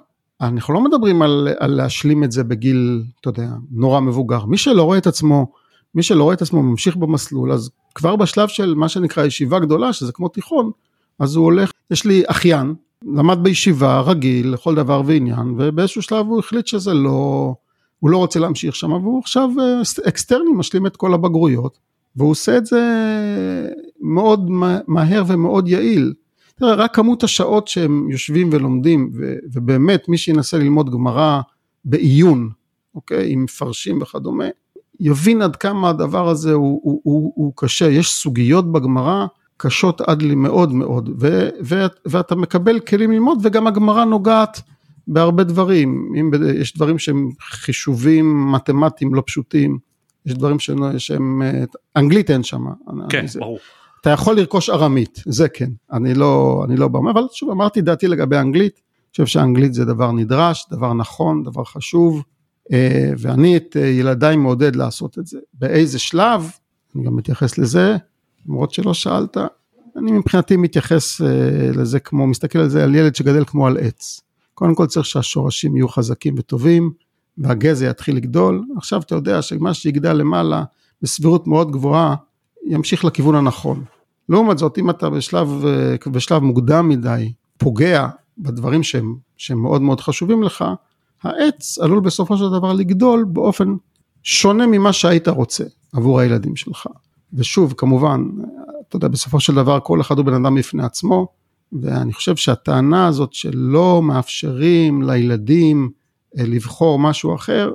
אנחנו 0.43 0.75
לא 0.75 0.85
מדברים 0.85 1.23
על, 1.23 1.49
על 1.59 1.71
להשלים 1.71 2.25
את 2.25 2.33
זה 2.33 2.45
בגיל, 2.45 3.03
אתה 3.21 3.29
יודע, 3.29 3.49
נורא 3.71 4.01
מבוגר. 4.01 4.45
מי 4.45 4.57
שלא 4.57 4.83
רואה 4.83 4.99
את 4.99 5.07
עצמו, 5.07 5.53
מי 5.95 6.03
שלא 6.03 6.23
רואה 6.23 6.35
את 6.35 6.43
עצמו 6.43 6.63
ממשיך 6.63 6.97
במסלול, 6.97 7.53
אז 7.53 7.71
כבר 7.95 8.17
בשלב 8.17 8.49
של 8.49 8.75
מה 8.75 8.89
שנקרא 8.89 9.25
ישיבה 9.25 9.59
גדולה, 9.59 9.93
שזה 9.93 10.13
כמו 10.13 10.29
תיכון, 10.29 10.71
אז 11.19 11.37
הוא 11.37 11.45
הולך, 11.45 11.71
יש 11.91 12.05
לי 12.05 12.23
אחיין, 12.27 12.75
למד 13.05 13.39
בישיבה 13.43 14.01
רגיל 14.01 14.53
לכל 14.53 14.75
דבר 14.75 15.03
ועניין, 15.07 15.55
ובאיזשהו 15.59 16.03
שלב 16.03 16.27
הוא 16.27 16.39
החליט 16.39 16.67
שזה 16.67 16.95
לא, 16.95 17.55
הוא 18.01 18.11
לא 18.11 18.17
רוצה 18.17 18.41
להמשיך 18.41 18.77
שם, 18.77 18.93
והוא 18.93 19.19
עכשיו 19.19 19.51
אה, 19.61 20.09
אקסטרני 20.09 20.51
משלים 20.55 20.87
את 20.87 20.97
כל 20.97 21.15
הבגרויות, 21.15 21.79
והוא 22.17 22.31
עושה 22.31 22.57
את 22.57 22.67
זה 22.67 22.83
מאוד 24.01 24.51
מהר 24.87 25.25
ומאוד 25.27 25.69
יעיל. 25.69 26.13
תראה, 26.59 26.75
רק 26.75 26.95
כמות 26.95 27.25
השעות 27.25 27.69
שהם 27.69 28.11
יושבים 28.11 28.49
ולומדים, 28.53 29.11
ו, 29.15 29.35
ובאמת 29.53 30.09
מי 30.09 30.19
שינסה 30.19 30.59
ללמוד 30.59 30.91
גמרא 30.91 31.41
בעיון, 31.85 32.51
אוקיי, 32.95 33.33
עם 33.33 33.45
מפרשים 33.45 34.03
וכדומה, 34.03 34.45
יבין 35.01 35.43
עד 35.43 35.57
כמה 35.57 35.91
הדבר 35.91 36.29
הזה 36.29 36.53
הוא, 36.53 36.81
הוא, 36.83 37.01
הוא, 37.05 37.33
הוא 37.37 37.53
קשה, 37.57 37.89
יש 37.89 38.13
סוגיות 38.13 38.73
בגמרא 38.73 39.27
קשות 39.57 40.01
עד 40.01 40.23
לי 40.23 40.35
מאוד 40.35 40.73
מאוד, 40.73 41.11
ו, 41.21 41.49
ו, 41.65 41.75
ואתה 42.07 42.35
מקבל 42.35 42.81
כלים 42.81 43.13
ללמוד, 43.13 43.39
וגם 43.43 43.67
הגמרא 43.67 44.05
נוגעת 44.05 44.61
בהרבה 45.09 45.45
דברים, 45.45 46.13
אם 46.21 46.31
יש 46.55 46.77
דברים 46.77 46.99
שהם 46.99 47.31
חישובים 47.41 48.53
מתמטיים 48.53 49.15
לא 49.15 49.23
פשוטים, 49.27 49.79
יש 50.27 50.35
דברים 50.35 50.59
שהם, 50.59 50.99
שהם 50.99 51.43
אנגלית 51.97 52.31
אין 52.31 52.43
שם. 52.43 52.65
כן, 53.09 53.27
ברור. 53.39 53.59
אתה 54.03 54.11
יכול 54.11 54.37
לרכוש 54.37 54.71
ארמית, 54.71 55.23
זה 55.27 55.49
כן, 55.49 55.71
אני 55.93 56.15
לא, 56.15 56.63
אני 56.69 56.77
לא 56.77 56.89
בא, 56.89 56.99
אבל 57.13 57.23
שוב 57.33 57.51
אמרתי 57.51 57.81
דעתי 57.81 58.09
לגבי 58.09 58.37
אנגלית, 58.37 58.73
אני 58.75 59.11
חושב 59.11 59.27
שאנגלית 59.27 59.75
זה 59.75 59.85
דבר 59.85 60.13
נדרש, 60.13 60.67
דבר 60.71 60.93
נכון, 60.93 61.43
דבר 61.43 61.65
חשוב, 61.65 62.23
אה, 62.73 63.11
ואני 63.19 63.57
את 63.57 63.77
אה, 63.77 63.87
ילדיי 63.87 64.37
מעודד 64.37 64.77
לעשות 64.77 65.19
את 65.19 65.27
זה. 65.27 65.39
באיזה 65.55 65.99
שלב, 65.99 66.51
אני 66.97 67.05
גם 67.05 67.17
מתייחס 67.17 67.59
לזה, 67.59 67.97
למרות 68.47 68.73
שלא 68.73 68.95
שאלת, 68.95 69.37
אני 69.97 70.13
מבחינתי 70.13 70.57
מתייחס 70.57 71.21
אה, 71.21 71.71
לזה 71.75 72.01
כמו, 72.01 72.27
מסתכל 72.27 72.59
על 72.59 72.69
זה 72.69 72.85
על 72.85 72.95
ילד 72.95 73.15
שגדל 73.15 73.45
כמו 73.45 73.67
על 73.67 73.77
עץ. 73.81 74.21
קודם 74.55 74.75
כל 74.75 74.87
צריך 74.87 75.07
שהשורשים 75.07 75.77
יהיו 75.77 75.89
חזקים 75.89 76.35
וטובים, 76.39 76.91
והגזע 77.39 77.87
יתחיל 77.87 78.17
לגדול. 78.17 78.65
עכשיו 78.77 79.01
אתה 79.01 79.15
יודע 79.15 79.43
שמה 79.43 79.75
שיגדל 79.75 80.13
למעלה, 80.13 80.65
בסבירות 81.03 81.47
מאוד 81.47 81.71
גבוהה, 81.71 82.15
ימשיך 82.67 83.05
לכיוון 83.05 83.35
הנכון. 83.35 83.85
לעומת 84.29 84.59
זאת, 84.59 84.79
אם 84.79 84.91
אתה 84.91 85.11
בשלב, 85.11 85.65
בשלב 86.07 86.43
מוקדם 86.43 86.89
מדי 86.89 87.33
פוגע 87.59 88.09
בדברים 88.39 88.83
שהם, 88.83 89.17
שהם 89.37 89.59
מאוד 89.59 89.83
מאוד 89.83 90.01
חשובים 90.01 90.43
לך, 90.43 90.65
העץ 91.23 91.79
עלול 91.79 92.01
בסופו 92.01 92.37
של 92.37 92.51
דבר 92.51 92.73
לגדול 92.73 93.25
באופן 93.25 93.75
שונה 94.23 94.67
ממה 94.67 94.93
שהיית 94.93 95.29
רוצה 95.29 95.65
עבור 95.93 96.21
הילדים 96.21 96.57
שלך. 96.57 96.87
ושוב, 97.33 97.75
כמובן, 97.77 98.25
אתה 98.89 98.97
יודע, 98.97 99.09
בסופו 99.09 99.41
של 99.41 99.55
דבר 99.55 99.81
כל 99.81 100.01
אחד 100.01 100.19
הוא 100.19 100.27
בן 100.27 100.35
אדם 100.35 100.55
בפני 100.55 100.85
עצמו, 100.85 101.29
ואני 101.73 102.13
חושב 102.13 102.37
שהטענה 102.37 103.07
הזאת 103.07 103.33
שלא 103.33 104.03
מאפשרים 104.03 105.03
לילדים 105.03 105.91
אה, 106.39 106.45
לבחור 106.45 106.99
משהו 106.99 107.35
אחר, 107.35 107.73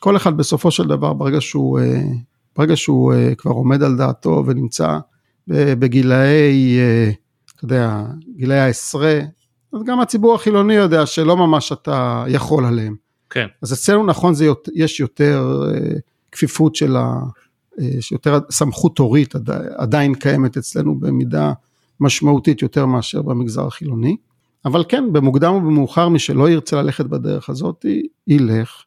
כל 0.00 0.16
אחד 0.16 0.36
בסופו 0.36 0.70
של 0.70 0.86
דבר, 0.86 1.12
ברגע 1.12 1.40
שהוא 1.40 1.80
אה, 1.80 2.02
ברגע 2.56 2.76
שהוא 2.76 3.14
כבר 3.38 3.52
עומד 3.52 3.82
על 3.82 3.96
דעתו 3.96 4.44
ונמצא 4.46 4.98
בגילאי, 5.48 6.78
uh, 6.78 7.14
אתה 7.56 7.64
יודע, 7.64 8.02
גילאי 8.36 8.58
העשרה, 8.58 9.20
אז 9.72 9.80
גם 9.86 10.00
הציבור 10.00 10.34
החילוני 10.34 10.74
יודע 10.74 11.06
שלא 11.06 11.36
ממש 11.36 11.72
אתה 11.72 12.24
יכול 12.28 12.64
עליהם. 12.64 12.96
כן. 13.30 13.46
אז 13.62 13.72
אצלנו 13.72 14.06
נכון, 14.06 14.34
זה, 14.34 14.46
יש 14.74 15.00
יותר 15.00 15.62
uh, 15.70 15.98
כפיפות 16.32 16.74
של 16.74 16.96
ה... 16.96 17.14
שיותר 18.00 18.38
סמכות 18.50 18.98
הורית 18.98 19.34
עדיין 19.76 20.14
קיימת 20.14 20.56
אצלנו 20.56 21.00
במידה 21.00 21.52
משמעותית 22.00 22.62
יותר 22.62 22.86
מאשר 22.86 23.22
במגזר 23.22 23.66
החילוני. 23.66 24.16
אבל 24.64 24.84
כן, 24.88 25.12
במוקדם 25.12 25.52
או 25.52 25.60
במאוחר 25.60 26.08
מי 26.08 26.18
שלא 26.18 26.50
ירצה 26.50 26.82
ללכת 26.82 27.06
בדרך 27.06 27.50
הזאת, 27.50 27.86
ילך, 28.26 28.82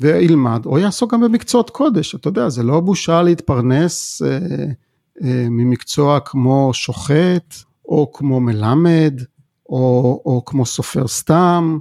וילמד, 0.00 0.66
או 0.66 0.78
יעסוק 0.78 1.12
גם 1.12 1.20
במקצועות 1.20 1.70
קודש, 1.70 2.14
אתה 2.14 2.28
יודע, 2.28 2.48
זה 2.48 2.62
לא 2.62 2.80
בושה 2.80 3.22
להתפרנס 3.22 4.22
אה, 4.22 4.28
אה, 4.28 4.66
ממקצוע 5.50 6.20
כמו 6.20 6.70
שוחט, 6.74 7.54
או 7.88 8.12
כמו 8.12 8.40
מלמד, 8.40 9.20
או, 9.68 10.22
או 10.24 10.42
כמו 10.46 10.66
סופר 10.66 11.08
סתם, 11.08 11.78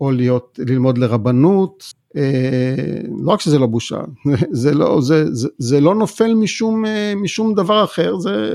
או 0.00 0.10
להיות, 0.10 0.58
ללמוד 0.66 0.98
לרבנות, 0.98 1.94
אה, 2.16 3.02
לא 3.22 3.32
רק 3.32 3.40
שזה 3.40 3.58
לא 3.58 3.66
בושה, 3.66 4.00
זה 4.62 4.74
לא, 4.74 5.00
זה, 5.00 5.34
זה, 5.34 5.48
זה 5.58 5.80
לא 5.80 5.94
נופל 5.94 6.34
משום, 6.34 6.86
אה, 6.86 7.12
משום 7.16 7.54
דבר 7.54 7.84
אחר, 7.84 8.18
זה 8.18 8.54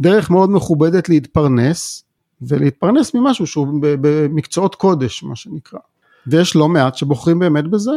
דרך 0.00 0.30
מאוד 0.30 0.50
מכובדת 0.50 1.08
להתפרנס, 1.08 2.04
ולהתפרנס 2.42 3.14
ממשהו 3.14 3.46
שהוא 3.46 3.66
במקצועות 3.80 4.74
קודש, 4.74 5.22
מה 5.22 5.36
שנקרא. 5.36 5.78
ויש 6.26 6.56
לא 6.56 6.68
מעט 6.68 6.94
שבוחרים 6.94 7.38
באמת 7.38 7.66
בזה, 7.66 7.90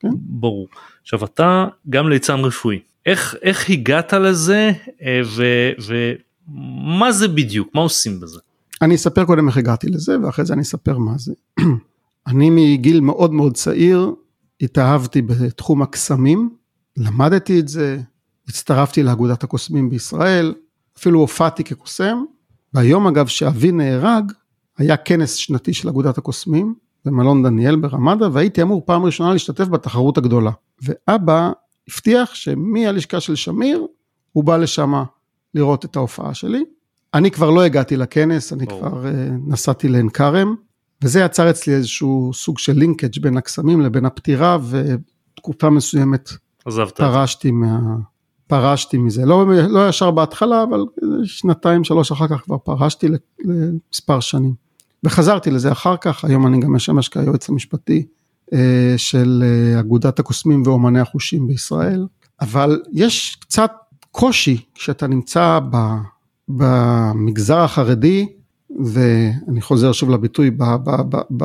כן. 0.00 0.08
ברור. 0.18 0.68
עכשיו 1.02 1.24
אתה 1.24 1.66
גם 1.90 2.08
ליצן 2.08 2.40
רפואי, 2.40 2.80
איך, 3.06 3.34
איך 3.42 3.70
הגעת 3.70 4.12
לזה 4.12 4.72
אה, 5.02 5.20
ומה 6.48 7.12
זה 7.12 7.28
בדיוק, 7.28 7.68
מה 7.74 7.80
עושים 7.80 8.20
בזה? 8.20 8.38
אני 8.82 8.94
אספר 8.94 9.24
קודם 9.24 9.48
איך 9.48 9.56
הגעתי 9.56 9.88
לזה 9.88 10.16
ואחרי 10.22 10.44
זה 10.44 10.54
אני 10.54 10.62
אספר 10.62 10.98
מה 10.98 11.12
זה. 11.18 11.32
אני 12.26 12.50
מגיל 12.50 13.00
מאוד 13.00 13.32
מאוד 13.32 13.54
צעיר 13.54 14.14
התאהבתי 14.60 15.22
בתחום 15.22 15.82
הקסמים, 15.82 16.50
למדתי 16.96 17.60
את 17.60 17.68
זה, 17.68 17.98
הצטרפתי 18.48 19.02
לאגודת 19.02 19.44
הקוסמים 19.44 19.90
בישראל, 19.90 20.54
אפילו 20.98 21.20
הופעתי 21.20 21.64
כקוסם, 21.64 22.24
והיום 22.74 23.06
אגב 23.06 23.26
שאבי 23.26 23.72
נהרג, 23.72 24.32
היה 24.78 24.96
כנס 24.96 25.34
שנתי 25.34 25.74
של 25.74 25.88
אגודת 25.88 26.18
הקוסמים, 26.18 26.74
במלון 27.04 27.42
דניאל 27.42 27.76
ברמדה, 27.76 28.28
והייתי 28.32 28.62
אמור 28.62 28.82
פעם 28.86 29.04
ראשונה 29.04 29.32
להשתתף 29.32 29.68
בתחרות 29.68 30.18
הגדולה. 30.18 30.50
ואבא 30.82 31.50
הבטיח 31.88 32.34
שמהלשכה 32.34 33.20
של 33.20 33.34
שמיר, 33.34 33.86
הוא 34.32 34.44
בא 34.44 34.56
לשם 34.56 34.92
לראות 35.54 35.84
את 35.84 35.96
ההופעה 35.96 36.34
שלי. 36.34 36.64
אני 37.14 37.30
כבר 37.30 37.50
לא 37.50 37.62
הגעתי 37.64 37.96
לכנס, 37.96 38.52
אני 38.52 38.64
או. 38.70 38.78
כבר 38.78 39.02
uh, 39.02 39.06
נסעתי 39.46 39.88
לעין 39.88 40.08
כרם, 40.08 40.54
וזה 41.02 41.20
יצר 41.20 41.50
אצלי 41.50 41.74
איזשהו 41.74 42.30
סוג 42.34 42.58
של 42.58 42.72
לינקג' 42.72 43.20
בין 43.20 43.36
הקסמים 43.36 43.80
לבין 43.80 44.04
הפטירה, 44.04 44.58
ותקופה 44.70 45.70
מסוימת 45.70 46.30
עזבת. 46.66 46.96
פרשתי 46.96 47.50
מה... 47.50 47.78
פרשתי 48.46 48.98
מזה, 48.98 49.26
לא, 49.26 49.46
לא 49.68 49.88
ישר 49.88 50.10
בהתחלה, 50.10 50.62
אבל 50.62 50.84
שנתיים, 51.24 51.84
שלוש 51.84 52.12
אחר 52.12 52.28
כך 52.28 52.40
כבר 52.40 52.58
פרשתי 52.58 53.08
למספר 53.44 54.20
שנים. 54.20 54.54
וחזרתי 55.04 55.50
לזה 55.50 55.72
אחר 55.72 55.96
כך, 55.96 56.24
היום 56.24 56.46
אני 56.46 56.60
גם 56.60 56.72
משמש 56.72 57.08
כיועץ 57.08 57.48
המשפטי 57.48 57.98
אה, 57.98 58.15
של 58.96 59.44
אה, 59.46 59.80
אגודת 59.80 60.18
הקוסמים 60.18 60.62
ואומני 60.64 61.00
החושים 61.00 61.46
בישראל, 61.46 62.06
אבל 62.40 62.82
יש 62.92 63.36
קצת 63.40 63.72
קושי 64.10 64.60
כשאתה 64.74 65.06
נמצא 65.06 65.58
ב, 65.70 65.76
במגזר 66.48 67.58
החרדי, 67.58 68.26
ואני 68.84 69.60
חוזר 69.60 69.92
שוב 69.92 70.10
לביטוי, 70.10 70.50
ב, 70.50 70.64
ב, 70.64 70.90
ב, 71.08 71.16
ב, 71.36 71.44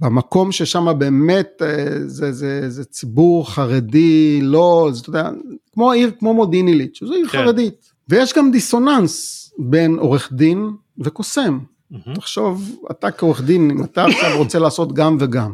במקום 0.00 0.52
ששם 0.52 0.98
באמת 0.98 1.62
אה, 1.62 2.06
זה, 2.06 2.32
זה, 2.32 2.70
זה 2.70 2.84
ציבור 2.84 3.50
חרדי, 3.50 4.40
לא, 4.42 4.90
זה, 4.92 5.00
אתה 5.00 5.08
יודע, 5.08 5.30
כמו 5.72 5.92
עיר 5.92 6.10
כמו 6.18 6.34
מודיעין 6.34 6.66
עילית, 6.66 6.94
שזו 6.94 7.12
עיר 7.12 7.28
כן. 7.28 7.38
חרדית. 7.38 7.92
ויש 8.08 8.34
גם 8.36 8.50
דיסוננס 8.50 9.52
בין 9.58 9.98
עורך 9.98 10.32
דין 10.32 10.70
וקוסם. 10.98 11.58
Mm-hmm. 11.58 12.14
תחשוב, 12.14 12.76
אתה 12.90 13.10
כעורך 13.10 13.42
דין, 13.42 13.70
אם 13.70 13.84
אתה 13.84 14.04
עכשיו 14.04 14.38
רוצה 14.38 14.58
לעשות 14.58 14.92
גם 14.92 15.16
וגם. 15.20 15.52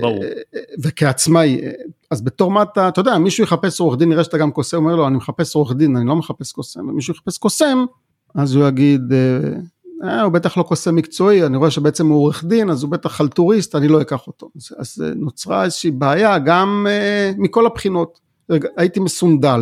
ברור. 0.00 0.24
וכעצמאי, 0.82 1.60
אז 2.10 2.22
בתור 2.22 2.50
מה 2.50 2.62
אתה, 2.62 2.88
אתה 2.88 3.00
יודע, 3.00 3.18
מישהו 3.18 3.44
יחפש 3.44 3.80
עורך 3.80 3.98
דין, 3.98 4.08
נראה 4.08 4.24
שאתה 4.24 4.38
גם 4.38 4.50
קוסם, 4.50 4.76
אומר 4.76 4.96
לו, 4.96 5.06
אני 5.06 5.16
מחפש 5.16 5.54
עורך 5.54 5.72
דין, 5.72 5.96
אני 5.96 6.06
לא 6.06 6.16
מחפש 6.16 6.52
קוסם, 6.52 6.88
ומישהו 6.88 7.14
יחפש 7.14 7.38
קוסם, 7.38 7.84
אז 8.34 8.54
הוא 8.54 8.68
יגיד, 8.68 9.12
אה, 9.12 10.08
אה, 10.08 10.22
הוא 10.22 10.32
בטח 10.32 10.56
לא 10.56 10.62
קוסם 10.62 10.94
מקצועי, 10.94 11.46
אני 11.46 11.56
רואה 11.56 11.70
שבעצם 11.70 12.08
הוא 12.08 12.22
עורך 12.22 12.44
דין, 12.44 12.70
אז 12.70 12.82
הוא 12.82 12.90
בטח 12.90 13.12
חלטוריסט, 13.12 13.74
אני 13.74 13.88
לא 13.88 14.00
אקח 14.00 14.26
אותו. 14.26 14.50
אז, 14.56 14.70
אז 14.78 15.04
נוצרה 15.16 15.64
איזושהי 15.64 15.90
בעיה 15.90 16.38
גם 16.38 16.86
אה, 16.90 17.32
מכל 17.38 17.66
הבחינות. 17.66 18.26
הייתי 18.76 19.00
מסונדל, 19.00 19.60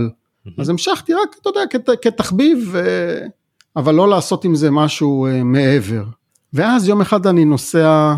אז 0.58 0.68
המשכתי 0.68 1.14
רק, 1.14 1.36
אתה 1.40 1.48
יודע, 1.48 1.60
כת, 1.70 1.90
כתחביב, 2.02 2.76
אה, 2.76 3.26
אבל 3.76 3.94
לא 3.94 4.08
לעשות 4.08 4.44
עם 4.44 4.54
זה 4.54 4.70
משהו 4.70 5.26
אה, 5.26 5.44
מעבר. 5.44 6.04
ואז 6.52 6.88
יום 6.88 7.00
אחד 7.00 7.26
אני 7.26 7.44
נוסע 7.44 8.14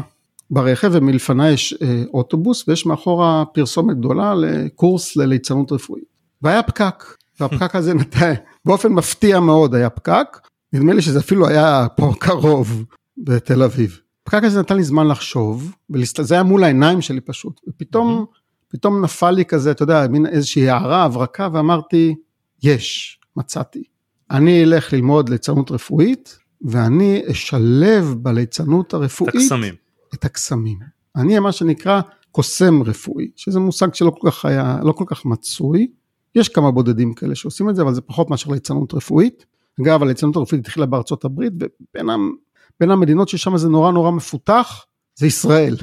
ברכב 0.51 0.91
ומלפניי 0.93 1.53
יש 1.53 1.75
אה, 1.83 2.03
אוטובוס 2.15 2.69
ויש 2.69 2.87
מאחורה 2.87 3.45
פרסומת 3.55 3.99
גדולה 3.99 4.35
לקורס 4.35 5.17
לליצנות 5.17 5.73
רפואית. 5.73 6.05
והיה 6.43 6.63
פקק, 6.63 7.05
והפקק 7.41 7.77
הזה 7.77 7.95
נתן, 8.01 8.33
באופן 8.65 8.93
מפתיע 8.93 9.41
מאוד 9.41 9.75
היה 9.75 9.91
פקק, 9.91 10.39
נדמה 10.73 10.93
לי 10.93 11.03
שזה 11.03 11.19
אפילו 11.19 11.49
היה 11.49 11.87
פה 11.97 12.13
קרוב 12.19 12.85
בתל 13.19 13.63
אביב. 13.63 14.01
הפקק 14.23 14.45
הזה 14.45 14.61
נתן 14.61 14.77
לי 14.77 14.85
זמן 14.85 15.09
לחשוב, 15.09 15.75
זה 16.21 16.35
היה 16.35 16.43
מול 16.43 16.65
העיניים 16.65 17.01
שלי 17.01 17.21
פשוט, 17.21 17.61
ופתאום 17.69 18.27
פתאום 18.69 19.05
נפל 19.05 19.31
לי 19.31 19.45
כזה, 19.45 19.71
אתה 19.71 19.83
יודע, 19.83 20.07
מין 20.11 20.27
איזושהי 20.27 20.71
הערה, 20.71 21.05
הברקה, 21.05 21.49
ואמרתי, 21.53 22.15
יש, 22.63 23.19
מצאתי. 23.37 23.83
אני 24.31 24.65
אלך 24.65 24.93
ללמוד 24.93 25.29
ליצנות 25.29 25.71
רפואית, 25.71 26.39
ואני 26.63 27.23
אשלב 27.31 28.15
בליצנות 28.19 28.95
הרפואית 28.95 29.35
את 29.35 29.41
הקסמים. 29.41 29.75
את 30.17 30.25
הקסמים. 30.25 30.79
אני 31.17 31.39
מה 31.39 31.53
שנקרא 31.53 32.01
קוסם 32.31 32.83
רפואי, 32.83 33.31
שזה 33.37 33.61
מושג 33.61 33.95
שלא 33.95 34.11
כל 34.11 34.31
כך 34.31 34.45
היה, 34.45 34.79
לא 34.83 34.93
כל 34.93 35.05
כך 35.07 35.25
מצוי. 35.25 35.89
יש 36.35 36.49
כמה 36.49 36.71
בודדים 36.71 37.15
כאלה 37.15 37.35
שעושים 37.35 37.71
את 37.71 37.77
זה, 37.77 37.83
אבל 37.83 37.95
זה 37.95 38.01
פחות 38.01 38.31
מאשר 38.31 38.51
ליצנות 38.51 38.95
רפואית. 38.95 39.47
אגב, 39.81 40.03
הליצנות 40.03 40.37
הרפואית 40.37 40.67
התחילה 40.67 40.87
בארצות 40.87 41.25
הברית, 41.25 41.53
ובין 41.57 42.91
המדינות 42.91 43.29
ששם 43.29 43.57
זה 43.57 43.69
נורא 43.69 43.93
נורא 43.93 44.11
מפותח, 44.11 44.85
זה 45.15 45.27
ישראל. 45.27 45.77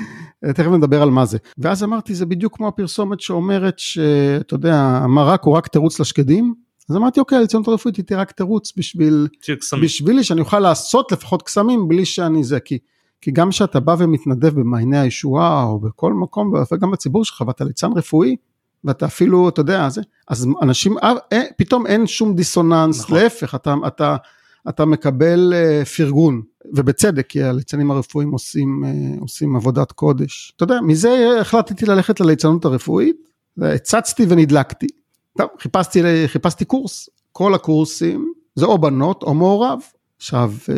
תכף 0.54 0.70
נדבר 0.70 1.02
על 1.02 1.10
מה 1.10 1.26
זה. 1.26 1.38
ואז 1.58 1.84
אמרתי, 1.84 2.14
זה 2.14 2.26
בדיוק 2.26 2.56
כמו 2.56 2.68
הפרסומת 2.68 3.20
שאומרת 3.20 3.78
שאתה 3.78 4.54
יודע, 4.54 4.74
המרק 4.76 5.44
הוא 5.44 5.54
רק 5.54 5.66
תירוץ 5.66 6.00
לשקדים. 6.00 6.54
אז 6.90 6.96
אמרתי, 6.96 7.20
אוקיי, 7.20 7.38
הליצנות 7.38 7.68
הרפואית 7.68 7.96
היא 7.96 8.04
רק 8.18 8.32
תירוץ 8.32 8.72
בשביל, 8.76 9.28
בשבילי 9.82 10.24
שאני 10.24 10.40
אוכל 10.40 10.58
לעשות 10.58 11.12
לפחות 11.12 11.42
קסמים 11.42 11.88
בלי 11.88 12.04
שאני 12.04 12.44
זה, 12.44 12.60
כי, 12.60 12.78
כי 13.20 13.30
גם 13.30 13.50
כשאתה 13.50 13.80
בא 13.80 13.96
ומתנדב 13.98 14.60
במעייני 14.60 14.98
הישועה 14.98 15.64
או 15.64 15.78
בכל 15.78 16.12
מקום, 16.12 16.52
וגם 16.72 16.90
בציבור 16.90 17.24
שלך, 17.24 17.40
ואתה 17.46 17.64
ליצן 17.64 17.92
רפואי, 17.96 18.36
ואתה 18.84 19.06
אפילו, 19.06 19.48
אתה 19.48 19.60
יודע, 19.60 19.88
זה, 19.88 20.02
אז 20.28 20.48
אנשים, 20.62 20.98
אה, 20.98 21.12
אה 21.32 21.42
פתאום 21.56 21.86
אין 21.86 22.06
שום 22.06 22.34
דיסוננס, 22.34 23.00
נכון. 23.00 23.18
להפך, 23.18 23.54
אתה, 23.54 23.74
אתה, 23.86 24.16
אתה 24.68 24.84
מקבל 24.84 25.52
אה, 25.54 25.84
פרגון, 25.84 26.42
ובצדק, 26.72 27.26
כי 27.26 27.42
הליצנים 27.42 27.90
הרפואיים 27.90 28.30
עושים, 28.30 28.84
אה, 28.84 28.90
עושים 29.20 29.56
עבודת 29.56 29.92
קודש. 29.92 30.52
אתה 30.56 30.64
יודע, 30.64 30.80
מזה 30.80 31.38
החלטתי 31.40 31.86
ללכת 31.86 32.20
לליצנות 32.20 32.64
הרפואית, 32.64 33.16
הצצתי 33.62 34.26
ונדלקתי. 34.28 34.86
טוב, 35.38 35.48
חיפשתי, 35.58 36.02
חיפשתי 36.26 36.64
קורס, 36.64 37.08
כל 37.32 37.54
הקורסים 37.54 38.32
זה 38.54 38.66
או 38.66 38.78
בנות 38.78 39.22
או 39.22 39.34
מעורב. 39.34 39.80
עכשיו, 40.20 40.52
אה, 40.68 40.74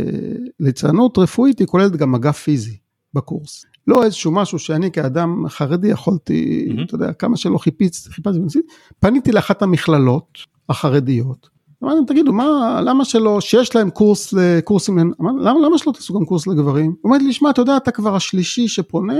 ליצנות 0.61 1.18
רפואית 1.18 1.59
היא 1.59 1.66
כוללת 1.66 1.97
גם 1.97 2.12
מגע 2.12 2.32
פיזי 2.32 2.76
בקורס. 3.14 3.64
לא 3.86 4.05
איזשהו 4.05 4.32
משהו 4.32 4.59
שאני 4.59 4.90
כאדם 4.90 5.49
חרדי 5.49 5.88
יכולתי, 5.88 6.68
mm-hmm. 6.68 6.84
אתה 6.84 6.95
יודע, 6.95 7.12
כמה 7.12 7.36
שלא 7.36 7.59
חיפשתי, 7.59 8.11
חיפשתי, 8.11 8.59
פניתי 9.01 9.32
לאחת 9.32 9.62
המכללות 9.62 10.38
החרדיות, 10.68 11.49
אמרתי 11.82 11.97
להם, 11.97 12.07
תגידו, 12.07 12.32
מה, 12.32 12.80
למה 12.84 13.05
שלא, 13.05 13.40
שיש 13.40 13.76
להם 13.76 13.90
קורס 13.90 14.32
לקורסים, 14.32 14.99
אמרתי, 14.99 15.38
למה, 15.40 15.61
למה 15.66 15.78
שלא 15.78 15.93
תעשו 15.93 16.14
גם 16.14 16.24
קורס 16.24 16.47
לגברים? 16.47 16.90
הוא 16.90 17.12
אומר 17.12 17.18
לי, 17.18 17.32
שמע, 17.32 17.51
אתה 17.51 17.61
יודע, 17.61 17.76
אתה 17.76 17.90
כבר 17.90 18.16
השלישי 18.16 18.68
שפונה, 18.68 19.16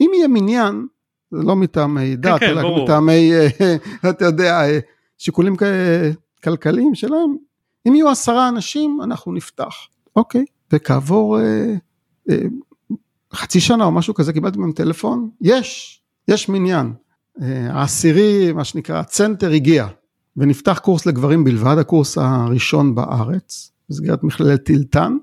אם 0.00 0.10
יהיה 0.14 0.28
מניין, 0.28 0.86
זה 1.30 1.42
לא 1.42 1.56
מטעמי 1.56 2.10
כן, 2.10 2.20
דת, 2.20 2.40
כן, 2.40 2.58
אלא. 2.58 2.82
מטעמי, 2.82 3.32
אה, 3.32 3.76
אתה 4.10 4.24
יודע, 4.24 4.60
אה, 4.60 4.78
שיקולים 5.18 5.56
כלכליים 6.44 6.94
שלהם, 6.94 7.36
אם 7.88 7.94
יהיו 7.94 8.08
עשרה 8.08 8.48
אנשים, 8.48 9.00
אנחנו 9.02 9.32
נפתח. 9.32 9.74
אוקיי, 10.16 10.44
וכעבור 10.72 11.40
אה, 11.40 11.74
אה, 12.30 12.36
חצי 13.34 13.60
שנה 13.60 13.84
או 13.84 13.90
משהו 13.90 14.14
כזה, 14.14 14.32
קיבלתי 14.32 14.58
מהם 14.58 14.72
טלפון, 14.72 15.30
יש, 15.40 16.00
יש 16.28 16.48
מניין. 16.48 16.92
אה, 17.42 17.72
העשירי, 17.72 18.52
מה 18.52 18.64
שנקרא, 18.64 19.00
הצנטר 19.00 19.50
הגיע. 19.50 19.86
ונפתח 20.36 20.78
קורס 20.82 21.06
לגברים 21.06 21.44
בלבד, 21.44 21.78
הקורס 21.78 22.18
הראשון 22.18 22.94
בארץ, 22.94 23.72
במסגרת 23.88 24.22
מכללת 24.22 24.64
טילטן, 24.64 25.16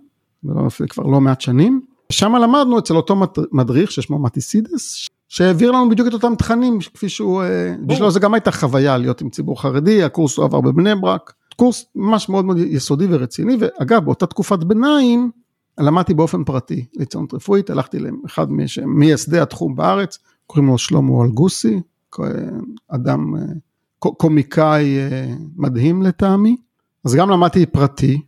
זה 0.43 0.87
כבר 0.89 1.03
לא 1.03 1.21
מעט 1.21 1.41
שנים. 1.41 1.81
שם 2.11 2.35
למדנו 2.35 2.79
אצל 2.79 2.95
אותו 2.95 3.15
מדריך 3.51 3.91
ששמו 3.91 4.19
מטיסידס, 4.19 5.07
שהעביר 5.29 5.71
לנו 5.71 5.89
בדיוק 5.89 6.07
את 6.07 6.13
אותם 6.13 6.35
תכנים 6.35 6.79
כפי 6.93 7.09
שהוא, 7.09 7.43
אה, 7.43 7.75
בשבילו 7.85 8.11
זה 8.11 8.19
גם 8.19 8.33
הייתה 8.33 8.51
חוויה 8.51 8.97
להיות 8.97 9.21
עם 9.21 9.29
ציבור 9.29 9.61
חרדי, 9.61 10.03
הקורס 10.03 10.37
הוא 10.37 10.45
עבר 10.45 10.61
בבני 10.61 10.95
ברק, 10.95 11.33
קורס 11.57 11.85
ממש 11.95 12.29
מאוד 12.29 12.45
מאוד 12.45 12.57
יסודי 12.57 13.07
ורציני, 13.09 13.57
ואגב 13.59 14.05
באותה 14.05 14.25
תקופת 14.25 14.63
ביניים 14.63 15.31
למדתי 15.79 16.13
באופן 16.13 16.43
פרטי 16.43 16.85
ליצנות 16.95 17.33
רפואית, 17.33 17.69
הלכתי 17.69 17.99
לאחד 17.99 18.47
מייסדי 18.85 19.39
התחום 19.39 19.75
בארץ, 19.75 20.17
קוראים 20.47 20.67
לו 20.67 20.77
שלמה 20.77 21.23
אלגוסי, 21.23 21.81
אדם 22.87 23.35
אה, 23.35 23.41
קומיקאי 23.99 24.97
אה, 24.97 25.33
מדהים 25.55 26.01
לטעמי, 26.01 26.57
אז 27.05 27.15
גם 27.15 27.29
למדתי 27.29 27.65
פרטי 27.65 28.21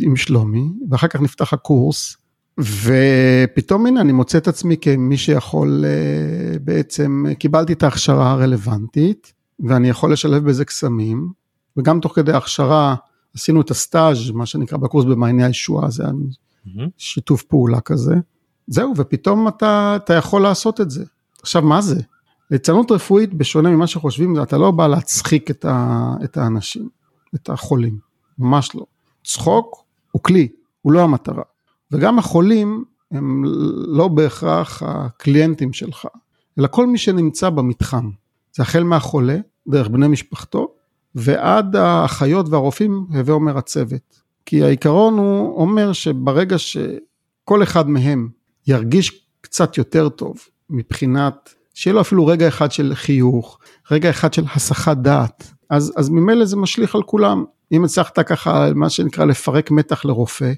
עם 0.00 0.16
שלומי, 0.16 0.68
ואחר 0.90 1.08
כך 1.08 1.20
נפתח 1.20 1.52
הקורס, 1.52 2.16
ופתאום 2.60 3.86
הנה 3.86 4.00
אני 4.00 4.12
מוצא 4.12 4.38
את 4.38 4.48
עצמי 4.48 4.76
כמי 4.76 5.16
שיכול 5.16 5.84
אה, 5.84 6.58
בעצם, 6.58 7.24
קיבלתי 7.38 7.72
את 7.72 7.82
ההכשרה 7.82 8.30
הרלוונטית, 8.30 9.32
ואני 9.60 9.88
יכול 9.88 10.12
לשלב 10.12 10.44
בזה 10.44 10.64
קסמים, 10.64 11.30
וגם 11.76 12.00
תוך 12.00 12.14
כדי 12.14 12.32
ההכשרה 12.32 12.94
עשינו 13.34 13.60
את 13.60 13.70
הסטאז', 13.70 14.30
מה 14.30 14.46
שנקרא 14.46 14.78
בקורס 14.78 15.04
במעייני 15.04 15.44
הישועה, 15.44 15.90
זה 15.90 16.02
היה 16.02 16.12
mm-hmm. 16.12 16.80
שיתוף 16.96 17.42
פעולה 17.42 17.80
כזה. 17.80 18.14
זהו, 18.66 18.92
ופתאום 18.96 19.48
אתה, 19.48 19.96
אתה 19.96 20.14
יכול 20.14 20.42
לעשות 20.42 20.80
את 20.80 20.90
זה. 20.90 21.04
עכשיו, 21.42 21.62
מה 21.62 21.80
זה? 21.80 22.00
ליצנות 22.50 22.90
רפואית, 22.90 23.34
בשונה 23.34 23.70
ממה 23.70 23.86
שחושבים, 23.86 24.42
אתה 24.42 24.58
לא 24.58 24.70
בא 24.70 24.86
להצחיק 24.86 25.50
את, 25.50 25.64
ה, 25.64 26.14
את 26.24 26.36
האנשים, 26.36 26.88
את 27.34 27.50
החולים, 27.50 27.98
ממש 28.38 28.74
לא. 28.74 28.86
צחוק 29.24 29.84
הוא 30.10 30.22
כלי, 30.22 30.48
הוא 30.82 30.92
לא 30.92 31.00
המטרה. 31.00 31.42
וגם 31.92 32.18
החולים 32.18 32.84
הם 33.10 33.44
לא 33.86 34.08
בהכרח 34.08 34.82
הקליינטים 34.82 35.72
שלך, 35.72 36.06
אלא 36.58 36.68
כל 36.70 36.86
מי 36.86 36.98
שנמצא 36.98 37.50
במתחם. 37.50 38.10
זה 38.56 38.62
החל 38.62 38.82
מהחולה, 38.82 39.38
דרך 39.68 39.88
בני 39.88 40.08
משפחתו, 40.08 40.68
ועד 41.16 41.76
האחיות 41.76 42.48
והרופאים, 42.48 43.06
הווה 43.10 43.34
אומר 43.34 43.58
הצוות. 43.58 44.22
כי 44.46 44.62
העיקרון 44.62 45.18
הוא 45.18 45.60
אומר 45.60 45.92
שברגע 45.92 46.56
שכל 46.58 47.62
אחד 47.62 47.88
מהם 47.88 48.28
ירגיש 48.66 49.26
קצת 49.40 49.78
יותר 49.78 50.08
טוב 50.08 50.36
מבחינת 50.70 51.54
שיהיה 51.74 51.94
לו 51.94 52.00
אפילו 52.00 52.26
רגע 52.26 52.48
אחד 52.48 52.72
של 52.72 52.92
חיוך, 52.94 53.58
רגע 53.90 54.10
אחד 54.10 54.34
של 54.34 54.44
הסחת 54.54 54.96
דעת, 54.96 55.52
אז, 55.70 55.92
אז 55.96 56.08
ממילא 56.08 56.44
זה 56.44 56.56
משליך 56.56 56.94
על 56.94 57.02
כולם. 57.02 57.44
אם 57.72 57.84
הצלחת 57.84 58.18
ככה, 58.18 58.68
מה 58.74 58.90
שנקרא 58.90 59.24
לפרק 59.24 59.70
מתח 59.70 60.04
לרופא, 60.04 60.52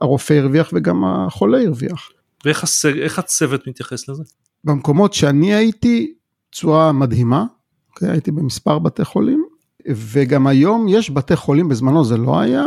הרופא 0.00 0.34
הרוויח 0.34 0.70
וגם 0.72 1.04
החולה 1.04 1.62
הרוויח. 1.62 2.10
ואיך 2.44 2.62
הסג, 2.62 2.92
הצוות 3.18 3.66
מתייחס 3.66 4.08
לזה? 4.08 4.22
במקומות 4.64 5.14
שאני 5.14 5.54
הייתי, 5.54 6.12
צורה 6.52 6.92
מדהימה, 6.92 7.44
אוקיי? 7.90 8.10
הייתי 8.10 8.30
במספר 8.30 8.78
בתי 8.78 9.04
חולים, 9.04 9.44
וגם 9.88 10.46
היום 10.46 10.88
יש 10.88 11.10
בתי 11.10 11.36
חולים, 11.36 11.68
בזמנו 11.68 12.04
זה 12.04 12.16
לא 12.16 12.40
היה, 12.40 12.66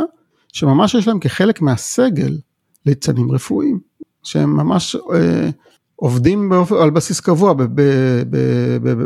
שממש 0.53 0.93
יש 0.93 1.07
להם 1.07 1.19
כחלק 1.19 1.61
מהסגל 1.61 2.38
ליצנים 2.86 3.32
רפואיים, 3.32 3.80
שהם 4.24 4.57
ממש 4.57 4.95
אה, 5.13 5.49
עובדים 5.95 6.51
על 6.82 6.89
בסיס 6.89 7.19
קבוע 7.19 7.53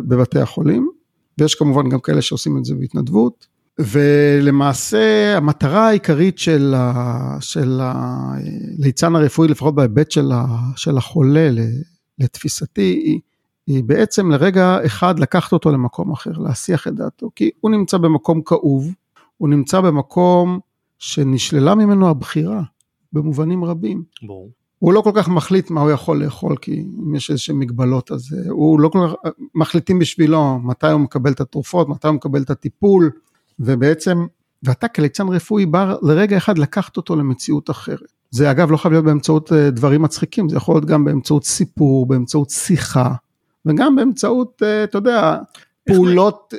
בבתי 0.08 0.40
החולים, 0.40 0.90
ויש 1.38 1.56
כמובן 1.56 1.90
גם 1.90 2.00
כאלה 2.00 2.22
שעושים 2.22 2.58
את 2.58 2.66
זה 2.66 2.76
בהתנדבות, 2.76 3.48
ולמעשה 3.80 5.38
המטרה 5.38 5.88
העיקרית 5.88 6.38
של, 6.38 6.74
ה, 6.78 7.38
של 7.40 7.80
הליצן 7.82 9.16
הרפואי, 9.16 9.48
לפחות 9.48 9.76
בהיבט 9.76 10.12
של, 10.12 10.32
ה, 10.32 10.46
של 10.76 10.98
החולה, 10.98 11.50
לתפיסתי, 12.20 12.82
היא, 12.82 13.20
היא 13.68 13.84
בעצם 13.84 14.32
לרגע 14.32 14.86
אחד 14.86 15.20
לקחת 15.20 15.54
אותו 15.54 15.72
למקום 15.72 16.12
אחר, 16.12 16.32
להסיח 16.32 16.88
את 16.88 16.94
דעתו, 16.94 17.30
כי 17.36 17.50
הוא 17.60 17.72
נמצא 17.72 17.98
במקום 17.98 18.42
כאוב, 18.42 18.94
הוא 19.38 19.50
נמצא 19.50 19.82
במקום 19.82 20.60
שנשללה 21.00 21.76
ממנו 21.76 22.10
הבחירה, 22.10 22.62
במובנים 23.14 23.64
רבים. 23.64 24.04
ברור. 24.22 24.52
הוא 24.80 24.94
לא 24.94 25.02
כל 25.02 25.12
כך 25.16 25.30
מחליט 25.30 25.70
מה 25.70 25.82
הוא 25.82 25.92
יכול 25.92 26.24
לאכול, 26.24 26.56
כי 26.58 26.86
אם 27.08 27.16
יש 27.16 27.30
איזה 27.30 27.42
שהן 27.42 27.56
מגבלות, 27.56 28.12
אז 28.12 28.34
אה, 28.34 28.52
הוא 28.52 28.80
לא 28.80 28.90
כל 28.90 29.08
כך, 29.08 29.32
מחליטים 29.56 30.00
בשבילו 30.00 30.60
מתי 30.60 30.88
הוא 30.88 31.02
מקבל 31.02 31.32
את 31.32 31.42
התרופות, 31.42 31.90
מתי 31.90 32.08
הוא 32.08 32.16
מקבל 32.16 32.42
את 32.42 32.50
הטיפול, 32.50 33.12
ובעצם, 33.60 34.26
ואתה 34.64 34.88
כליצן 34.88 35.28
רפואי 35.28 35.66
בא 35.66 35.96
לרגע 36.02 36.38
אחד 36.38 36.58
לקחת 36.58 36.98
אותו 36.98 37.16
למציאות 37.16 37.70
אחרת. 37.70 38.12
זה 38.32 38.52
אגב 38.52 38.72
לא 38.72 38.78
חייב 38.78 38.92
להיות 38.92 39.06
באמצעות 39.06 39.54
אה, 39.54 39.70
דברים 39.72 40.02
מצחיקים, 40.02 40.50
זה 40.50 40.58
יכול 40.58 40.76
להיות 40.76 40.86
גם 40.86 41.06
באמצעות 41.06 41.44
סיפור, 41.44 42.06
באמצעות 42.06 42.50
שיחה, 42.50 43.14
וגם 43.68 43.96
באמצעות, 43.96 44.64
אה, 44.64 44.84
אתה 44.84 44.98
יודע, 44.98 45.38
פעולות 45.88 46.54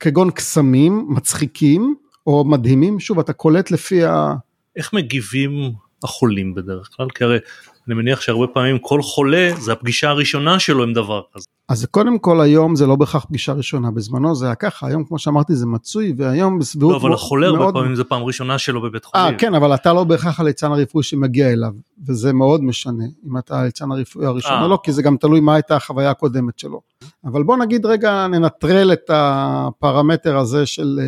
כגון 0.00 0.30
קסמים 0.30 1.06
מצחיקים 1.08 1.94
או 2.26 2.44
מדהימים, 2.44 3.00
שוב, 3.00 3.18
אתה 3.18 3.32
קולט 3.32 3.70
לפי 3.70 4.04
ה... 4.04 4.34
איך 4.76 4.92
מגיבים 4.92 5.72
החולים 6.02 6.54
בדרך 6.54 6.88
כלל? 6.96 7.06
כי 7.14 7.24
הרי 7.24 7.38
אני 7.86 7.94
מניח 7.94 8.20
שהרבה 8.20 8.46
פעמים 8.46 8.78
כל 8.78 9.02
חולה 9.02 9.50
זה 9.58 9.72
הפגישה 9.72 10.08
הראשונה 10.08 10.58
שלו 10.58 10.82
עם 10.82 10.92
דבר 10.92 11.22
כזה. 11.34 11.46
אז 11.68 11.86
קודם 11.90 12.18
כל 12.18 12.40
היום 12.40 12.76
זה 12.76 12.86
לא 12.86 12.96
בהכרח 12.96 13.24
פגישה 13.24 13.52
ראשונה, 13.52 13.90
בזמנו 13.90 14.34
זה 14.34 14.46
היה 14.46 14.54
ככה, 14.54 14.86
היום 14.86 15.04
כמו 15.04 15.18
שאמרתי 15.18 15.54
זה 15.54 15.66
מצוי, 15.66 16.14
והיום 16.16 16.58
בסביבות 16.58 16.92
לא, 16.92 16.96
אבל 16.96 17.12
החולה 17.12 17.46
הרבה 17.46 17.58
מאוד... 17.58 17.74
פעמים 17.74 17.94
זה 17.94 18.04
פעם 18.04 18.22
ראשונה 18.22 18.58
שלו 18.58 18.82
בבית 18.82 19.04
חולים. 19.04 19.26
אה, 19.26 19.38
כן, 19.38 19.54
אבל 19.54 19.74
אתה 19.74 19.92
לא 19.92 20.04
בהכרח 20.04 20.40
הליצן 20.40 20.72
הרפואי 20.72 21.04
שמגיע 21.04 21.52
אליו, 21.52 21.72
וזה 22.06 22.32
מאוד 22.32 22.64
משנה 22.64 23.04
אם 23.26 23.38
אתה 23.38 23.60
הליצן 23.60 23.92
הרפואי 23.92 24.26
הראשון 24.26 24.58
או 24.58 24.62
אה. 24.62 24.68
לא, 24.68 24.78
כי 24.82 24.92
זה 24.92 25.02
גם 25.02 25.16
תלוי 25.16 25.40
מה 25.40 25.54
הייתה 25.54 25.76
החוויה 25.76 26.10
הקודמת 26.10 26.58
שלו. 26.58 26.80
אבל 27.24 27.42
בוא 27.42 27.56
נגיד 27.56 27.86
רגע, 27.86 28.26
ננטרל 28.26 28.92
את 28.92 29.10
הפרמטר 29.14 30.36
הזה 30.36 30.66
של... 30.66 31.00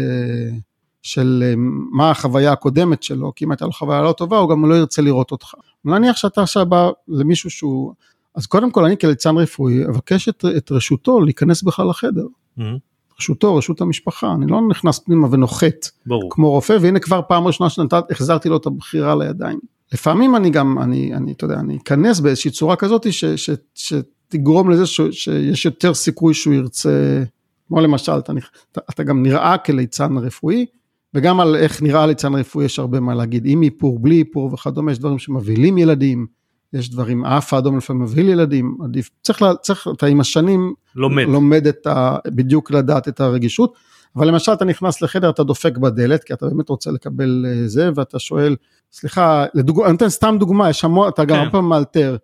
של 1.03 1.43
אה, 1.47 1.55
מה 1.93 2.11
החוויה 2.11 2.53
הקודמת 2.53 3.03
שלו, 3.03 3.33
כי 3.37 3.45
אם 3.45 3.51
הייתה 3.51 3.67
לו 3.67 3.73
חוויה 3.73 4.03
לא 4.03 4.13
טובה 4.13 4.39
הוא 4.39 4.51
גם 4.51 4.71
לא 4.71 4.75
ירצה 4.75 5.03
לראות 5.03 5.31
אותך. 5.31 5.55
נניח 5.85 6.17
שאתה 6.17 6.43
עכשיו 6.43 6.67
בא 6.67 6.91
למישהו 7.09 7.51
שהוא, 7.51 7.93
אז 8.35 8.47
קודם 8.47 8.71
כל 8.71 8.85
אני 8.85 8.99
כליצן 8.99 9.37
רפואי 9.37 9.87
אבקש 9.87 10.29
את, 10.29 10.45
את 10.57 10.73
רשותו 10.73 11.21
להיכנס 11.21 11.63
בכלל 11.63 11.89
לחדר. 11.89 12.27
Mm-hmm. 12.59 12.63
רשותו, 13.21 13.57
רשות 13.57 13.81
המשפחה, 13.81 14.33
אני 14.33 14.47
לא 14.47 14.61
נכנס 14.71 14.99
פנימה 14.99 15.29
ונוחת, 15.31 15.89
ברור. 16.07 16.31
כמו 16.31 16.51
רופא, 16.51 16.77
והנה 16.81 16.99
כבר 16.99 17.21
פעם 17.29 17.47
ראשונה 17.47 17.71
שהחזרתי 17.71 18.49
לו 18.49 18.57
את 18.57 18.67
הבחירה 18.67 19.15
לידיים. 19.15 19.59
לפעמים 19.93 20.37
אני 20.37 20.51
גם, 20.51 20.79
אני, 20.79 21.15
אני, 21.15 21.33
אתה 21.33 21.45
יודע, 21.45 21.61
אני 21.61 21.77
אכנס 21.77 22.21
באיזושהי 22.21 22.51
צורה 22.51 22.77
כזאת 22.77 23.13
ש, 23.13 23.25
ש, 23.25 23.51
שתגרום 23.75 24.71
לזה 24.71 24.87
ש, 24.87 25.01
שיש 25.11 25.65
יותר 25.65 25.95
סיכוי 25.95 26.35
שהוא 26.35 26.55
ירצה, 26.55 27.23
כמו 27.69 27.81
למשל, 27.81 28.13
אתה, 28.13 28.33
אתה, 28.73 28.81
אתה 28.91 29.03
גם 29.03 29.23
נראה 29.23 29.59
כליצן 29.59 30.19
רפואי, 30.19 30.67
וגם 31.15 31.41
על 31.41 31.57
איך 31.57 31.83
נראה 31.83 32.07
ליצן 32.07 32.35
רפואי 32.35 32.65
יש 32.65 32.79
הרבה 32.79 33.01
מה 33.01 33.15
להגיד, 33.15 33.43
עם 33.47 33.63
איפור, 33.63 33.99
בלי 33.99 34.19
איפור 34.19 34.55
וכדומה, 34.55 34.93
יש 34.93 34.99
דברים 34.99 35.19
שמבהילים 35.19 35.79
ילדים, 35.79 36.27
יש 36.73 36.91
דברים, 36.91 37.25
האף 37.25 37.55
האדום 37.55 37.77
לפעמים 37.77 38.03
מבהיל 38.03 38.29
ילדים, 38.29 38.77
עדיף, 38.85 39.11
צריך, 39.23 39.45
צריך, 39.63 39.89
אתה 39.97 40.07
עם 40.07 40.21
השנים 40.21 40.75
לומד, 40.97 41.25
לומד 41.29 41.67
את 41.67 41.87
ה, 41.87 42.17
בדיוק 42.27 42.71
לדעת 42.71 43.09
את 43.09 43.21
הרגישות, 43.21 43.75
אבל 44.17 44.29
למשל 44.29 44.53
אתה 44.53 44.65
נכנס 44.65 45.03
לחדר, 45.03 45.31
אתה 45.31 45.43
דופק 45.43 45.77
בדלת, 45.77 46.25
כי 46.25 46.33
אתה 46.33 46.47
באמת 46.47 46.69
רוצה 46.69 46.91
לקבל 46.91 47.47
אה, 47.49 47.69
זה, 47.69 47.91
ואתה 47.95 48.19
שואל, 48.19 48.57
סליחה, 48.93 49.45
לדוג... 49.55 49.83
אני 49.83 49.93
נותן 49.93 50.09
סתם 50.09 50.37
דוגמה, 50.41 50.71
יש 50.71 50.85
המון, 50.85 51.09
אתה 51.09 51.25
גם 51.25 51.29
כן. 51.29 51.41
הרבה 51.41 51.51
פעמים 51.51 51.69
מאלתר, 51.69 52.17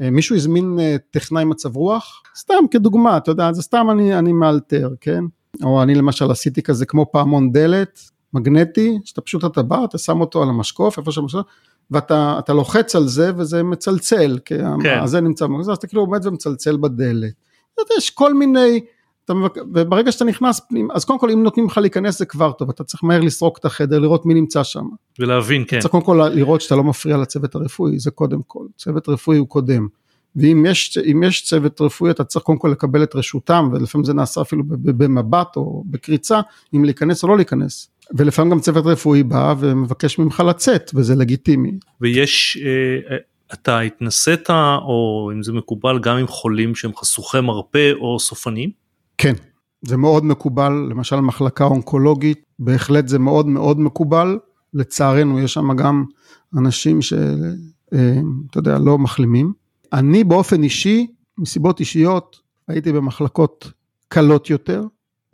אה, 0.00 0.10
מישהו 0.10 0.36
הזמין 0.36 0.76
אה, 0.80 0.96
טכנאי 1.10 1.44
מצב 1.44 1.76
רוח? 1.76 2.22
סתם 2.36 2.64
כדוגמה, 2.70 3.16
אתה 3.16 3.30
יודע, 3.30 3.52
זה 3.52 3.62
סתם 3.62 3.86
אני, 3.90 4.18
אני 4.18 4.32
מאלתר, 4.32 4.90
כן? 5.00 5.24
או 5.64 5.82
אני 5.82 5.94
למשל 5.94 6.30
עשיתי 6.30 6.62
כזה 6.62 6.86
כמו 6.86 7.06
פעמון 7.12 7.52
דלת, 7.52 8.00
מגנטי, 8.32 8.98
שאתה 9.04 9.20
פשוט 9.20 9.44
אתה 9.44 9.62
בא, 9.62 9.84
אתה 9.84 9.98
שם 9.98 10.20
אותו 10.20 10.42
על 10.42 10.48
המשקוף, 10.48 10.98
איפה 10.98 11.12
שהמשקוף, 11.12 11.46
ואתה 11.90 12.52
לוחץ 12.52 12.96
על 12.96 13.06
זה 13.06 13.32
וזה 13.36 13.62
מצלצל, 13.62 14.38
כי 14.44 14.54
כן. 14.82 15.06
זה 15.06 15.20
נמצא, 15.20 15.46
אז 15.60 15.68
אתה 15.68 15.86
כאילו 15.86 16.02
עומד 16.02 16.26
ומצלצל 16.26 16.76
בדלת. 16.76 17.32
יש 17.98 18.10
כל 18.10 18.34
מיני, 18.34 18.80
אתה, 19.24 19.32
וברגע 19.74 20.12
שאתה 20.12 20.24
נכנס 20.24 20.60
פנים, 20.68 20.90
אז 20.90 21.04
קודם 21.04 21.18
כל 21.18 21.30
אם 21.30 21.42
נותנים 21.42 21.66
לך 21.66 21.78
להיכנס 21.78 22.18
זה 22.18 22.26
כבר 22.26 22.52
טוב, 22.52 22.70
אתה 22.70 22.84
צריך 22.84 23.04
מהר 23.04 23.20
לסרוק 23.20 23.58
את 23.58 23.64
החדר, 23.64 23.98
לראות 23.98 24.26
מי 24.26 24.34
נמצא 24.34 24.62
שם. 24.62 24.84
ולהבין, 25.18 25.64
כן. 25.68 25.80
צריך 25.80 25.90
קודם 25.90 26.04
כל 26.04 26.28
לראות 26.32 26.60
שאתה 26.60 26.76
לא 26.76 26.84
מפריע 26.84 27.16
לצוות 27.16 27.54
הרפואי, 27.54 27.98
זה 27.98 28.10
קודם 28.10 28.42
כל, 28.46 28.66
צוות 28.76 29.08
רפואי 29.08 29.38
הוא 29.38 29.48
קודם. 29.48 29.86
ואם 30.36 30.66
יש, 30.68 30.98
יש 31.22 31.44
צוות 31.44 31.80
רפואי 31.80 32.10
אתה 32.10 32.24
צריך 32.24 32.44
קודם 32.44 32.58
כל 32.58 32.68
לקבל 32.68 33.02
את 33.02 33.14
רשותם 33.14 33.68
ולפעמים 33.72 34.04
זה 34.04 34.14
נעשה 34.14 34.40
אפילו 34.40 34.62
במבט 34.68 35.56
או 35.56 35.84
בקריצה 35.86 36.40
אם 36.74 36.84
להיכנס 36.84 37.22
או 37.22 37.28
לא 37.28 37.36
להיכנס. 37.36 37.90
ולפעמים 38.14 38.52
גם 38.52 38.60
צוות 38.60 38.86
רפואי 38.86 39.22
בא 39.22 39.54
ומבקש 39.58 40.18
ממך 40.18 40.42
לצאת 40.48 40.90
וזה 40.94 41.14
לגיטימי. 41.14 41.78
ויש, 42.00 42.58
אה, 42.64 43.16
אתה 43.54 43.80
התנסית 43.80 44.50
או 44.50 45.30
אם 45.34 45.42
זה 45.42 45.52
מקובל 45.52 45.98
גם 45.98 46.16
עם 46.16 46.26
חולים 46.26 46.74
שהם 46.74 46.96
חשוכי 46.96 47.40
מרפא 47.40 47.92
או 47.92 48.20
סופנים? 48.20 48.70
כן, 49.18 49.34
זה 49.82 49.96
מאוד 49.96 50.24
מקובל, 50.24 50.72
למשל 50.90 51.16
מחלקה 51.16 51.64
אונקולוגית, 51.64 52.42
בהחלט 52.58 53.08
זה 53.08 53.18
מאוד 53.18 53.46
מאוד 53.46 53.80
מקובל, 53.80 54.38
לצערנו 54.74 55.40
יש 55.40 55.52
שם 55.52 55.76
גם 55.76 56.04
אנשים 56.58 57.02
שאתה 57.02 57.26
אה, 57.94 58.20
יודע, 58.56 58.78
לא 58.78 58.98
מחלימים. 58.98 59.52
אני 59.92 60.24
באופן 60.24 60.62
אישי, 60.62 61.06
מסיבות 61.38 61.80
אישיות, 61.80 62.40
הייתי 62.68 62.92
במחלקות 62.92 63.72
קלות 64.08 64.50
יותר, 64.50 64.84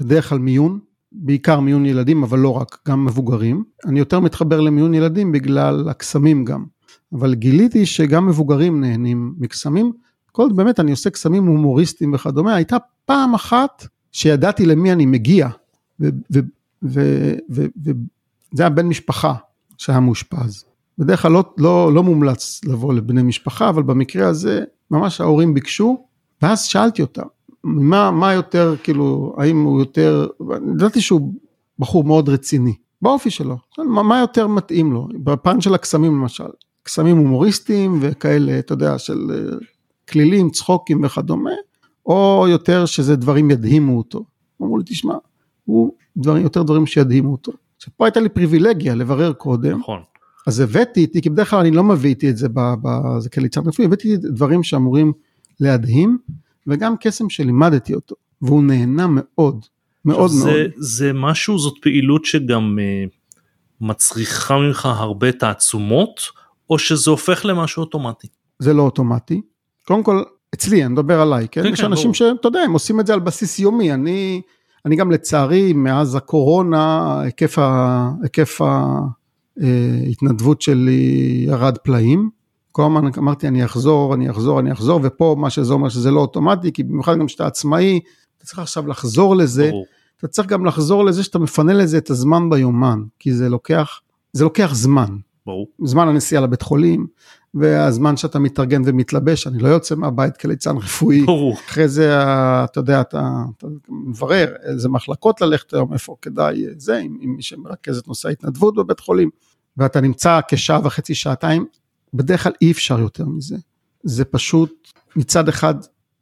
בדרך 0.00 0.28
כלל 0.28 0.38
מיון, 0.38 0.78
בעיקר 1.14 1.60
מיון 1.60 1.86
ילדים, 1.86 2.22
אבל 2.22 2.38
לא 2.38 2.48
רק, 2.48 2.78
גם 2.88 3.04
מבוגרים. 3.04 3.64
אני 3.86 3.98
יותר 3.98 4.20
מתחבר 4.20 4.60
למיון 4.60 4.94
ילדים 4.94 5.32
בגלל 5.32 5.88
הקסמים 5.88 6.44
גם. 6.44 6.64
אבל 7.12 7.34
גיליתי 7.34 7.86
שגם 7.86 8.26
מבוגרים 8.26 8.80
נהנים 8.80 9.34
מקסמים. 9.38 9.92
כל 10.32 10.48
באמת, 10.54 10.80
אני 10.80 10.90
עושה 10.90 11.10
קסמים 11.10 11.46
הומוריסטיים 11.46 12.14
וכדומה. 12.14 12.54
הייתה 12.54 12.76
פעם 13.04 13.34
אחת 13.34 13.86
שידעתי 14.12 14.66
למי 14.66 14.92
אני 14.92 15.06
מגיע, 15.06 15.48
וזה 16.82 17.22
היה 18.58 18.68
בן 18.68 18.86
משפחה 18.86 19.34
שהיה 19.78 20.00
מאושפז. 20.00 20.64
בדרך 20.98 21.22
כלל 21.22 21.32
לא, 21.32 21.44
לא, 21.58 21.92
לא 21.94 22.02
מומלץ 22.02 22.60
לבוא 22.64 22.94
לבני 22.94 23.22
משפחה, 23.22 23.68
אבל 23.68 23.82
במקרה 23.82 24.28
הזה 24.28 24.64
ממש 24.90 25.20
ההורים 25.20 25.54
ביקשו, 25.54 26.06
ואז 26.42 26.64
שאלתי 26.64 27.02
אותם, 27.02 27.26
מה, 27.64 28.10
מה 28.10 28.32
יותר, 28.32 28.74
כאילו, 28.82 29.34
האם 29.38 29.62
הוא 29.62 29.78
יותר, 29.80 30.26
ידעתי 30.74 31.00
שהוא 31.00 31.34
בחור 31.78 32.04
מאוד 32.04 32.28
רציני, 32.28 32.74
באופי 33.02 33.30
שלו, 33.30 33.56
מה, 33.78 34.02
מה 34.02 34.20
יותר 34.20 34.46
מתאים 34.46 34.92
לו, 34.92 35.08
בפן 35.14 35.60
של 35.60 35.74
הקסמים 35.74 36.12
למשל, 36.12 36.48
קסמים 36.82 37.16
הומוריסטיים 37.16 37.98
וכאלה, 38.00 38.58
אתה 38.58 38.72
יודע, 38.72 38.98
של 38.98 39.30
אה, 39.30 39.56
כלילים, 40.08 40.50
צחוקים 40.50 41.04
וכדומה, 41.04 41.50
או 42.06 42.46
יותר 42.48 42.86
שזה 42.86 43.16
דברים 43.16 43.50
ידהימו 43.50 43.98
אותו. 43.98 44.24
אמרו 44.62 44.78
לי, 44.78 44.84
תשמע, 44.86 45.14
הוא 45.64 45.92
דברים, 46.16 46.42
יותר 46.42 46.62
דברים 46.62 46.86
שידהימו 46.86 47.32
אותו. 47.32 47.52
עכשיו 47.76 47.92
פה 47.96 48.04
הייתה 48.04 48.20
לי 48.20 48.28
פריבילגיה 48.28 48.94
לברר 48.94 49.32
קודם. 49.32 49.78
נכון. 49.78 50.00
אז 50.46 50.60
הבאתי 50.60 51.00
איתי, 51.00 51.22
כי 51.22 51.30
בדרך 51.30 51.50
כלל 51.50 51.60
אני 51.60 51.70
לא 51.70 51.84
מביא 51.84 52.10
איתי 52.10 52.30
את 52.30 52.36
זה, 52.36 52.48
זה 53.18 53.30
כליצן 53.30 53.60
רפואי, 53.60 53.86
הבאתי 53.86 54.16
דברים 54.16 54.62
שאמורים 54.62 55.12
להדהים, 55.60 56.18
וגם 56.66 56.94
קסם 57.00 57.30
שלימדתי 57.30 57.94
אותו, 57.94 58.14
והוא 58.42 58.62
נהנה 58.64 59.06
מאוד, 59.10 59.66
מאוד 60.04 60.30
זה, 60.30 60.44
מאוד. 60.44 60.70
זה 60.76 61.12
משהו, 61.12 61.58
זאת 61.58 61.74
פעילות 61.82 62.24
שגם 62.24 62.78
uh, 62.78 63.10
מצריכה 63.80 64.58
ממך 64.58 64.86
הרבה 64.86 65.32
תעצומות, 65.32 66.20
או 66.70 66.78
שזה 66.78 67.10
הופך 67.10 67.44
למשהו 67.44 67.80
אוטומטי? 67.80 68.28
זה 68.58 68.72
לא 68.72 68.82
אוטומטי. 68.82 69.40
קודם 69.86 70.02
כל, 70.02 70.22
אצלי, 70.54 70.84
אני 70.84 70.92
מדבר 70.92 71.20
עליי, 71.20 71.48
כן? 71.50 71.62
כן 71.62 71.72
יש 71.72 71.80
כן, 71.80 71.86
אנשים 71.86 72.14
שאתה 72.14 72.48
יודע, 72.48 72.60
הם 72.60 72.72
עושים 72.72 73.00
את 73.00 73.06
זה 73.06 73.14
על 73.14 73.20
בסיס 73.20 73.58
יומי, 73.58 73.92
אני, 73.92 74.42
אני 74.86 74.96
גם 74.96 75.10
לצערי, 75.10 75.72
מאז 75.72 76.14
הקורונה, 76.14 77.20
היקף, 77.20 77.58
ה, 77.58 78.10
היקף 78.22 78.60
ההתנדבות 79.60 80.58
אה, 80.58 80.62
שלי 80.64 81.44
ירד 81.48 81.78
פלאים. 81.78 82.30
כל 82.72 82.82
הזמן 82.82 83.10
אמרתי 83.18 83.48
אני 83.48 83.64
אחזור, 83.64 84.14
אני 84.14 84.30
אחזור, 84.30 84.60
אני 84.60 84.72
אחזור, 84.72 85.00
ופה 85.02 85.36
מה 85.38 85.50
שזה 85.50 85.72
אומר 85.74 85.88
שזה 85.88 86.10
לא 86.10 86.20
אוטומטי, 86.20 86.72
כי 86.72 86.82
במיוחד 86.82 87.18
גם 87.18 87.26
כשאתה 87.26 87.46
עצמאי, 87.46 88.00
אתה 88.38 88.46
צריך 88.46 88.58
עכשיו 88.58 88.86
לחזור 88.86 89.36
לזה, 89.36 89.68
ברור. 89.70 89.86
אתה 90.18 90.28
צריך 90.28 90.48
גם 90.48 90.64
לחזור 90.64 91.04
לזה 91.04 91.22
שאתה 91.22 91.38
מפנה 91.38 91.72
לזה 91.72 91.98
את 91.98 92.10
הזמן 92.10 92.50
ביומן, 92.50 93.02
כי 93.18 93.32
זה 93.32 93.48
לוקח, 93.48 94.00
זה 94.32 94.44
לוקח 94.44 94.70
זמן. 94.74 95.16
ברור. 95.46 95.66
זמן 95.84 96.08
הנסיעה 96.08 96.42
לבית 96.42 96.62
חולים, 96.62 97.06
והזמן 97.54 98.16
שאתה 98.16 98.38
מתארגן 98.38 98.82
ומתלבש, 98.84 99.46
אני 99.46 99.58
לא 99.58 99.68
יוצא 99.68 99.94
מהבית 99.94 100.36
כליצן 100.36 100.76
רפואי. 100.76 101.22
ברור. 101.22 101.54
אחרי 101.54 101.88
זה, 101.88 102.14
אתה 102.64 102.80
יודע, 102.80 103.00
אתה, 103.00 103.32
אתה 103.58 103.66
מברר 103.88 104.54
איזה 104.62 104.88
מחלקות 104.88 105.40
ללכת 105.40 105.74
היום, 105.74 105.92
איפה 105.92 106.16
כדאי 106.22 106.64
זה, 106.76 106.98
עם, 106.98 107.18
עם 107.20 107.30
מי 107.30 107.42
שמרכז 107.42 107.98
את 107.98 108.08
נושא 108.08 108.28
ההתנדבות 108.28 108.74
בבית 108.74 109.00
חולים, 109.00 109.30
ואתה 109.76 110.00
נמצא 110.00 110.40
כשעה 110.48 110.80
וחצי, 110.84 111.14
שעתיים, 111.14 111.66
בדרך 112.14 112.42
כלל 112.42 112.52
אי 112.62 112.72
אפשר 112.72 113.00
יותר 113.00 113.26
מזה. 113.26 113.56
זה 114.02 114.24
פשוט 114.24 114.92
מצד 115.16 115.48
אחד 115.48 115.74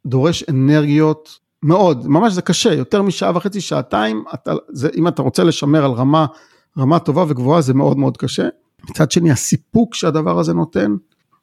דורש 0.05 0.43
אנרגיות 0.49 1.39
מאוד, 1.63 2.07
ממש 2.07 2.33
זה 2.33 2.41
קשה, 2.41 2.73
יותר 2.73 3.01
משעה 3.01 3.37
וחצי, 3.37 3.61
שעתיים, 3.61 4.23
אתה, 4.33 4.53
זה, 4.69 4.89
אם 4.95 5.07
אתה 5.07 5.21
רוצה 5.21 5.43
לשמר 5.43 5.85
על 5.85 5.91
רמה, 5.91 6.25
רמה 6.77 6.99
טובה 6.99 7.25
וגבוהה 7.27 7.61
זה 7.61 7.73
מאוד 7.73 7.97
מאוד 7.97 8.17
קשה. 8.17 8.47
מצד 8.89 9.11
שני 9.11 9.31
הסיפוק 9.31 9.95
שהדבר 9.95 10.39
הזה 10.39 10.53
נותן, 10.53 10.95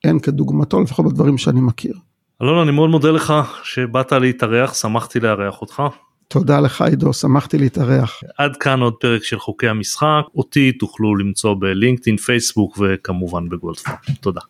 אין 0.05 0.19
כדוגמתו, 0.19 0.81
לפחות 0.81 1.07
בדברים 1.07 1.39
שאני 1.39 1.61
מכיר. 1.61 1.95
אלון, 2.43 2.59
אני 2.69 2.77
מאוד 2.77 2.91
מודה 2.91 3.11
לך 3.11 3.35
שבאת 3.63 4.13
להתארח, 4.13 4.75
שמחתי 4.75 5.21
לארח 5.21 5.61
אותך. 5.61 5.83
תודה 6.29 6.61
לך 6.61 6.83
עידו, 6.83 7.13
שמחתי 7.13 7.59
להתארח. 7.59 8.21
עד 8.39 8.57
כאן 8.57 8.81
עוד 8.81 8.95
פרק 9.01 9.25
של 9.25 9.39
חוקי 9.39 9.69
המשחק, 9.69 10.23
אותי 10.35 10.73
תוכלו 10.73 11.17
למצוא 11.17 11.55
בלינקדאין, 11.61 12.17
פייסבוק 12.17 12.79
וכמובן 12.79 13.49
בגולדפארם. 13.49 13.97
תודה. 14.21 14.41